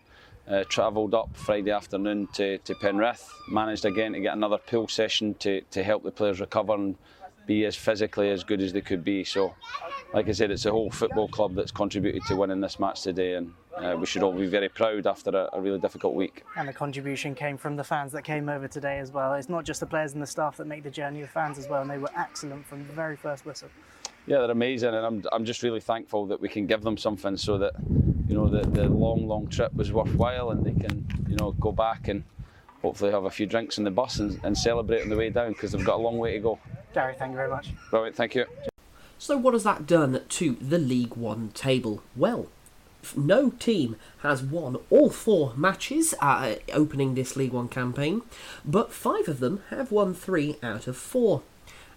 uh, 0.48 0.64
travelled 0.68 1.14
up 1.14 1.28
Friday 1.34 1.70
afternoon 1.70 2.28
to, 2.34 2.58
to 2.58 2.74
Penrith. 2.74 3.32
Managed 3.48 3.84
again 3.84 4.12
to 4.12 4.20
get 4.20 4.34
another 4.34 4.58
pool 4.58 4.88
session 4.88 5.34
to, 5.34 5.60
to 5.72 5.82
help 5.82 6.02
the 6.02 6.10
players 6.10 6.40
recover 6.40 6.74
and 6.74 6.96
be 7.46 7.64
as 7.64 7.76
physically 7.76 8.30
as 8.30 8.44
good 8.44 8.60
as 8.60 8.72
they 8.72 8.80
could 8.80 9.04
be. 9.04 9.24
So, 9.24 9.54
like 10.12 10.28
I 10.28 10.32
said, 10.32 10.50
it's 10.50 10.66
a 10.66 10.70
whole 10.70 10.90
football 10.90 11.28
club 11.28 11.54
that's 11.54 11.70
contributed 11.70 12.22
to 12.26 12.36
winning 12.36 12.60
this 12.60 12.78
match 12.78 13.02
today, 13.02 13.34
and 13.34 13.52
uh, 13.76 13.96
we 13.98 14.06
should 14.06 14.22
all 14.22 14.32
be 14.32 14.46
very 14.46 14.68
proud 14.68 15.06
after 15.06 15.30
a, 15.30 15.50
a, 15.52 15.60
really 15.60 15.78
difficult 15.78 16.14
week. 16.14 16.42
And 16.56 16.68
the 16.68 16.72
contribution 16.72 17.34
came 17.34 17.56
from 17.56 17.76
the 17.76 17.84
fans 17.84 18.12
that 18.12 18.22
came 18.22 18.48
over 18.48 18.66
today 18.66 18.98
as 18.98 19.12
well. 19.12 19.34
It's 19.34 19.48
not 19.48 19.64
just 19.64 19.80
the 19.80 19.86
players 19.86 20.12
and 20.12 20.22
the 20.22 20.26
staff 20.26 20.56
that 20.56 20.66
make 20.66 20.82
the 20.82 20.90
journey, 20.90 21.20
the 21.20 21.28
fans 21.28 21.58
as 21.58 21.68
well, 21.68 21.82
and 21.82 21.90
they 21.90 21.98
were 21.98 22.10
excellent 22.16 22.66
from 22.66 22.86
the 22.86 22.92
very 22.92 23.16
first 23.16 23.46
whistle. 23.46 23.68
Yeah, 24.26 24.38
they're 24.38 24.50
amazing, 24.50 24.94
and 24.94 25.06
I'm, 25.06 25.24
I'm 25.30 25.44
just 25.44 25.62
really 25.62 25.80
thankful 25.80 26.26
that 26.26 26.40
we 26.40 26.48
can 26.48 26.66
give 26.66 26.82
them 26.82 26.96
something 26.96 27.36
so 27.36 27.58
that 27.58 27.74
you 28.28 28.34
know 28.34 28.48
the, 28.48 28.68
the 28.68 28.88
long, 28.88 29.28
long 29.28 29.46
trip 29.46 29.72
was 29.74 29.92
worthwhile, 29.92 30.50
and 30.50 30.64
they 30.64 30.72
can 30.72 31.06
you 31.28 31.36
know 31.36 31.52
go 31.52 31.70
back 31.70 32.08
and 32.08 32.24
hopefully 32.82 33.12
have 33.12 33.24
a 33.24 33.30
few 33.30 33.46
drinks 33.46 33.78
in 33.78 33.84
the 33.84 33.90
bus 33.90 34.18
and, 34.18 34.40
and 34.42 34.58
celebrate 34.58 35.02
on 35.02 35.08
the 35.08 35.16
way 35.16 35.30
down 35.30 35.52
because 35.52 35.72
they've 35.72 35.84
got 35.84 35.96
a 35.96 36.02
long 36.02 36.18
way 36.18 36.32
to 36.32 36.40
go. 36.40 36.58
Gary, 36.92 37.14
thank 37.18 37.30
you 37.30 37.36
very 37.36 37.50
much. 37.50 37.68
Brilliant, 37.90 38.16
thank 38.16 38.34
you. 38.34 38.46
So, 39.18 39.36
what 39.36 39.54
has 39.54 39.62
that 39.62 39.86
done 39.86 40.22
to 40.28 40.56
the 40.60 40.78
League 40.78 41.14
One 41.14 41.50
table? 41.54 42.02
Well, 42.16 42.48
no 43.14 43.50
team 43.50 43.96
has 44.18 44.42
won 44.42 44.76
all 44.90 45.10
four 45.10 45.54
matches 45.56 46.14
uh, 46.20 46.56
opening 46.72 47.14
this 47.14 47.36
League 47.36 47.52
One 47.52 47.68
campaign, 47.68 48.22
but 48.64 48.92
five 48.92 49.28
of 49.28 49.38
them 49.38 49.62
have 49.70 49.92
won 49.92 50.14
three 50.14 50.56
out 50.62 50.86
of 50.86 50.96
four. 50.96 51.42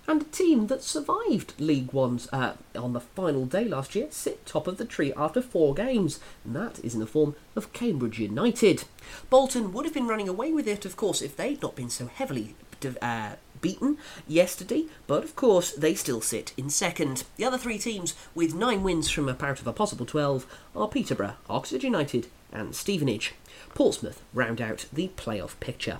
And 0.09 0.23
a 0.23 0.25
team 0.25 0.65
that 0.67 0.81
survived 0.81 1.53
League 1.59 1.93
One's 1.93 2.27
uh, 2.33 2.55
on 2.75 2.93
the 2.93 2.99
final 2.99 3.45
day 3.45 3.65
last 3.65 3.93
year 3.93 4.07
sit 4.09 4.43
top 4.43 4.65
of 4.65 4.79
the 4.79 4.83
tree 4.83 5.13
after 5.15 5.39
four 5.39 5.75
games, 5.75 6.19
and 6.43 6.55
that 6.55 6.83
is 6.83 6.95
in 6.95 6.99
the 6.99 7.05
form 7.05 7.35
of 7.55 7.73
Cambridge 7.73 8.17
United. 8.17 8.85
Bolton 9.29 9.71
would 9.71 9.85
have 9.85 9.93
been 9.93 10.07
running 10.07 10.27
away 10.27 10.51
with 10.51 10.67
it, 10.67 10.83
of 10.83 10.97
course, 10.97 11.21
if 11.21 11.37
they'd 11.37 11.61
not 11.61 11.75
been 11.75 11.91
so 11.91 12.07
heavily 12.07 12.55
uh, 13.03 13.35
beaten 13.61 13.99
yesterday, 14.27 14.85
but 15.05 15.23
of 15.23 15.35
course 15.35 15.73
they 15.73 15.93
still 15.93 16.21
sit 16.21 16.53
in 16.57 16.71
second. 16.71 17.23
The 17.37 17.45
other 17.45 17.59
three 17.59 17.77
teams 17.77 18.15
with 18.33 18.55
nine 18.55 18.81
wins 18.81 19.11
from 19.11 19.29
a 19.29 19.37
out 19.39 19.61
of 19.61 19.67
a 19.67 19.73
possible 19.73 20.07
12 20.07 20.47
are 20.75 20.87
Peterborough, 20.87 21.35
Oxford 21.47 21.83
United, 21.83 22.25
and 22.51 22.73
Stevenage. 22.73 23.35
Portsmouth 23.75 24.23
round 24.33 24.59
out 24.59 24.87
the 24.91 25.09
playoff 25.09 25.59
picture. 25.59 25.99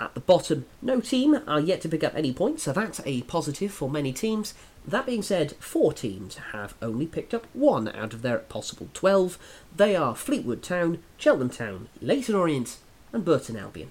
At 0.00 0.14
the 0.14 0.20
bottom, 0.20 0.66
no 0.80 1.00
team 1.00 1.40
are 1.48 1.58
yet 1.58 1.80
to 1.80 1.88
pick 1.88 2.04
up 2.04 2.14
any 2.14 2.32
points, 2.32 2.62
so 2.62 2.72
that's 2.72 3.00
a 3.04 3.22
positive 3.22 3.72
for 3.72 3.90
many 3.90 4.12
teams. 4.12 4.54
That 4.86 5.06
being 5.06 5.22
said, 5.22 5.56
four 5.56 5.92
teams 5.92 6.36
have 6.52 6.74
only 6.80 7.06
picked 7.06 7.34
up 7.34 7.46
one 7.52 7.88
out 7.88 8.14
of 8.14 8.22
their 8.22 8.38
possible 8.38 8.88
12. 8.94 9.38
They 9.76 9.96
are 9.96 10.14
Fleetwood 10.14 10.62
Town, 10.62 11.00
Cheltenham 11.16 11.50
Town, 11.50 11.88
Leyton 12.00 12.36
Orient, 12.36 12.78
and 13.12 13.24
Burton 13.24 13.56
Albion. 13.56 13.90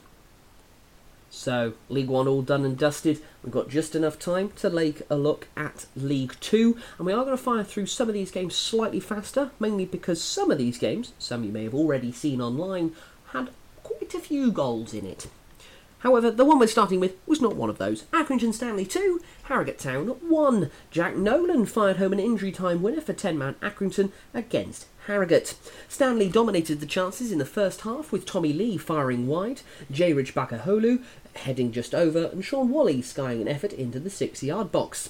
So, 1.29 1.73
League 1.89 2.07
One 2.07 2.27
all 2.27 2.41
done 2.41 2.63
and 2.63 2.77
dusted. 2.77 3.21
We've 3.43 3.51
got 3.51 3.69
just 3.69 3.93
enough 3.93 4.17
time 4.17 4.51
to 4.55 4.69
take 4.69 5.01
a 5.09 5.17
look 5.17 5.49
at 5.57 5.87
League 5.93 6.35
Two, 6.39 6.77
and 6.97 7.05
we 7.05 7.11
are 7.11 7.25
going 7.25 7.35
to 7.35 7.43
fire 7.43 7.65
through 7.65 7.87
some 7.87 8.07
of 8.07 8.13
these 8.13 8.31
games 8.31 8.55
slightly 8.55 9.01
faster, 9.01 9.51
mainly 9.59 9.85
because 9.85 10.23
some 10.23 10.51
of 10.51 10.57
these 10.57 10.77
games, 10.77 11.11
some 11.19 11.43
you 11.43 11.51
may 11.51 11.65
have 11.65 11.75
already 11.75 12.13
seen 12.13 12.41
online, 12.41 12.95
had 13.33 13.49
quite 13.83 14.13
a 14.13 14.19
few 14.19 14.53
goals 14.53 14.93
in 14.93 15.05
it. 15.05 15.27
However, 15.99 16.29
the 16.29 16.45
one 16.45 16.59
we're 16.59 16.67
starting 16.67 16.99
with 16.99 17.15
was 17.25 17.41
not 17.41 17.55
one 17.55 17.69
of 17.69 17.79
those. 17.79 18.03
Accrington 18.13 18.53
Stanley 18.53 18.85
2, 18.85 19.19
Harrogate 19.43 19.79
Town 19.79 20.07
1. 20.07 20.71
Jack 20.91 21.15
Nolan 21.15 21.65
fired 21.65 21.97
home 21.97 22.13
an 22.13 22.19
injury 22.19 22.51
time 22.51 22.83
winner 22.83 23.01
for 23.01 23.13
10 23.13 23.37
man 23.37 23.55
Accrington 23.61 24.11
against 24.33 24.85
Harrogate. 25.07 25.55
Stanley 25.87 26.29
dominated 26.29 26.79
the 26.79 26.85
chances 26.85 27.31
in 27.31 27.39
the 27.39 27.45
first 27.45 27.81
half 27.81 28.11
with 28.11 28.25
Tommy 28.25 28.53
Leigh 28.53 28.77
firing 28.77 29.25
wide, 29.25 29.61
Jay 29.89 30.13
Rich-Baghuelou 30.13 31.03
heading 31.35 31.71
just 31.71 31.95
over, 31.95 32.25
and 32.25 32.43
Shaun 32.43 32.69
Whalley 32.69 33.01
skying 33.01 33.41
an 33.41 33.47
effort 33.47 33.73
into 33.73 33.99
the 33.99 34.09
six 34.09 34.43
yard 34.43 34.71
box. 34.71 35.09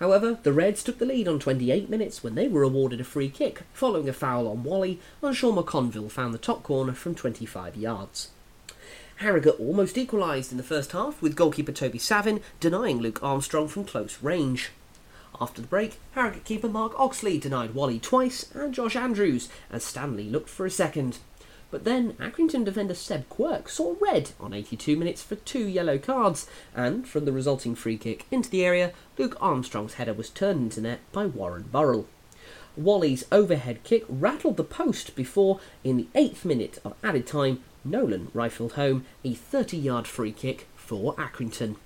However, 0.00 0.38
the 0.42 0.52
Reds 0.52 0.82
took 0.82 0.98
the 0.98 1.06
lead 1.06 1.28
on 1.28 1.38
28 1.38 1.88
minutes 1.88 2.24
when 2.24 2.34
they 2.34 2.48
were 2.48 2.64
awarded 2.64 3.00
a 3.00 3.04
free 3.04 3.28
kick, 3.28 3.62
following 3.72 4.08
a 4.08 4.12
foul 4.12 4.48
on 4.48 4.64
Wally, 4.64 5.00
and 5.22 5.36
Sean 5.36 5.54
McConville 5.56 6.10
found 6.10 6.34
the 6.34 6.38
top 6.38 6.64
corner 6.64 6.92
from 6.92 7.14
25 7.14 7.76
yards. 7.76 8.30
Harrogate 9.16 9.60
almost 9.60 9.96
equalised 9.96 10.50
in 10.50 10.56
the 10.56 10.64
first 10.64 10.92
half, 10.92 11.22
with 11.22 11.36
goalkeeper 11.36 11.72
Toby 11.72 11.98
Savin 11.98 12.40
denying 12.58 12.98
Luke 12.98 13.22
Armstrong 13.22 13.68
from 13.68 13.84
close 13.84 14.18
range. 14.22 14.70
After 15.40 15.60
the 15.60 15.68
break, 15.68 15.98
Harrogate 16.12 16.44
keeper 16.44 16.68
Mark 16.68 16.98
Oxley 16.98 17.38
denied 17.38 17.74
Whalley 17.74 17.98
twice 17.98 18.50
and 18.54 18.74
Josh 18.74 18.96
Andrews 18.96 19.48
as 19.70 19.84
Stanley 19.84 20.24
looked 20.24 20.48
for 20.48 20.66
a 20.66 20.70
second. 20.70 21.18
But 21.70 21.84
then 21.84 22.12
Accrington 22.14 22.64
defender 22.64 22.94
Seb 22.94 23.28
Quirk 23.28 23.68
saw 23.68 23.96
red 24.00 24.30
on 24.38 24.52
82 24.52 24.96
minutes 24.96 25.22
for 25.22 25.34
two 25.36 25.66
yellow 25.66 25.98
cards, 25.98 26.46
and 26.74 27.06
from 27.08 27.24
the 27.24 27.32
resulting 27.32 27.74
free 27.74 27.98
kick 27.98 28.26
into 28.30 28.48
the 28.48 28.64
area, 28.64 28.92
Luke 29.18 29.36
Armstrong's 29.40 29.94
header 29.94 30.12
was 30.14 30.30
turned 30.30 30.60
into 30.60 30.80
net 30.80 31.00
by 31.10 31.26
Warren 31.26 31.68
Burrell. 31.72 32.06
Whalley's 32.76 33.24
overhead 33.32 33.82
kick 33.82 34.04
rattled 34.08 34.56
the 34.56 34.64
post 34.64 35.16
before, 35.16 35.60
in 35.82 35.96
the 35.96 36.08
eighth 36.14 36.44
minute 36.44 36.78
of 36.84 36.94
added 37.02 37.26
time, 37.26 37.62
Nolan 37.84 38.28
rifled 38.32 38.72
home 38.72 39.04
a 39.24 39.34
30 39.34 39.76
yard 39.76 40.06
free 40.06 40.32
kick 40.32 40.66
for 40.74 41.14
Accrington. 41.14 41.76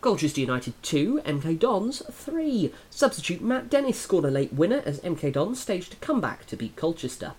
Colchester 0.00 0.40
United 0.40 0.74
2, 0.82 1.22
MK 1.24 1.58
Dons 1.58 2.02
3. 2.10 2.72
Substitute 2.88 3.42
Matt 3.42 3.68
Dennis 3.68 3.98
scored 3.98 4.24
a 4.24 4.30
late 4.30 4.52
winner 4.52 4.80
as 4.86 5.00
MK 5.00 5.32
Dons 5.32 5.60
staged 5.60 5.94
a 5.94 5.96
comeback 5.96 6.46
to 6.46 6.56
beat 6.56 6.76
Colchester. 6.76 7.32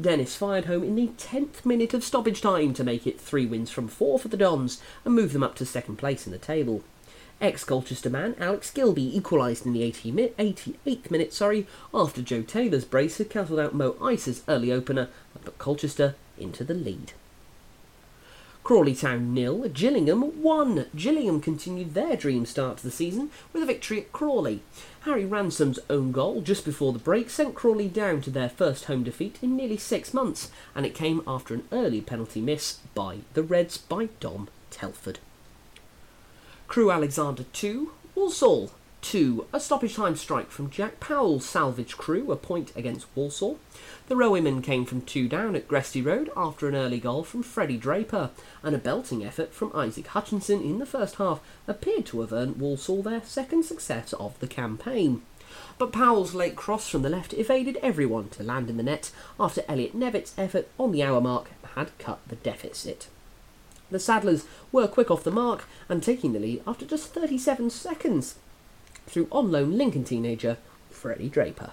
Dennis 0.00 0.34
fired 0.34 0.64
home 0.64 0.82
in 0.82 0.96
the 0.96 1.08
10th 1.08 1.66
minute 1.66 1.92
of 1.92 2.02
stoppage 2.02 2.40
time 2.40 2.72
to 2.72 2.84
make 2.84 3.06
it 3.06 3.20
3 3.20 3.44
wins 3.46 3.70
from 3.70 3.86
4 3.86 4.18
for 4.18 4.28
the 4.28 4.36
Dons 4.38 4.80
and 5.04 5.14
move 5.14 5.34
them 5.34 5.42
up 5.42 5.54
to 5.56 5.66
second 5.66 5.96
place 5.96 6.26
in 6.26 6.32
the 6.32 6.38
table. 6.38 6.82
Ex 7.40 7.64
Colchester 7.64 8.10
man 8.10 8.34
Alex 8.38 8.70
Gilbey 8.70 9.14
equalised 9.14 9.64
in 9.64 9.72
the 9.72 9.82
88th 9.82 11.10
minute 11.10 11.32
sorry, 11.32 11.66
after 11.92 12.22
Joe 12.22 12.42
Taylor's 12.42 12.84
brace 12.84 13.18
had 13.18 13.30
cancelled 13.30 13.60
out 13.60 13.74
Mo 13.74 13.96
Ice's 14.02 14.42
early 14.48 14.72
opener 14.72 15.08
but 15.44 15.58
Colchester 15.58 16.14
into 16.40 16.64
the 16.64 16.74
lead. 16.74 17.12
Crawley 18.62 18.94
Town 18.94 19.34
nil, 19.34 19.68
Gillingham 19.68 20.42
1. 20.42 20.86
Gillingham 20.94 21.40
continued 21.40 21.94
their 21.94 22.14
dream 22.16 22.46
start 22.46 22.76
to 22.76 22.84
the 22.84 22.90
season 22.90 23.30
with 23.52 23.62
a 23.62 23.66
victory 23.66 23.98
at 23.98 24.12
Crawley. 24.12 24.60
Harry 25.00 25.24
Ransom's 25.24 25.78
own 25.88 26.12
goal 26.12 26.40
just 26.40 26.64
before 26.64 26.92
the 26.92 26.98
break 26.98 27.30
sent 27.30 27.54
Crawley 27.54 27.88
down 27.88 28.20
to 28.20 28.30
their 28.30 28.48
first 28.48 28.84
home 28.84 29.02
defeat 29.02 29.38
in 29.42 29.56
nearly 29.56 29.78
six 29.78 30.14
months, 30.14 30.50
and 30.74 30.84
it 30.84 30.94
came 30.94 31.22
after 31.26 31.54
an 31.54 31.66
early 31.72 32.00
penalty 32.00 32.40
miss 32.40 32.78
by 32.94 33.18
the 33.34 33.42
Reds 33.42 33.78
by 33.78 34.08
Dom 34.20 34.48
Telford. 34.70 35.18
Crewe 36.68 36.92
Alexandra 36.92 37.46
2, 37.52 37.90
Walsall 38.14 38.70
2. 39.02 39.46
A 39.52 39.60
stoppage 39.60 39.96
time 39.96 40.14
strike 40.14 40.50
from 40.50 40.70
Jack 40.70 41.00
Powell 41.00 41.40
salvage 41.40 41.96
Crewe, 41.96 42.30
a 42.30 42.36
point 42.36 42.72
against 42.76 43.06
Walsall. 43.14 43.58
The 44.08 44.14
Railwaymen 44.14 44.62
came 44.62 44.84
from 44.84 45.02
two 45.02 45.28
down 45.28 45.56
at 45.56 45.68
Gresty 45.68 46.04
Road 46.04 46.30
after 46.36 46.68
an 46.68 46.74
early 46.74 46.98
goal 46.98 47.24
from 47.24 47.42
Freddie 47.42 47.76
Draper, 47.76 48.30
and 48.62 48.74
a 48.74 48.78
belting 48.78 49.24
effort 49.24 49.54
from 49.54 49.72
Isaac 49.74 50.08
Hutchinson 50.08 50.60
in 50.60 50.78
the 50.78 50.86
first 50.86 51.16
half 51.16 51.40
appeared 51.66 52.06
to 52.06 52.20
have 52.20 52.32
earned 52.32 52.60
Walsall 52.60 53.02
their 53.02 53.22
second 53.22 53.64
success 53.64 54.12
of 54.14 54.38
the 54.38 54.46
campaign. 54.46 55.22
But 55.78 55.92
Powell's 55.92 56.34
late 56.34 56.56
cross 56.56 56.88
from 56.88 57.02
the 57.02 57.08
left 57.08 57.32
evaded 57.32 57.78
everyone 57.82 58.28
to 58.30 58.42
land 58.42 58.68
in 58.68 58.76
the 58.76 58.82
net 58.82 59.10
after 59.38 59.64
Elliott 59.68 59.94
Nevitt's 59.94 60.34
effort 60.36 60.68
on 60.78 60.92
the 60.92 61.02
hour 61.02 61.20
mark 61.20 61.50
had 61.74 61.96
cut 61.98 62.20
the 62.26 62.36
deficit. 62.36 63.08
The 63.90 63.98
Saddlers 63.98 64.44
were 64.70 64.86
quick 64.86 65.10
off 65.10 65.24
the 65.24 65.30
mark 65.30 65.66
and 65.88 66.02
taking 66.02 66.32
the 66.32 66.38
lead 66.38 66.62
after 66.66 66.86
just 66.86 67.12
37 67.14 67.70
seconds 67.70 68.36
through 69.10 69.28
on 69.30 69.50
loan 69.50 69.76
Lincoln 69.76 70.04
teenager 70.04 70.56
Freddie 70.90 71.28
Draper. 71.28 71.72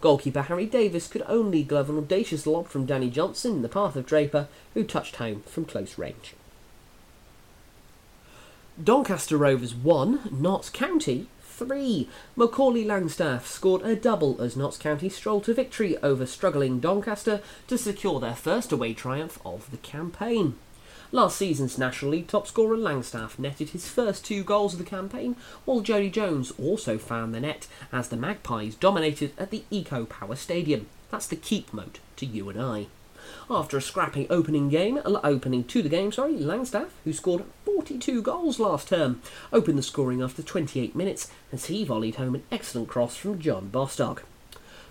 Goalkeeper 0.00 0.42
Harry 0.42 0.66
Davis 0.66 1.08
could 1.08 1.24
only 1.26 1.62
glove 1.62 1.90
an 1.90 1.98
audacious 1.98 2.46
lob 2.46 2.68
from 2.68 2.86
Danny 2.86 3.10
Johnson 3.10 3.56
in 3.56 3.62
the 3.62 3.68
path 3.68 3.96
of 3.96 4.06
Draper, 4.06 4.48
who 4.74 4.84
touched 4.84 5.16
home 5.16 5.42
from 5.42 5.64
close 5.64 5.98
range. 5.98 6.34
Doncaster 8.82 9.36
Rovers 9.36 9.74
1, 9.74 10.28
Notts 10.30 10.70
County 10.70 11.26
3. 11.42 12.08
Macaulay 12.36 12.84
Langstaff 12.84 13.44
scored 13.44 13.82
a 13.82 13.96
double 13.96 14.40
as 14.40 14.56
Notts 14.56 14.78
County 14.78 15.08
strolled 15.08 15.44
to 15.44 15.54
victory 15.54 15.98
over 15.98 16.26
struggling 16.26 16.78
Doncaster 16.78 17.40
to 17.66 17.76
secure 17.76 18.20
their 18.20 18.36
first 18.36 18.70
away 18.70 18.94
triumph 18.94 19.40
of 19.44 19.68
the 19.72 19.78
campaign. 19.78 20.54
Last 21.10 21.38
season's 21.38 21.78
National 21.78 22.10
League 22.10 22.26
top 22.26 22.46
scorer 22.46 22.76
Langstaff 22.76 23.38
netted 23.38 23.70
his 23.70 23.88
first 23.88 24.26
two 24.26 24.44
goals 24.44 24.74
of 24.74 24.78
the 24.78 24.84
campaign, 24.84 25.36
while 25.64 25.80
Jodi 25.80 26.10
Jones 26.10 26.52
also 26.62 26.98
found 26.98 27.34
the 27.34 27.40
net 27.40 27.66
as 27.90 28.08
the 28.08 28.16
Magpies 28.16 28.74
dominated 28.74 29.32
at 29.38 29.50
the 29.50 29.64
Eco 29.70 30.04
Power 30.04 30.36
Stadium. 30.36 30.86
That's 31.10 31.26
the 31.26 31.36
Keepmoat 31.36 31.96
to 32.16 32.26
you 32.26 32.50
and 32.50 32.60
I. 32.60 32.88
After 33.48 33.78
a 33.78 33.82
scrappy 33.82 34.26
opening 34.28 34.68
game, 34.68 34.98
uh, 34.98 35.20
opening 35.24 35.64
to 35.64 35.80
the 35.80 35.88
game, 35.88 36.12
sorry, 36.12 36.34
Langstaff, 36.34 36.90
who 37.04 37.14
scored 37.14 37.44
42 37.64 38.20
goals 38.20 38.60
last 38.60 38.88
term, 38.88 39.22
opened 39.50 39.78
the 39.78 39.82
scoring 39.82 40.20
after 40.20 40.42
28 40.42 40.94
minutes 40.94 41.30
as 41.50 41.66
he 41.66 41.84
volleyed 41.84 42.16
home 42.16 42.34
an 42.34 42.42
excellent 42.52 42.88
cross 42.88 43.16
from 43.16 43.38
John 43.38 43.68
Bostock. 43.68 44.24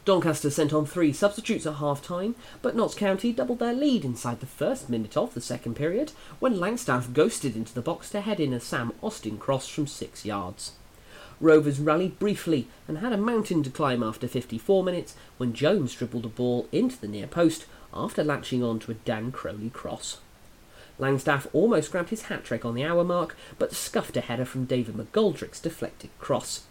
Doncaster 0.07 0.49
sent 0.49 0.71
on 0.71 0.85
three 0.85 1.11
substitutes 1.11 1.65
at 1.65 1.75
half 1.75 2.01
time, 2.01 2.35
but 2.61 2.77
Notts 2.77 2.95
County 2.95 3.33
doubled 3.33 3.59
their 3.59 3.73
lead 3.73 4.05
inside 4.05 4.39
the 4.39 4.45
first 4.45 4.89
minute 4.89 5.17
of 5.17 5.33
the 5.33 5.41
second 5.41 5.75
period 5.75 6.13
when 6.39 6.55
Langstaff 6.55 7.11
ghosted 7.11 7.57
into 7.57 7.73
the 7.73 7.81
box 7.81 8.09
to 8.11 8.21
head 8.21 8.39
in 8.39 8.53
a 8.53 8.61
Sam 8.61 8.93
Austin 9.03 9.37
cross 9.37 9.67
from 9.67 9.85
six 9.85 10.23
yards. 10.23 10.71
Rovers 11.41 11.81
rallied 11.81 12.19
briefly 12.19 12.69
and 12.87 12.99
had 12.99 13.11
a 13.11 13.17
mountain 13.17 13.63
to 13.63 13.69
climb 13.69 14.01
after 14.01 14.29
54 14.29 14.81
minutes 14.81 15.13
when 15.35 15.51
Jones 15.51 15.93
dribbled 15.93 16.23
a 16.23 16.29
ball 16.29 16.69
into 16.71 16.97
the 17.01 17.09
near 17.09 17.27
post 17.27 17.65
after 17.93 18.23
latching 18.23 18.63
on 18.63 18.79
to 18.79 18.91
a 18.91 18.93
Dan 18.93 19.33
Crowley 19.33 19.69
cross. 19.69 20.19
Langstaff 20.97 21.47
almost 21.51 21.91
grabbed 21.91 22.11
his 22.11 22.23
hat 22.23 22.45
trick 22.45 22.63
on 22.63 22.75
the 22.75 22.85
hour 22.85 23.03
mark, 23.03 23.35
but 23.59 23.75
scuffed 23.75 24.15
a 24.15 24.21
header 24.21 24.45
from 24.45 24.63
David 24.63 24.95
McGoldrick's 24.95 25.59
deflected 25.59 26.11
cross. 26.17 26.63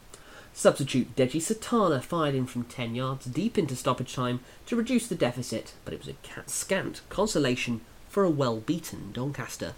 Substitute 0.59 1.15
Deji 1.15 1.39
Satana 1.39 2.03
fired 2.03 2.35
in 2.35 2.47
from 2.47 2.65
10 2.65 2.95
yards 2.95 3.27
deep 3.27 3.59
into 3.59 3.77
stoppage 3.77 4.15
time 4.15 4.41
to 4.65 4.75
reduce 4.75 5.07
the 5.07 5.15
deficit, 5.15 5.75
but 5.85 5.93
it 5.93 5.99
was 5.99 6.09
a 6.09 6.49
scant 6.49 7.03
consolation 7.11 7.83
for 8.09 8.25
a 8.25 8.31
well 8.31 8.61
beaten 8.61 9.13
Doncaster. 9.13 9.75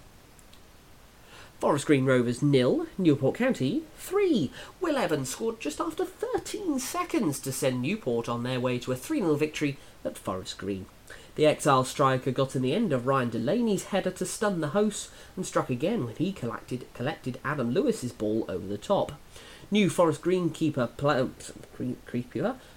Forest 1.58 1.86
Green 1.86 2.04
Rovers 2.04 2.42
nil, 2.42 2.86
Newport 2.96 3.34
County 3.34 3.82
3. 3.96 4.52
Will 4.80 4.96
Evans 4.96 5.30
scored 5.30 5.58
just 5.58 5.80
after 5.80 6.04
13 6.04 6.78
seconds 6.78 7.40
to 7.40 7.50
send 7.50 7.82
Newport 7.82 8.28
on 8.28 8.44
their 8.44 8.60
way 8.60 8.78
to 8.78 8.92
a 8.92 8.96
3 8.96 9.18
0 9.18 9.34
victory 9.34 9.78
at 10.04 10.16
Forest 10.16 10.58
Green. 10.58 10.86
The 11.34 11.46
exile 11.46 11.82
striker 11.82 12.30
got 12.30 12.54
in 12.54 12.62
the 12.62 12.72
end 12.72 12.92
of 12.92 13.04
Ryan 13.04 13.30
Delaney's 13.30 13.86
header 13.86 14.12
to 14.12 14.24
stun 14.24 14.60
the 14.60 14.68
hosts 14.68 15.10
and 15.34 15.44
struck 15.44 15.70
again 15.70 16.06
when 16.06 16.14
he 16.14 16.30
collected, 16.30 16.86
collected 16.94 17.40
Adam 17.44 17.74
Lewis's 17.74 18.12
ball 18.12 18.44
over 18.48 18.68
the 18.68 18.78
top. 18.78 19.10
New 19.70 19.90
Forest 19.90 20.22
Green 20.22 20.48
keeper, 20.48 20.88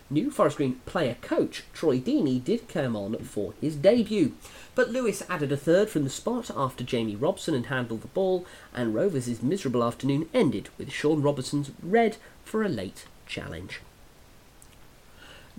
new 0.10 0.30
Forest 0.30 0.58
Green 0.58 0.76
player 0.86 1.16
coach 1.22 1.64
Troy 1.72 2.00
Deeney 2.00 2.44
did 2.44 2.68
come 2.68 2.98
on 2.98 3.16
for 3.20 3.54
his 3.62 3.78
debut. 3.78 4.34
But 4.76 4.90
Lewis 4.90 5.24
added 5.30 5.54
a 5.54 5.58
third 5.58 5.90
from 5.90 6.04
the 6.04 6.10
spot 6.10 6.52
after 6.54 6.84
Jamie 6.84 7.16
Robson 7.16 7.54
had 7.54 7.68
handled 7.68 8.02
the 8.02 8.10
ball, 8.10 8.46
and 8.74 8.94
Rovers' 8.94 9.42
miserable 9.42 9.86
afternoon 9.86 10.28
ended 10.34 10.68
with 10.78 10.92
Sean 10.92 11.22
Robertson's 11.22 11.72
red 11.82 12.18
for 12.44 12.62
a 12.62 12.68
late 12.68 13.06
challenge. 13.26 13.80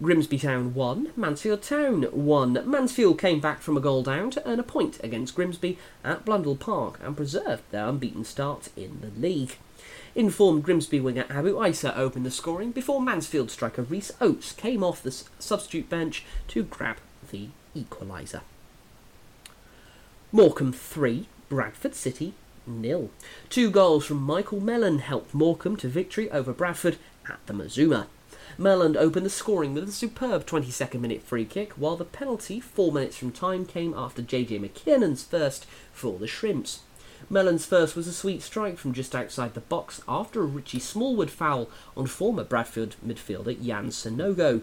Grimsby 0.02 0.38
Town 0.38 0.74
1, 0.74 1.12
Mansfield 1.16 1.62
Town 1.62 2.02
1. 2.02 2.62
Mansfield 2.70 3.18
came 3.18 3.40
back 3.40 3.62
from 3.62 3.78
a 3.78 3.80
goal 3.80 4.02
down 4.02 4.30
to 4.32 4.46
earn 4.46 4.60
a 4.60 4.62
point 4.62 5.00
against 5.02 5.34
Grimsby 5.34 5.78
at 6.04 6.26
Blundell 6.26 6.56
Park 6.56 7.00
and 7.02 7.16
preserved 7.16 7.62
their 7.70 7.86
unbeaten 7.88 8.24
start 8.24 8.68
in 8.76 9.00
the 9.00 9.18
league. 9.18 9.56
Informed 10.14 10.62
Grimsby 10.62 11.00
winger 11.00 11.24
Abo 11.24 11.54
Eisa 11.54 11.96
opened 11.96 12.26
the 12.26 12.30
scoring 12.30 12.70
before 12.70 13.00
Mansfield 13.00 13.50
striker 13.50 13.82
Rhys 13.82 14.12
Oates 14.20 14.52
came 14.52 14.84
off 14.84 15.02
the 15.02 15.10
substitute 15.38 15.88
bench 15.88 16.24
to 16.48 16.62
grab 16.62 16.98
the 17.30 17.48
equaliser. 17.74 18.42
Morecambe 20.30 20.72
3, 20.72 21.26
Bradford 21.48 21.94
City 21.94 22.34
nil. 22.66 23.10
Two 23.48 23.70
goals 23.70 24.04
from 24.04 24.18
Michael 24.18 24.60
Mellon 24.60 24.98
helped 24.98 25.34
Morecambe 25.34 25.76
to 25.78 25.88
victory 25.88 26.30
over 26.30 26.52
Bradford 26.52 26.98
at 27.28 27.44
the 27.46 27.52
Mazuma. 27.52 28.06
Mellon 28.58 28.96
opened 28.96 29.24
the 29.24 29.30
scoring 29.30 29.72
with 29.72 29.88
a 29.88 29.92
superb 29.92 30.44
22nd 30.46 31.00
minute 31.00 31.22
free 31.22 31.46
kick, 31.46 31.72
while 31.72 31.96
the 31.96 32.04
penalty, 32.04 32.60
four 32.60 32.92
minutes 32.92 33.16
from 33.16 33.32
time, 33.32 33.64
came 33.64 33.94
after 33.94 34.20
JJ 34.20 34.60
McKiernan's 34.60 35.24
first 35.24 35.64
for 35.92 36.18
the 36.18 36.26
Shrimps. 36.26 36.80
Mellon's 37.30 37.66
first 37.66 37.96
was 37.96 38.06
a 38.06 38.12
sweet 38.12 38.42
strike 38.42 38.78
from 38.78 38.92
just 38.92 39.14
outside 39.14 39.54
the 39.54 39.60
box 39.60 40.02
after 40.08 40.42
a 40.42 40.46
Richie 40.46 40.78
Smallwood 40.78 41.30
foul 41.30 41.68
on 41.96 42.06
former 42.06 42.44
Bradford 42.44 42.96
midfielder 43.04 43.56
Yann 43.60 43.88
Songo'o. 43.88 44.62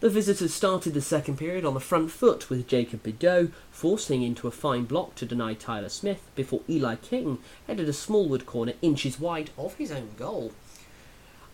The 0.00 0.08
visitors 0.08 0.54
started 0.54 0.94
the 0.94 1.02
second 1.02 1.36
period 1.36 1.66
on 1.66 1.74
the 1.74 1.80
front 1.80 2.10
foot 2.10 2.48
with 2.48 2.66
Jacob 2.66 3.02
Bedeau 3.02 3.48
forcing 3.70 4.22
into 4.22 4.48
a 4.48 4.50
fine 4.50 4.84
block 4.84 5.14
to 5.16 5.26
deny 5.26 5.52
Tyler 5.52 5.90
Smith 5.90 6.22
before 6.34 6.62
Eli 6.70 6.96
King 6.96 7.38
headed 7.66 7.86
a 7.86 7.92
Smallwood 7.92 8.46
corner 8.46 8.72
inches 8.80 9.20
wide 9.20 9.50
of 9.58 9.74
his 9.74 9.92
own 9.92 10.10
goal. 10.16 10.52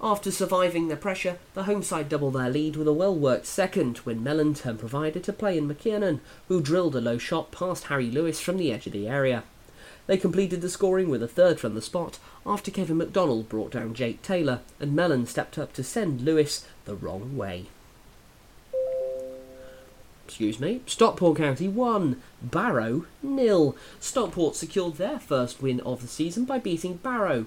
After 0.01 0.30
surviving 0.30 0.88
the 0.88 0.97
pressure, 0.97 1.38
the 1.55 1.64
home 1.64 1.82
side 1.82 2.09
doubled 2.09 2.34
their 2.34 2.51
lead 2.51 2.76
with 2.76 2.86
a 2.86 2.92
well 2.92 3.16
worked 3.16 3.47
second 3.47 3.99
when 3.99 4.22
Mellon 4.22 4.55
turned 4.55 4.78
provider 4.78 5.18
to 5.20 5.32
play 5.32 5.59
in 5.59 5.66
McKiernan, 5.68 6.20
who 6.49 6.61
drilled 6.61 6.94
a 6.94 7.01
low 7.01 7.18
shot 7.18 7.51
past 7.51 7.84
Harry 7.84 8.11
Lewis 8.11 8.38
from 8.38 8.59
the 8.59 8.72
edge 8.72 8.86
of 8.86 8.92
the 8.92 9.09
area. 9.09 9.42
They 10.07 10.16
completed 10.16 10.61
the 10.61 10.68
scoring 10.68 11.09
with 11.09 11.22
a 11.22 11.28
third 11.28 11.59
from 11.59 11.74
the 11.74 11.82
spot 11.82 12.18
after 12.44 12.70
Kevin 12.70 12.98
McDonald 12.98 13.48
brought 13.48 13.72
down 13.72 13.94
Jake 13.94 14.22
Taylor 14.22 14.61
and 14.78 14.94
Mellon 14.94 15.26
stepped 15.26 15.59
up 15.59 15.72
to 15.74 15.82
send 15.82 16.20
Lewis 16.20 16.66
the 16.84 16.94
wrong 16.94 17.36
way. 17.36 17.66
Excuse 20.26 20.61
me. 20.61 20.82
Stockport 20.86 21.38
County 21.38 21.68
1, 21.68 22.20
Barrow 22.42 23.07
nil. 23.22 23.76
Stockport 24.00 24.54
secured 24.54 24.96
their 24.96 25.18
first 25.18 25.62
win 25.62 25.80
of 25.80 26.02
the 26.02 26.09
season 26.09 26.44
by 26.44 26.59
beating 26.59 26.96
Barrow. 26.96 27.46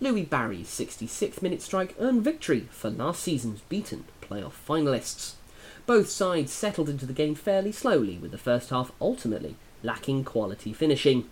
Louie 0.00 0.24
Barry's 0.24 0.68
66th 0.68 1.42
minute 1.42 1.60
strike 1.60 1.94
earned 2.00 2.22
victory 2.22 2.68
for 2.70 2.88
last 2.88 3.22
season's 3.22 3.60
beaten 3.62 4.04
playoff 4.22 4.54
finalists. 4.66 5.34
Both 5.86 6.08
sides 6.08 6.52
settled 6.52 6.88
into 6.88 7.04
the 7.04 7.12
game 7.12 7.34
fairly 7.34 7.72
slowly, 7.72 8.16
with 8.16 8.30
the 8.30 8.38
first 8.38 8.70
half 8.70 8.92
ultimately 9.00 9.56
lacking 9.82 10.24
quality 10.24 10.72
finishing. 10.72 11.28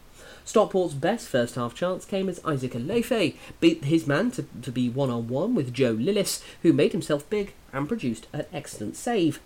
Stockport's 0.49 0.94
best 0.94 1.28
first 1.28 1.57
half 1.57 1.74
chance 1.74 2.07
came 2.07 2.26
as 2.26 2.40
Isaac 2.42 2.72
Olaofe 2.72 3.36
beat 3.61 3.84
his 3.84 4.07
man 4.07 4.30
to, 4.30 4.46
to 4.62 4.72
be 4.72 4.88
one 4.88 5.11
on 5.11 5.28
one 5.28 5.55
with 5.55 5.74
Joe 5.74 5.94
Lillis, 5.94 6.42
who 6.62 6.72
made 6.72 6.92
himself 6.92 7.28
big 7.28 7.53
and 7.70 7.86
produced 7.86 8.28
an 8.32 8.46
excellent 8.51 8.96
save. 8.96 9.40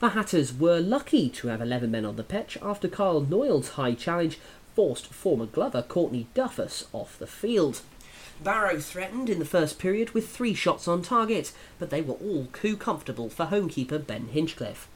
The 0.00 0.08
Hatters 0.08 0.52
were 0.52 0.80
lucky 0.80 1.28
to 1.28 1.46
have 1.46 1.60
11 1.60 1.92
men 1.92 2.04
on 2.04 2.16
the 2.16 2.24
pitch 2.24 2.58
after 2.60 2.88
Carl 2.88 3.20
Noyle's 3.20 3.68
high 3.74 3.94
challenge 3.94 4.40
forced 4.74 5.06
former 5.06 5.46
Glover 5.46 5.80
Courtney 5.80 6.26
Duffus 6.34 6.86
off 6.92 7.16
the 7.20 7.28
field. 7.28 7.82
Barrow 8.42 8.80
threatened 8.80 9.30
in 9.30 9.38
the 9.38 9.44
first 9.44 9.78
period 9.78 10.10
with 10.10 10.28
three 10.28 10.54
shots 10.54 10.88
on 10.88 11.02
target, 11.02 11.52
but 11.78 11.90
they 11.90 12.02
were 12.02 12.14
all 12.14 12.48
too 12.52 12.76
comfortable 12.76 13.30
for 13.30 13.46
homekeeper 13.46 14.04
Ben 14.04 14.30
Hinchliffe. 14.34 14.88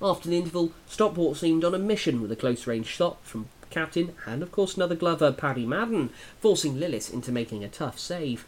After 0.00 0.30
the 0.30 0.38
interval, 0.38 0.72
Stockport 0.86 1.36
seemed 1.36 1.64
on 1.64 1.74
a 1.74 1.78
mission 1.78 2.22
with 2.22 2.32
a 2.32 2.36
close 2.36 2.66
range 2.66 2.86
shot 2.86 3.18
from 3.22 3.48
captain, 3.70 4.14
and 4.26 4.42
of 4.42 4.52
course 4.52 4.76
another 4.76 4.94
glover, 4.94 5.32
Paddy 5.32 5.66
Madden, 5.66 6.10
forcing 6.40 6.76
Lillis 6.76 7.12
into 7.12 7.32
making 7.32 7.64
a 7.64 7.68
tough 7.68 7.98
save. 7.98 8.46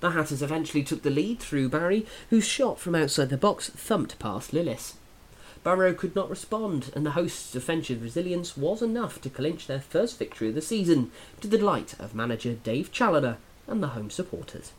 The 0.00 0.10
Hatters 0.10 0.42
eventually 0.42 0.82
took 0.82 1.02
the 1.02 1.10
lead 1.10 1.40
through 1.40 1.68
Barry, 1.68 2.06
whose 2.30 2.46
shot 2.46 2.78
from 2.78 2.94
outside 2.94 3.30
the 3.30 3.36
box 3.36 3.70
thumped 3.70 4.18
past 4.18 4.52
Lillis. 4.52 4.94
Barrow 5.62 5.94
could 5.94 6.14
not 6.14 6.28
respond, 6.28 6.92
and 6.94 7.06
the 7.06 7.12
hosts' 7.12 7.50
defensive 7.50 8.02
resilience 8.02 8.56
was 8.56 8.82
enough 8.82 9.20
to 9.22 9.30
clinch 9.30 9.66
their 9.66 9.80
first 9.80 10.18
victory 10.18 10.50
of 10.50 10.54
the 10.54 10.60
season, 10.60 11.10
to 11.40 11.48
the 11.48 11.56
delight 11.56 11.94
of 11.98 12.14
manager 12.14 12.52
Dave 12.52 12.92
Challinor 12.92 13.38
and 13.66 13.82
the 13.82 13.88
home 13.88 14.10
supporters. 14.10 14.72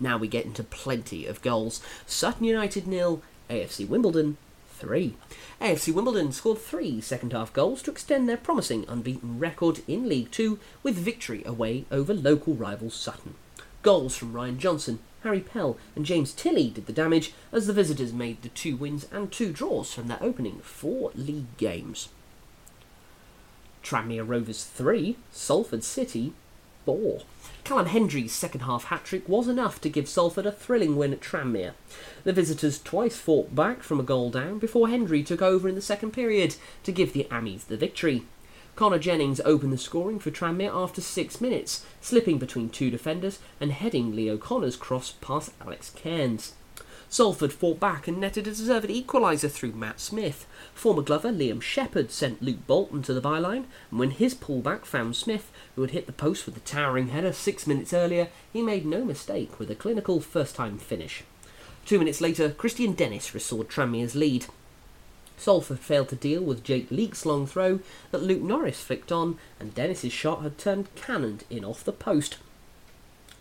Now 0.00 0.18
we 0.18 0.26
get 0.26 0.44
into 0.44 0.64
plenty 0.64 1.26
of 1.26 1.40
goals. 1.42 1.80
Sutton 2.04 2.44
United 2.44 2.88
nil, 2.88 3.22
AFC 3.48 3.86
Wimbledon 3.86 4.36
3. 4.82 5.14
AFC 5.60 5.94
Wimbledon 5.94 6.32
scored 6.32 6.58
three 6.58 7.00
second 7.00 7.32
half 7.32 7.52
goals 7.52 7.82
to 7.82 7.90
extend 7.92 8.28
their 8.28 8.36
promising 8.36 8.84
unbeaten 8.88 9.38
record 9.38 9.80
in 9.86 10.08
League 10.08 10.32
Two 10.32 10.58
with 10.82 10.96
victory 10.96 11.44
away 11.46 11.84
over 11.92 12.12
local 12.12 12.54
rival 12.54 12.90
Sutton. 12.90 13.36
Goals 13.82 14.16
from 14.16 14.32
Ryan 14.32 14.58
Johnson, 14.58 14.98
Harry 15.22 15.38
Pell, 15.38 15.76
and 15.94 16.04
James 16.04 16.32
Tilley 16.32 16.68
did 16.68 16.86
the 16.86 16.92
damage 16.92 17.32
as 17.52 17.68
the 17.68 17.72
visitors 17.72 18.12
made 18.12 18.42
the 18.42 18.48
two 18.48 18.74
wins 18.74 19.06
and 19.12 19.30
two 19.30 19.52
draws 19.52 19.94
from 19.94 20.08
their 20.08 20.20
opening 20.20 20.58
four 20.62 21.12
league 21.14 21.56
games. 21.58 22.08
Tranmere 23.84 24.28
Rovers 24.28 24.64
3, 24.64 25.16
Salford 25.30 25.84
City 25.84 26.32
4. 26.84 27.20
Callum 27.64 27.86
Hendry's 27.86 28.32
second 28.32 28.62
half 28.62 28.84
hat 28.84 29.04
trick 29.04 29.28
was 29.28 29.48
enough 29.48 29.80
to 29.80 29.88
give 29.88 30.08
Salford 30.08 30.46
a 30.46 30.52
thrilling 30.52 30.96
win 30.96 31.12
at 31.12 31.20
Tranmere. 31.20 31.72
The 32.24 32.32
visitors 32.32 32.82
twice 32.82 33.16
fought 33.16 33.54
back 33.54 33.82
from 33.82 34.00
a 34.00 34.04
goal 34.04 34.30
down 34.30 34.58
before 34.58 34.88
Hendry 34.88 35.22
took 35.22 35.42
over 35.42 35.68
in 35.68 35.74
the 35.74 35.80
second 35.80 36.12
period 36.12 36.56
to 36.82 36.92
give 36.92 37.12
the 37.12 37.26
Ammies 37.30 37.66
the 37.66 37.76
victory. 37.76 38.24
Connor 38.74 38.98
Jennings 38.98 39.40
opened 39.44 39.72
the 39.72 39.78
scoring 39.78 40.18
for 40.18 40.30
Tranmere 40.30 40.74
after 40.74 41.00
six 41.00 41.40
minutes, 41.40 41.84
slipping 42.00 42.38
between 42.38 42.70
two 42.70 42.90
defenders 42.90 43.38
and 43.60 43.70
heading 43.70 44.16
Lee 44.16 44.30
O'Connor's 44.30 44.76
cross 44.76 45.12
past 45.20 45.52
Alex 45.60 45.90
Cairns. 45.90 46.54
Salford 47.12 47.52
fought 47.52 47.78
back 47.78 48.08
and 48.08 48.18
netted 48.18 48.46
a 48.46 48.50
deserved 48.50 48.88
equaliser 48.88 49.50
through 49.50 49.72
Matt 49.72 50.00
Smith. 50.00 50.46
Former 50.72 51.02
Glover 51.02 51.30
Liam 51.30 51.60
Shephard 51.60 52.10
sent 52.10 52.40
Luke 52.40 52.66
Bolton 52.66 53.02
to 53.02 53.12
the 53.12 53.20
byline, 53.20 53.66
and 53.90 54.00
when 54.00 54.12
his 54.12 54.34
pullback 54.34 54.86
found 54.86 55.14
Smith, 55.14 55.52
who 55.74 55.82
had 55.82 55.92
hit 55.92 56.06
the 56.06 56.12
post 56.12 56.46
with 56.46 56.56
a 56.56 56.60
towering 56.60 57.08
header 57.08 57.32
six 57.32 57.66
minutes 57.66 57.92
earlier, 57.92 58.28
he 58.52 58.62
made 58.62 58.84
no 58.84 59.04
mistake 59.04 59.58
with 59.58 59.70
a 59.70 59.74
clinical 59.74 60.20
first 60.20 60.54
time 60.54 60.78
finish. 60.78 61.24
Two 61.84 61.98
minutes 61.98 62.20
later, 62.20 62.50
Kristian 62.50 62.96
Dennis 62.96 63.34
restored 63.34 63.68
Tranmere's 63.68 64.14
lead. 64.14 64.46
Salford 65.36 65.80
failed 65.80 66.08
to 66.10 66.16
deal 66.16 66.42
with 66.42 66.62
Jake 66.62 66.90
Leake's 66.90 67.26
long 67.26 67.46
throw 67.46 67.80
that 68.12 68.22
Luke 68.22 68.42
Norris 68.42 68.80
flicked 68.80 69.10
on, 69.10 69.38
and 69.58 69.74
Dennis's 69.74 70.12
shot 70.12 70.42
had 70.42 70.58
turned 70.58 70.94
cannoned 70.94 71.44
in 71.50 71.64
off 71.64 71.82
the 71.82 71.92
post. 71.92 72.38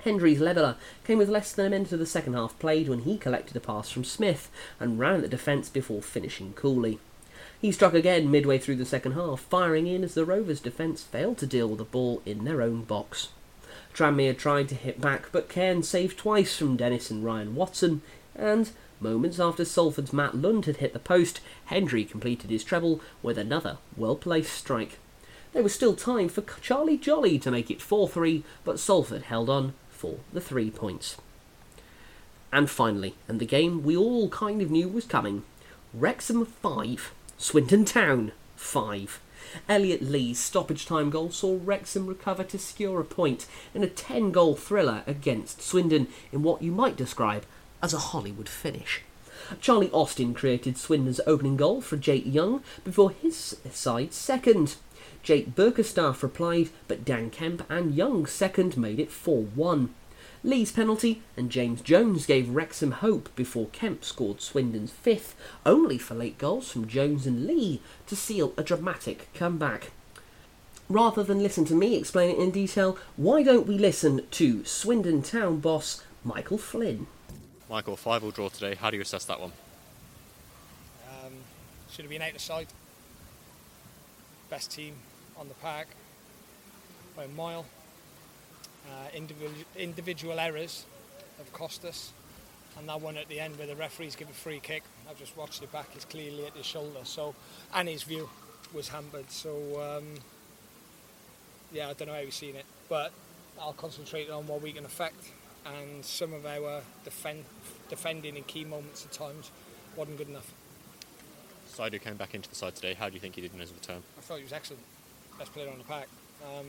Hendry's 0.04 0.40
leveller 0.40 0.78
came 1.04 1.20
with 1.20 1.30
less 1.30 1.52
than 1.52 1.68
a 1.68 1.70
minute 1.70 1.92
of 1.92 2.00
the 2.00 2.08
second 2.08 2.34
half 2.34 2.58
played 2.58 2.90
when 2.90 3.02
he 3.02 3.18
collected 3.20 3.56
a 3.56 3.60
pass 3.60 3.92
from 3.92 4.04
Smith 4.04 4.50
and 4.80 4.98
ran 4.98 5.18
at 5.18 5.22
the 5.22 5.28
defence 5.28 5.70
before 5.70 6.02
finishing 6.02 6.54
coolly. 6.54 6.98
He 7.62 7.72
struck 7.72 7.94
again 7.94 8.32
midway 8.32 8.58
through 8.58 8.78
the 8.78 8.86
second 8.86 9.12
half, 9.12 9.40
firing 9.42 9.86
in 9.86 10.04
as 10.04 10.16
the 10.16 10.26
Rovers' 10.26 10.60
defence 10.60 11.04
failed 11.04 11.38
to 11.38 11.46
deal 11.46 11.68
with 11.68 11.78
the 11.78 11.84
ball 11.84 12.24
in 12.26 12.44
their 12.44 12.60
own 12.60 12.82
box. 12.82 13.30
Tranmere 13.94 14.36
tried 14.36 14.68
to 14.70 14.76
hit 14.76 15.00
back, 15.00 15.32
but 15.32 15.48
Cairn 15.48 15.84
saved 15.84 16.18
twice 16.18 16.58
from 16.58 16.76
Dennis 16.76 17.12
and 17.12 17.24
Ryan 17.24 17.54
Watson, 17.54 18.02
and, 18.36 18.72
moments 19.00 19.40
after 19.40 19.64
Salford's 19.64 20.12
Matt 20.12 20.36
Lund 20.36 20.66
had 20.66 20.78
hit 20.78 20.94
the 20.94 21.00
post, 21.00 21.40
Hendry 21.66 22.04
completed 22.04 22.50
his 22.50 22.64
treble 22.64 23.00
with 23.22 23.38
another 23.38 23.78
well-placed 23.96 24.54
strike. 24.54 24.98
There 25.54 25.62
was 25.62 25.76
still 25.76 25.96
time 25.96 26.30
for 26.30 26.44
Charlie 26.62 26.98
Jolley 26.98 27.38
to 27.38 27.52
make 27.52 27.70
it 27.70 27.82
4 27.82 28.10
3, 28.10 28.44
but 28.64 28.80
Salford 28.80 29.24
held 29.24 29.52
on 29.52 29.74
for 29.92 30.18
the 30.34 30.42
three 30.42 30.72
points. 30.72 31.18
And 32.52 32.72
finally, 32.72 33.14
and 33.28 33.40
the 33.40 33.46
game 33.46 33.84
we 33.84 33.96
all 33.96 34.30
kind 34.30 34.64
of 34.64 34.72
knew 34.72 34.88
was 34.88 35.06
coming 35.06 35.44
Wrexham 35.94 36.46
5, 36.46 37.12
Swindon 37.42 37.86
Town 37.86 38.34
5. 38.56 39.20
Elliot 39.68 40.04
Lee's 40.04 40.38
stoppage 40.38 40.86
time 40.86 41.10
goal 41.10 41.32
saw 41.32 41.58
Wrexham 41.64 42.06
recover 42.06 42.44
to 42.44 42.60
secure 42.60 43.02
a 43.02 43.04
point 43.04 43.48
in 43.74 43.84
a 43.84 43.88
10 43.88 44.32
goal 44.32 44.56
thriller 44.56 45.02
against 45.08 45.60
Swindon 45.60 46.08
in 46.32 46.44
what 46.44 46.62
you 46.62 46.72
might 46.72 46.96
describe 46.96 47.48
as 47.82 47.96
a 47.96 48.12
Hollywood 48.14 48.48
finish. 48.48 49.02
Charlie 49.60 49.90
Austin 49.90 50.36
created 50.36 50.78
Swindon's 50.78 51.20
opening 51.26 51.58
goal 51.58 51.82
for 51.82 51.98
Jake 51.98 52.26
Young 52.28 52.62
before 52.84 53.10
his 53.10 53.58
side 53.72 54.14
second. 54.14 54.76
Jake 55.24 55.56
Bickerstaff 55.56 56.22
replied, 56.22 56.70
but 56.88 57.04
Dan 57.04 57.32
Kemp 57.32 57.66
and 57.72 57.96
Young's 57.96 58.32
second 58.32 58.78
made 58.78 59.00
it 59.00 59.10
4 59.10 59.42
1. 59.42 59.92
Lee's 60.44 60.72
penalty 60.72 61.22
and 61.38 61.52
James 61.52 61.82
Jones 61.82 62.26
gave 62.26 62.50
Wrexham 62.50 62.92
hope 62.94 63.34
before 63.36 63.68
Kemp 63.68 64.04
scored 64.04 64.42
Swindon's 64.42 64.92
fifth, 64.92 65.36
only 65.66 66.00
for 66.00 66.16
late 66.16 66.40
goals 66.40 66.72
from 66.72 66.88
Jones 66.88 67.28
and 67.28 67.46
Lee 67.46 67.80
to 68.08 68.16
seal 68.16 68.54
a 68.58 68.64
dramatic 68.64 69.32
comeback. 69.36 69.92
Rather 70.90 71.24
than 71.24 71.44
listen 71.44 71.64
to 71.66 71.76
me 71.76 71.96
explain 71.96 72.32
it 72.32 72.40
in 72.40 72.50
detail, 72.50 72.98
why 73.18 73.44
don't 73.44 73.68
we 73.68 73.78
listen 73.78 74.26
to 74.32 74.66
Swindon 74.66 75.22
Town 75.22 75.60
boss 75.60 76.04
Michael 76.24 76.58
Flynn? 76.58 77.06
Michael, 77.70 77.96
5 77.96 78.24
will 78.24 78.32
draw 78.32 78.50
today. 78.50 78.76
How 78.76 78.90
do 78.90 78.98
you 78.98 79.02
assess 79.02 79.24
that 79.26 79.40
one? 79.40 79.54
Um, 81.24 81.34
should 81.92 82.04
have 82.04 82.10
been 82.10 82.22
out 82.22 82.34
of 82.34 82.42
sight. 82.42 82.68
Best 84.50 84.72
team 84.72 84.96
on 85.38 85.48
the 85.48 85.54
park 85.56 85.88
by 87.16 87.26
a 87.26 87.28
mile. 87.30 87.66
Uh, 88.88 89.08
individual, 89.14 89.64
individual 89.78 90.40
errors 90.40 90.86
have 91.38 91.52
cost 91.54 91.86
us. 91.86 92.12
And 92.78 92.88
that 92.88 93.02
one 93.02 93.18
at 93.18 93.28
the 93.28 93.40
end 93.40 93.58
where 93.58 93.68
the 93.68 93.76
referees 93.76 94.16
give 94.16 94.30
a 94.30 94.34
free 94.34 94.60
kick, 94.60 94.84
I've 95.10 95.20
just 95.20 95.36
watched 95.36 95.62
it 95.62 95.72
back, 95.72 95.90
it's 95.94 96.06
clearly 96.06 96.46
at 96.46 96.54
his 96.54 96.66
shoulder. 96.66 97.00
So, 97.04 97.36
and 97.74 97.90
his 97.90 98.04
view 98.04 98.30
was 98.74 98.88
hampered. 98.88 99.30
So, 99.30 99.52
um, 99.82 100.06
yeah, 101.72 101.90
I 101.90 101.94
don't 101.94 102.08
know 102.08 102.14
how 102.14 102.22
you've 102.22 102.34
seen 102.34 102.56
it, 102.56 102.66
but 102.90 103.12
I'll 103.60 103.74
concentrate 103.74 104.30
on 104.30 104.48
what 104.48 104.62
we 104.62 104.72
can 104.72 104.86
affect. 104.86 105.32
And 105.66 106.04
some 106.04 106.34
of 106.34 106.46
our 106.46 106.82
defend, 107.04 107.44
defending 107.90 108.36
in 108.36 108.44
key 108.44 108.64
moments 108.64 109.06
at 109.06 109.12
times 109.12 109.52
wasn't 109.96 110.18
good 110.18 110.30
enough. 110.30 110.52
Saidu 111.70 112.02
came 112.02 112.16
back 112.16 112.34
into 112.34 112.50
the 112.50 112.56
side 112.56 112.76
today. 112.76 112.94
How 112.94 113.10
do 113.10 113.14
you 113.14 113.20
think 113.20 113.36
he 113.36 113.42
did 113.42 113.54
in 113.54 113.60
his 113.60 113.72
return? 113.72 114.02
I 114.18 114.22
thought 114.22 114.38
he 114.38 114.44
was 114.44 114.54
excellent. 114.54 114.84
Best 115.38 115.54
player 115.54 115.70
on 115.70 115.78
the 115.78 115.84
park. 115.84 116.08
Um, 116.44 116.68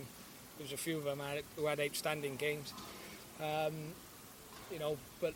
there 0.63 0.71
was 0.71 0.81
a 0.81 0.83
few 0.83 0.99
of 0.99 1.05
them 1.05 1.21
who 1.57 1.67
had 1.67 1.81
outstanding 1.81 2.37
games. 2.37 2.73
Um, 3.41 3.73
you 4.71 4.79
know, 4.79 4.97
but 5.21 5.35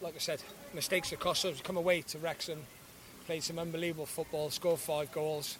like 0.00 0.16
I 0.16 0.18
said, 0.18 0.42
mistakes 0.74 1.12
are 1.12 1.16
cost 1.16 1.44
us. 1.44 1.60
Come 1.60 1.76
away 1.76 2.02
to 2.02 2.18
Wrexham, 2.18 2.58
played 3.26 3.44
some 3.44 3.60
unbelievable 3.60 4.06
football, 4.06 4.50
scored 4.50 4.80
five 4.80 5.12
goals. 5.12 5.56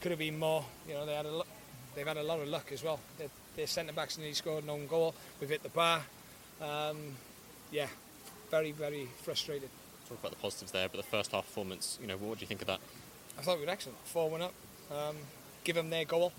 Could 0.00 0.12
have 0.12 0.20
been 0.20 0.38
more. 0.38 0.64
You 0.86 0.94
know, 0.94 1.04
they 1.04 1.14
had 1.14 1.26
a 1.26 1.32
lo- 1.32 1.46
they've 1.96 2.06
had 2.06 2.16
a 2.16 2.22
lot 2.22 2.38
of 2.38 2.46
luck 2.46 2.70
as 2.72 2.84
well. 2.84 3.00
Their, 3.18 3.26
their 3.56 3.66
centre 3.66 3.92
backs 3.92 4.18
nearly 4.18 4.34
scored 4.34 4.62
an 4.62 4.70
own 4.70 4.86
goal. 4.86 5.16
We've 5.40 5.50
hit 5.50 5.64
the 5.64 5.68
bar. 5.70 6.02
Um, 6.62 6.98
yeah, 7.72 7.88
very 8.52 8.70
very 8.70 9.08
frustrated. 9.22 9.70
Talk 10.08 10.20
about 10.20 10.30
the 10.30 10.38
positives 10.38 10.70
there, 10.70 10.88
but 10.88 10.98
the 10.98 11.08
first 11.08 11.32
half 11.32 11.46
performance, 11.46 11.98
you 12.00 12.06
know, 12.06 12.16
what 12.18 12.38
do 12.38 12.42
you 12.42 12.46
think 12.46 12.60
of 12.60 12.68
that? 12.68 12.78
I 13.36 13.42
thought 13.42 13.58
we 13.58 13.64
were 13.64 13.72
excellent. 13.72 13.98
4 14.04 14.30
1 14.30 14.42
up. 14.42 14.52
Um, 14.92 15.16
give 15.64 15.74
them 15.74 15.90
their 15.90 16.04
goal. 16.04 16.32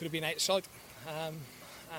Could 0.00 0.06
have 0.06 0.12
been 0.12 0.24
outside. 0.24 0.66
Um, 1.08 1.36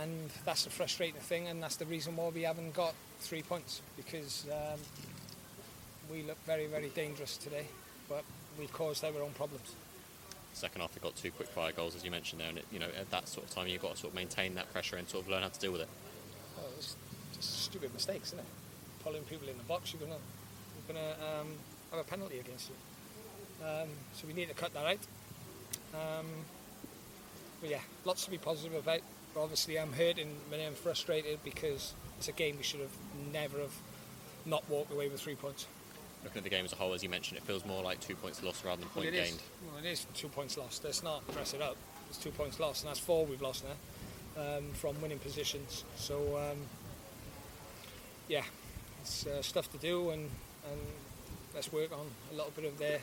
and 0.01 0.29
that's 0.45 0.63
the 0.63 0.69
frustrating 0.69 1.19
thing, 1.19 1.47
and 1.47 1.61
that's 1.61 1.75
the 1.75 1.85
reason 1.85 2.15
why 2.15 2.29
we 2.29 2.43
haven't 2.43 2.73
got 2.73 2.93
three 3.19 3.41
points 3.41 3.81
because 3.97 4.45
um, 4.51 4.79
we 6.09 6.23
look 6.23 6.37
very, 6.45 6.67
very 6.67 6.89
dangerous 6.89 7.37
today, 7.37 7.65
but 8.07 8.23
we've 8.57 8.71
caused 8.71 9.03
our 9.03 9.21
own 9.21 9.31
problems. 9.31 9.75
Second 10.53 10.81
half, 10.81 10.93
they 10.93 10.99
got 10.99 11.15
two 11.15 11.31
quick 11.31 11.49
fire 11.49 11.71
goals, 11.71 11.95
as 11.95 12.03
you 12.03 12.11
mentioned 12.11 12.41
there, 12.41 12.49
and 12.49 12.57
it, 12.57 12.65
you 12.71 12.79
know 12.79 12.87
at 12.99 13.09
that 13.11 13.27
sort 13.27 13.45
of 13.45 13.53
time, 13.53 13.67
you've 13.67 13.81
got 13.81 13.95
to 13.95 13.97
sort 13.97 14.11
of 14.11 14.15
maintain 14.15 14.55
that 14.55 14.71
pressure 14.71 14.97
and 14.97 15.07
sort 15.07 15.23
of 15.23 15.29
learn 15.29 15.43
how 15.43 15.49
to 15.49 15.59
deal 15.59 15.71
with 15.71 15.81
it. 15.81 15.89
Oh, 16.59 16.63
it's 16.77 16.95
just 17.35 17.63
stupid 17.63 17.93
mistakes, 17.93 18.29
isn't 18.29 18.39
it? 18.39 18.45
Pulling 19.03 19.23
people 19.23 19.47
in 19.47 19.57
the 19.57 19.63
box, 19.63 19.93
you're 19.93 20.01
gonna, 20.01 20.19
you're 20.87 20.95
gonna 20.95 21.39
um, 21.39 21.47
have 21.91 21.99
a 21.99 22.03
penalty 22.03 22.39
against 22.39 22.69
you. 22.69 23.65
Um, 23.65 23.87
so 24.13 24.27
we 24.27 24.33
need 24.33 24.49
to 24.49 24.55
cut 24.55 24.73
that 24.73 24.85
out. 24.85 24.99
But 27.61 27.69
yeah, 27.69 27.79
lots 28.05 28.25
to 28.25 28.31
be 28.31 28.37
positive 28.37 28.73
about. 28.73 28.99
But 29.33 29.43
obviously, 29.43 29.79
I'm 29.79 29.93
hurting 29.93 30.35
and 30.51 30.61
I'm 30.61 30.73
frustrated 30.73 31.39
because 31.43 31.93
it's 32.17 32.27
a 32.27 32.33
game 32.33 32.57
we 32.57 32.63
should 32.63 32.81
have 32.81 32.95
never 33.31 33.59
have 33.59 33.75
not 34.45 34.67
walked 34.69 34.91
away 34.91 35.07
with 35.07 35.21
three 35.21 35.35
points. 35.35 35.67
Looking 36.23 36.39
at 36.39 36.43
the 36.43 36.49
game 36.49 36.65
as 36.65 36.73
a 36.73 36.75
whole, 36.75 36.93
as 36.93 37.01
you 37.01 37.09
mentioned, 37.09 37.37
it 37.37 37.43
feels 37.43 37.65
more 37.65 37.81
like 37.81 37.99
two 37.99 38.15
points 38.15 38.43
lost 38.43 38.63
rather 38.65 38.81
than 38.81 38.89
point 38.89 39.05
well, 39.05 39.13
it 39.13 39.23
gained. 39.23 39.35
Is. 39.35 39.43
Well, 39.67 39.83
it 39.83 39.87
is 39.87 40.05
two 40.13 40.27
points 40.27 40.57
lost. 40.57 40.83
Let's 40.83 41.01
not 41.01 41.25
dress 41.33 41.53
it 41.53 41.61
up. 41.61 41.77
It's 42.09 42.17
two 42.17 42.31
points 42.31 42.59
lost, 42.59 42.83
and 42.83 42.89
that's 42.89 42.99
four 42.99 43.25
we've 43.25 43.41
lost 43.41 43.63
now 43.63 43.75
um, 44.57 44.71
from 44.73 44.99
winning 45.01 45.19
positions. 45.19 45.83
So 45.95 46.37
um, 46.37 46.57
yeah, 48.27 48.43
it's 49.01 49.25
uh, 49.25 49.41
stuff 49.41 49.71
to 49.71 49.77
do, 49.77 50.11
and, 50.11 50.29
and 50.69 50.81
let's 51.53 51.71
work 51.71 51.91
on 51.91 52.05
a 52.31 52.35
little 52.35 52.51
bit 52.55 52.65
of 52.65 52.77
their 52.77 52.99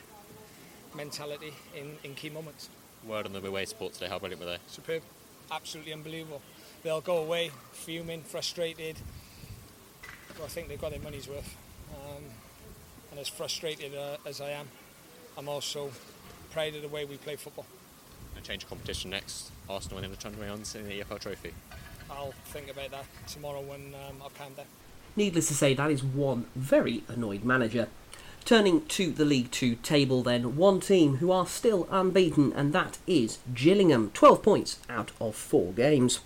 mentality 0.94 1.52
in, 1.76 1.96
in 2.04 2.14
key 2.14 2.30
moments. 2.30 2.68
Word 3.06 3.26
on 3.26 3.32
the 3.32 3.46
away 3.46 3.64
support 3.64 3.94
today. 3.94 4.08
How 4.08 4.18
brilliant 4.18 4.42
were 4.42 4.50
they? 4.50 4.58
Superb, 4.66 5.02
absolutely 5.50 5.92
unbelievable. 5.92 6.42
They'll 6.82 7.00
go 7.00 7.18
away 7.18 7.50
fuming, 7.72 8.22
frustrated. 8.22 8.96
Well, 10.36 10.46
I 10.46 10.48
think 10.48 10.68
they've 10.68 10.80
got 10.80 10.90
their 10.90 11.00
money's 11.00 11.28
worth. 11.28 11.56
Um, 11.92 12.24
and 13.10 13.18
as 13.18 13.28
frustrated 13.28 13.94
uh, 13.94 14.16
as 14.26 14.40
I 14.40 14.50
am, 14.50 14.68
I'm 15.36 15.48
also 15.48 15.90
proud 16.50 16.74
of 16.74 16.82
the 16.82 16.88
way 16.88 17.04
we 17.04 17.16
play 17.16 17.36
football. 17.36 17.66
And 18.36 18.44
change 18.44 18.62
of 18.62 18.68
competition 18.68 19.10
next. 19.10 19.50
Arsenal 19.68 19.98
and 19.98 20.12
the 20.12 20.16
Tranmere 20.16 20.74
in 20.76 20.88
the 20.88 21.00
EFL 21.00 21.18
Trophy. 21.18 21.52
I'll 22.10 22.32
think 22.46 22.70
about 22.70 22.90
that 22.90 23.04
tomorrow 23.26 23.60
when 23.60 23.94
um, 23.94 24.16
I've 24.24 24.34
calmed 24.34 24.56
down. 24.56 24.66
Needless 25.16 25.48
to 25.48 25.54
say, 25.54 25.74
that 25.74 25.90
is 25.90 26.02
one 26.02 26.46
very 26.54 27.02
annoyed 27.08 27.44
manager. 27.44 27.88
Turning 28.48 28.80
to 28.86 29.10
the 29.10 29.26
League 29.26 29.50
Two 29.50 29.74
table, 29.74 30.22
then, 30.22 30.56
one 30.56 30.80
team 30.80 31.18
who 31.18 31.30
are 31.30 31.46
still 31.46 31.86
unbeaten, 31.90 32.50
and 32.54 32.72
that 32.72 32.96
is 33.06 33.40
Gillingham. 33.52 34.10
12 34.14 34.42
points 34.42 34.78
out 34.88 35.10
of 35.20 35.36
four 35.36 35.70
games. 35.74 36.20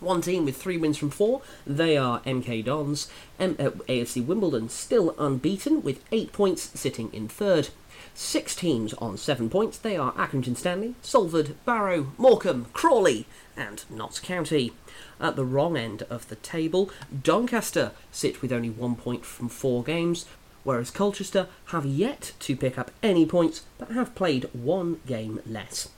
One 0.00 0.22
team 0.22 0.44
with 0.44 0.56
three 0.56 0.76
wins 0.76 0.98
from 0.98 1.10
four, 1.10 1.42
they 1.64 1.96
are 1.96 2.18
MK 2.22 2.64
Dons. 2.64 3.08
M- 3.38 3.54
uh, 3.60 3.70
AFC 3.88 4.26
Wimbledon 4.26 4.68
still 4.70 5.14
unbeaten 5.20 5.84
with 5.84 6.02
eight 6.10 6.32
points, 6.32 6.72
sitting 6.74 7.10
in 7.12 7.28
third. 7.28 7.68
Six 8.12 8.56
teams 8.56 8.92
on 8.94 9.16
seven 9.16 9.48
points, 9.48 9.78
they 9.78 9.96
are 9.96 10.12
Accrington 10.14 10.56
Stanley, 10.56 10.96
Salford, 11.00 11.54
Barrow, 11.64 12.12
Morecambe, 12.18 12.66
Crawley, 12.72 13.26
and 13.56 13.84
Notts 13.88 14.18
County. 14.18 14.72
At 15.20 15.36
the 15.36 15.44
wrong 15.44 15.76
end 15.76 16.02
of 16.10 16.28
the 16.28 16.36
table, 16.36 16.90
Doncaster 17.22 17.92
sit 18.10 18.42
with 18.42 18.52
only 18.52 18.70
one 18.70 18.96
point 18.96 19.24
from 19.24 19.48
four 19.48 19.84
games, 19.84 20.24
whereas 20.64 20.90
Colchester 20.90 21.46
have 21.66 21.86
yet 21.86 22.32
to 22.40 22.56
pick 22.56 22.78
up 22.78 22.90
any 23.02 23.26
points 23.26 23.64
but 23.78 23.92
have 23.92 24.14
played 24.14 24.48
one 24.52 25.00
game 25.06 25.40
less. 25.46 25.88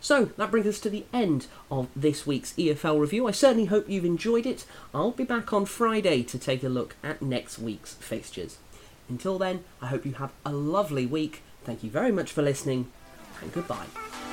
So 0.00 0.26
that 0.36 0.50
brings 0.50 0.66
us 0.66 0.80
to 0.80 0.90
the 0.90 1.04
end 1.12 1.46
of 1.70 1.88
this 1.94 2.26
week's 2.26 2.54
EFL 2.54 3.00
review. 3.00 3.28
I 3.28 3.30
certainly 3.30 3.66
hope 3.66 3.88
you've 3.88 4.04
enjoyed 4.04 4.46
it. 4.46 4.66
I'll 4.92 5.12
be 5.12 5.22
back 5.22 5.52
on 5.52 5.64
Friday 5.64 6.24
to 6.24 6.38
take 6.38 6.64
a 6.64 6.68
look 6.68 6.96
at 7.04 7.22
next 7.22 7.58
week's 7.60 7.94
fixtures. 7.94 8.58
Until 9.08 9.38
then, 9.38 9.62
I 9.80 9.86
hope 9.86 10.04
you 10.04 10.14
have 10.14 10.32
a 10.44 10.52
lovely 10.52 11.06
week. 11.06 11.42
Thank 11.64 11.84
you 11.84 11.90
very 11.90 12.10
much 12.10 12.32
for 12.32 12.42
listening, 12.42 12.90
and 13.40 13.52
goodbye. 13.52 14.31